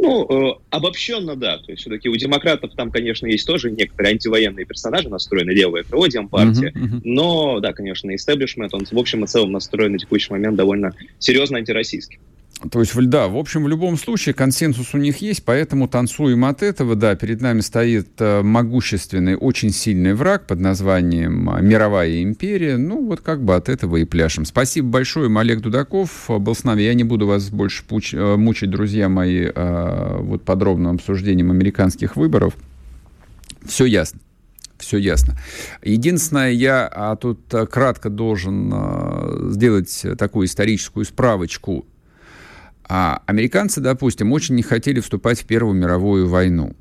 Ну, 0.00 0.26
э, 0.28 0.54
обобщенно, 0.70 1.34
да. 1.34 1.58
То 1.58 1.72
есть 1.72 1.82
все-таки 1.82 2.08
у 2.08 2.14
демократов 2.14 2.72
там, 2.76 2.90
конечно, 2.90 3.26
есть 3.26 3.46
тоже 3.46 3.70
некоторые 3.70 4.12
антивоенные 4.12 4.64
персонажи, 4.64 5.08
настроены 5.08 5.50
левое 5.50 5.82
крыло 5.82 6.06
демпартии, 6.06 6.72
uh-huh, 6.72 6.82
uh-huh. 6.82 7.00
но, 7.04 7.60
да, 7.60 7.72
конечно, 7.72 8.14
истеблишмент, 8.14 8.74
он 8.74 8.84
в 8.84 8.98
общем 8.98 9.24
и 9.24 9.26
целом 9.26 9.52
настроен 9.52 9.92
на 9.92 9.98
текущий 9.98 10.32
момент 10.32 10.56
довольно 10.56 10.94
серьезно 11.18 11.58
антироссийский. 11.58 12.20
То 12.72 12.80
есть, 12.80 12.92
да, 13.08 13.28
в 13.28 13.36
общем, 13.36 13.64
в 13.64 13.68
любом 13.68 13.96
случае 13.96 14.34
консенсус 14.34 14.92
у 14.92 14.98
них 14.98 15.18
есть, 15.18 15.44
поэтому 15.44 15.86
танцуем 15.86 16.44
от 16.44 16.62
этого. 16.62 16.96
Да, 16.96 17.14
перед 17.14 17.40
нами 17.40 17.60
стоит 17.60 18.08
э, 18.18 18.42
могущественный, 18.42 19.36
очень 19.36 19.70
сильный 19.70 20.12
враг 20.12 20.46
под 20.46 20.58
названием 20.58 21.48
э, 21.50 21.62
«Мировая 21.62 22.20
империя». 22.20 22.76
Ну, 22.76 23.06
вот 23.06 23.20
как 23.20 23.44
бы 23.44 23.54
от 23.54 23.68
этого 23.68 23.98
и 23.98 24.04
пляшем. 24.04 24.44
Спасибо 24.44 24.88
большое, 24.88 25.30
Олег 25.38 25.60
Дудаков 25.60 26.24
был 26.28 26.54
с 26.54 26.64
нами. 26.64 26.82
Я 26.82 26.94
не 26.94 27.04
буду 27.04 27.28
вас 27.28 27.48
больше 27.50 27.84
пуч- 27.88 28.16
э, 28.16 28.36
мучить, 28.36 28.70
друзья 28.70 29.08
мои, 29.08 29.48
вот 29.54 30.42
подробным 30.42 30.96
обсуждением 30.96 31.50
американских 31.50 32.16
выборов. 32.16 32.54
Все 33.64 33.84
ясно 33.84 34.20
все 34.78 34.96
ясно. 34.96 35.36
Единственное, 35.82 36.52
я 36.52 36.86
а 36.86 37.16
тут 37.16 37.40
кратко 37.68 38.10
должен 38.10 39.52
сделать 39.52 40.06
такую 40.16 40.46
историческую 40.46 41.04
справочку 41.04 41.84
а 42.88 43.22
американцы, 43.26 43.80
допустим, 43.80 44.32
очень 44.32 44.54
не 44.54 44.62
хотели 44.62 45.00
вступать 45.00 45.40
в 45.40 45.44
Первую 45.44 45.74
мировую 45.74 46.28
войну. 46.28 46.74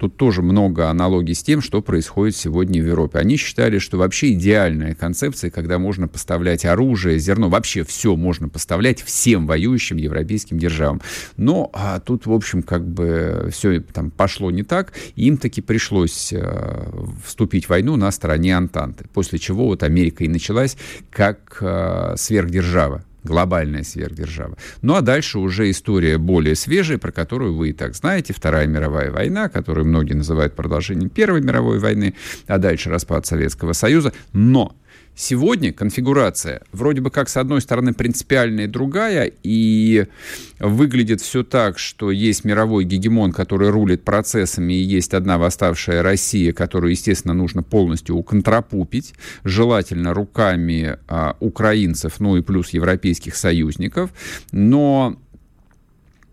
Тут 0.00 0.16
тоже 0.16 0.40
много 0.40 0.88
аналогий 0.88 1.34
с 1.34 1.42
тем, 1.42 1.60
что 1.60 1.82
происходит 1.82 2.34
сегодня 2.34 2.82
в 2.82 2.86
Европе. 2.86 3.18
Они 3.18 3.36
считали, 3.36 3.78
что 3.78 3.98
вообще 3.98 4.32
идеальная 4.32 4.94
концепция, 4.94 5.50
когда 5.50 5.78
можно 5.78 6.08
поставлять 6.08 6.64
оружие, 6.64 7.18
зерно, 7.18 7.50
вообще 7.50 7.84
все 7.84 8.16
можно 8.16 8.48
поставлять 8.48 9.02
всем 9.02 9.46
воюющим 9.46 9.98
европейским 9.98 10.58
державам. 10.58 11.02
Но 11.36 11.68
а 11.74 12.00
тут, 12.00 12.24
в 12.24 12.32
общем, 12.32 12.62
как 12.62 12.88
бы 12.88 13.50
все 13.52 13.80
там 13.80 14.10
пошло 14.10 14.50
не 14.50 14.62
так, 14.62 14.94
им 15.16 15.36
таки 15.36 15.60
пришлось 15.60 16.32
э, 16.32 16.90
вступить 17.22 17.66
в 17.66 17.68
войну 17.68 17.96
на 17.96 18.10
стороне 18.10 18.56
Антанты, 18.56 19.04
после 19.12 19.38
чего 19.38 19.66
вот 19.66 19.82
Америка 19.82 20.24
и 20.24 20.28
началась 20.28 20.78
как 21.10 21.58
э, 21.60 22.14
сверхдержава 22.16 23.04
глобальная 23.24 23.82
сверхдержава. 23.82 24.56
Ну 24.82 24.94
а 24.94 25.00
дальше 25.00 25.38
уже 25.38 25.70
история 25.70 26.18
более 26.18 26.54
свежая, 26.54 26.98
про 26.98 27.12
которую 27.12 27.54
вы 27.54 27.70
и 27.70 27.72
так 27.72 27.94
знаете. 27.94 28.32
Вторая 28.32 28.66
мировая 28.66 29.10
война, 29.10 29.48
которую 29.48 29.86
многие 29.86 30.14
называют 30.14 30.54
продолжением 30.54 31.10
Первой 31.10 31.40
мировой 31.40 31.78
войны, 31.78 32.14
а 32.46 32.58
дальше 32.58 32.90
распад 32.90 33.26
Советского 33.26 33.72
Союза. 33.72 34.12
Но 34.32 34.74
Сегодня 35.14 35.72
конфигурация 35.72 36.62
вроде 36.72 37.02
бы 37.02 37.10
как 37.10 37.28
с 37.28 37.36
одной 37.36 37.60
стороны 37.60 37.92
принципиальная 37.92 38.64
и 38.64 38.68
другая, 38.68 39.30
и 39.42 40.06
выглядит 40.58 41.20
все 41.20 41.42
так, 41.42 41.78
что 41.78 42.10
есть 42.10 42.44
мировой 42.44 42.84
гегемон, 42.84 43.32
который 43.32 43.68
рулит 43.68 44.02
процессами, 44.02 44.72
и 44.72 44.82
есть 44.82 45.12
одна 45.12 45.36
восставшая 45.36 46.02
Россия, 46.02 46.52
которую, 46.52 46.92
естественно, 46.92 47.34
нужно 47.34 47.62
полностью 47.62 48.16
уконтрапупить, 48.16 49.14
желательно 49.44 50.14
руками 50.14 50.96
а, 51.06 51.36
украинцев, 51.40 52.18
ну 52.18 52.36
и 52.38 52.42
плюс 52.42 52.70
европейских 52.70 53.36
союзников. 53.36 54.10
Но 54.52 55.18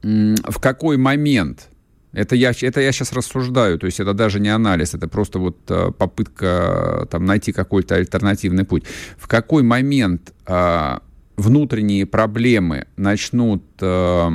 в 0.02 0.60
какой 0.62 0.98
момент 0.98 1.70
это 2.14 2.36
я, 2.36 2.52
это 2.62 2.82
я 2.82 2.92
сейчас 2.92 3.14
рассуждаю, 3.14 3.78
то 3.78 3.86
есть 3.86 4.00
это 4.00 4.14
даже 4.14 4.40
не 4.40 4.50
анализ, 4.50 4.94
это 4.94 5.08
просто 5.08 5.40
вот 5.40 5.58
э, 5.70 5.92
попытка 5.92 7.08
там, 7.12 7.26
найти 7.26 7.52
какой-то 7.52 7.96
альтернативный 7.96 8.64
путь. 8.64 8.84
В 9.18 9.28
какой 9.28 9.64
момент 9.64 10.34
а, 10.46 11.02
внутренние 11.36 12.06
проблемы 12.06 12.88
начнут 12.96 13.64
а, 13.82 14.32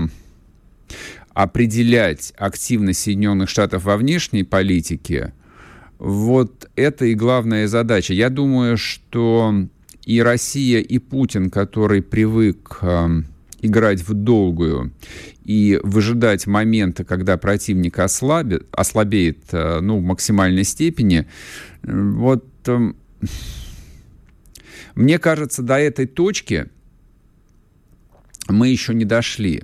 определять 1.33 2.33
активность 2.37 3.01
Соединенных 3.01 3.49
Штатов 3.49 3.85
во 3.85 3.97
внешней 3.97 4.45
политике, 4.45 5.33
вот 5.99 6.69
это 6.77 7.07
и 7.07 7.15
главная 7.15 7.69
задача. 7.69 8.13
Я 8.13 8.29
думаю, 8.29 8.77
что 8.77 9.55
и 10.05 10.21
Россия, 10.21 10.81
и 10.81 10.99
Путин, 10.99 11.49
который 11.49 12.03
привык 12.03 12.81
играть 13.63 14.07
в 14.07 14.13
долгую 14.13 14.93
и 15.45 15.81
выжидать 15.83 16.47
момента, 16.47 17.05
когда 17.05 17.37
противник 17.39 17.99
ослабит, 17.99 18.67
ослабеет 18.73 19.39
э, 19.53 19.81
ну, 19.81 19.99
в 19.99 20.03
максимальной 20.03 20.65
степени, 20.65 21.27
вот 21.83 22.45
эм, 22.67 22.97
мне 24.95 25.19
кажется, 25.19 25.63
до 25.63 25.79
этой 25.79 26.07
точки 26.07 26.67
мы 28.49 28.69
еще 28.69 28.95
не 28.95 29.05
дошли. 29.05 29.63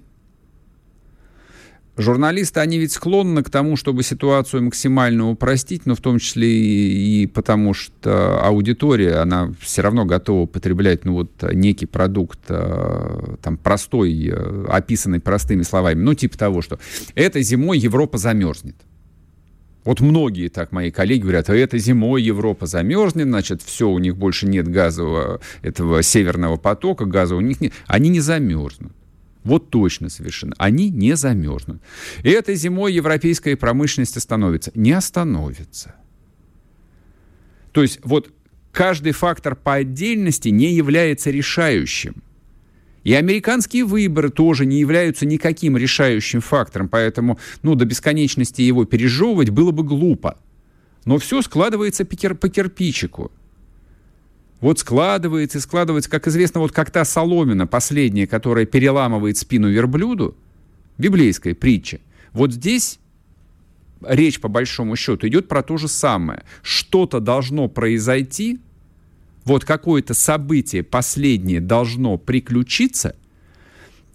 Журналисты, 1.99 2.61
они 2.61 2.79
ведь 2.79 2.93
склонны 2.93 3.43
к 3.43 3.51
тому, 3.51 3.75
чтобы 3.75 4.05
ситуацию 4.05 4.63
максимально 4.63 5.31
упростить, 5.31 5.85
но 5.85 5.97
в 5.97 6.01
том 6.01 6.21
числе 6.21 6.49
и, 6.49 7.27
потому, 7.27 7.75
что 7.75 8.41
аудитория, 8.41 9.17
она 9.17 9.53
все 9.61 9.83
равно 9.83 10.05
готова 10.05 10.47
потреблять, 10.47 11.05
ну 11.05 11.15
вот, 11.15 11.31
некий 11.53 11.87
продукт, 11.87 12.39
э, 12.51 13.35
там, 13.43 13.57
простой, 13.57 14.29
э, 14.29 14.67
описанный 14.69 15.19
простыми 15.19 15.63
словами, 15.63 16.01
ну, 16.01 16.15
типа 16.15 16.39
того, 16.39 16.63
что 16.63 16.79
этой 17.17 17.43
зимой 17.43 17.81
Европа 17.81 18.17
замерзнет. 18.17 18.77
Вот 19.83 20.01
многие 20.01 20.51
так, 20.51 20.71
мои 20.71 20.93
коллеги 20.93 21.23
говорят, 21.23 21.51
а 21.51 21.57
это 21.57 21.79
зимой 21.79 22.23
Европа 22.23 22.67
замерзнет, 22.67 23.27
значит, 23.27 23.61
все, 23.61 23.89
у 23.89 23.99
них 23.99 24.17
больше 24.17 24.47
нет 24.47 24.69
газового, 24.69 25.41
этого 25.63 26.05
северного 26.05 26.59
потока, 26.59 27.07
газа 27.07 27.35
у 27.35 27.41
них 27.41 27.61
нет. 27.61 27.73
Они 27.89 28.09
не 28.09 28.21
замерзнут. 28.21 28.93
Вот 29.49 29.71
точно 29.71 30.11
совершенно. 30.11 30.55
Они 30.59 30.91
не 30.91 31.17
замерзнут. 31.17 31.81
И 32.23 32.29
этой 32.29 32.55
зимой 32.55 32.93
европейская 32.93 33.57
промышленность 33.57 34.19
остановится. 34.19 34.71
Не 34.75 34.93
остановится. 34.93 35.95
То 37.73 37.81
есть 37.81 37.99
вот 38.05 38.31
каждый 38.73 39.13
фактор 39.13 39.57
по 39.57 39.77
отдельности 39.77 40.51
не 40.51 40.75
является 40.75 41.31
решающим. 41.31 42.23
И 43.05 43.15
американские 43.15 43.87
выборы 43.87 44.29
тоже 44.29 44.67
не 44.67 44.81
являются 44.81 45.25
никаким 45.25 45.79
решающим 45.79 46.43
фактором, 46.43 46.91
поэтому 46.91 47.39
ну, 47.63 47.75
до 47.75 47.87
бесконечности 47.87 48.61
его 48.61 48.85
пережевывать 48.85 49.49
было 49.49 49.71
бы 49.71 49.83
глупо. 49.83 50.37
Но 51.07 51.17
все 51.17 51.41
складывается 51.41 52.05
по 52.05 52.49
кирпичику. 52.51 53.33
Вот 54.61 54.81
складывается 54.81 55.59
и 55.59 55.61
складывается, 55.61 56.11
как 56.11 56.27
известно, 56.27 56.61
вот 56.61 56.73
как 56.73 56.91
та 56.91 57.05
соломина 57.05 57.67
последняя, 57.67 58.27
которая 58.27 58.67
переламывает 58.67 59.37
спину 59.37 59.71
верблюду, 59.71 60.37
библейская 60.99 61.55
притча. 61.55 62.01
Вот 62.33 62.53
здесь 62.53 62.99
речь 64.03 64.41
по 64.41 64.49
большому 64.49 64.97
счету 64.97 65.29
идет 65.29 65.49
про 65.49 65.63
то 65.63 65.77
же 65.77 65.87
самое. 65.87 66.43
Что-то 66.63 67.21
должно 67.21 67.69
произойти, 67.69 68.61
вот 69.45 69.65
какое-то 69.65 70.15
событие 70.15 70.83
последнее 70.83 71.61
должно 71.61 72.19
приключиться, 72.19 73.15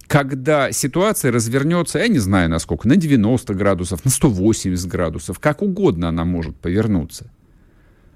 когда 0.07 0.71
ситуация 0.71 1.31
развернется, 1.31 1.99
я 1.99 2.07
не 2.07 2.19
знаю 2.19 2.49
насколько, 2.49 2.87
на 2.87 2.97
90 2.97 3.53
градусов, 3.53 4.03
на 4.03 4.11
180 4.11 4.87
градусов, 4.87 5.39
как 5.39 5.61
угодно 5.61 6.09
она 6.09 6.25
может 6.25 6.55
повернуться. 6.57 7.31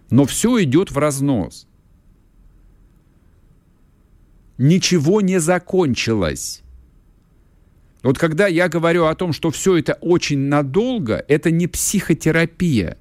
Но 0.10 0.26
все 0.26 0.62
идет 0.62 0.92
в 0.92 0.98
разнос 0.98 1.68
ничего 4.58 5.22
не 5.22 5.40
закончилось. 5.40 6.62
Вот 8.04 8.18
когда 8.18 8.48
я 8.48 8.70
говорю 8.70 9.06
о 9.06 9.16
том, 9.16 9.34
что 9.34 9.52
все 9.52 9.78
это 9.78 9.94
очень 10.02 10.40
надолго, 10.40 11.24
это 11.28 11.52
не 11.52 11.68
психотерапия. 11.68 12.98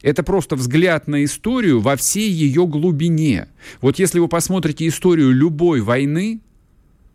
Это 0.00 0.22
просто 0.22 0.56
взгляд 0.56 1.08
на 1.08 1.24
историю 1.24 1.80
во 1.80 1.96
всей 1.96 2.30
ее 2.30 2.66
глубине. 2.66 3.48
Вот 3.80 3.98
если 3.98 4.18
вы 4.18 4.28
посмотрите 4.28 4.86
историю 4.86 5.32
любой 5.32 5.80
войны, 5.80 6.40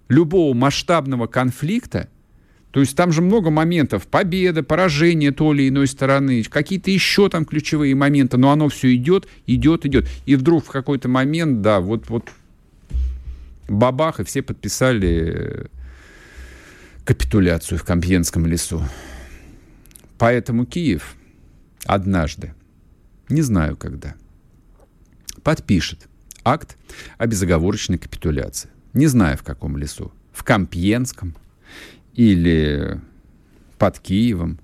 любого 0.07 0.53
масштабного 0.53 1.27
конфликта, 1.27 2.09
то 2.71 2.81
есть 2.81 2.95
там 2.95 3.11
же 3.11 3.21
много 3.21 3.49
моментов. 3.49 4.07
Победа, 4.07 4.61
поражение 4.61 5.31
той 5.31 5.55
или 5.55 5.69
иной 5.69 5.87
стороны, 5.87 6.43
какие-то 6.43 6.91
еще 6.91 7.29
там 7.29 7.45
ключевые 7.45 7.95
моменты, 7.95 8.37
но 8.37 8.51
оно 8.51 8.69
все 8.69 8.93
идет, 8.93 9.27
идет, 9.47 9.85
идет. 9.85 10.07
И 10.25 10.35
вдруг 10.35 10.65
в 10.65 10.69
какой-то 10.69 11.09
момент, 11.09 11.61
да, 11.61 11.79
вот, 11.79 12.09
вот 12.09 12.29
бабах, 13.67 14.19
и 14.19 14.23
все 14.23 14.43
подписали 14.43 15.67
капитуляцию 17.05 17.79
в 17.79 17.83
Компьенском 17.83 18.45
лесу. 18.45 18.83
Поэтому 20.19 20.65
Киев 20.65 21.15
однажды, 21.85 22.53
не 23.29 23.41
знаю 23.41 23.77
когда, 23.77 24.13
подпишет 25.41 26.07
акт 26.43 26.77
о 27.17 27.25
безоговорочной 27.25 27.97
капитуляции. 27.97 28.69
Не 28.93 29.07
знаю 29.07 29.37
в 29.37 29.43
каком 29.43 29.75
лесу. 29.75 30.11
В 30.33 30.43
Компьенском– 30.43 31.35
или 32.15 32.99
под 33.77 33.99
Киевом, 33.99 34.59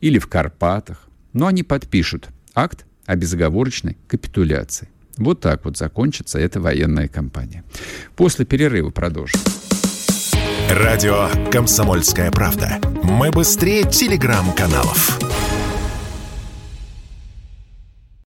или 0.00 0.18
в 0.18 0.28
Карпатах. 0.28 1.08
Но 1.32 1.46
они 1.46 1.62
подпишут 1.62 2.28
акт 2.54 2.86
о 3.06 3.16
безоговорочной 3.16 3.96
капитуляции. 4.08 4.88
Вот 5.16 5.40
так 5.40 5.64
вот 5.64 5.76
закончится 5.76 6.38
эта 6.38 6.60
военная 6.60 7.08
кампания. 7.08 7.64
После 8.16 8.44
перерыва 8.44 8.90
продолжим. 8.90 9.40
Радио 10.70 11.28
«Комсомольская 11.50 12.30
правда». 12.30 12.80
Мы 13.02 13.30
быстрее 13.30 13.84
телеграм-каналов. 13.84 15.33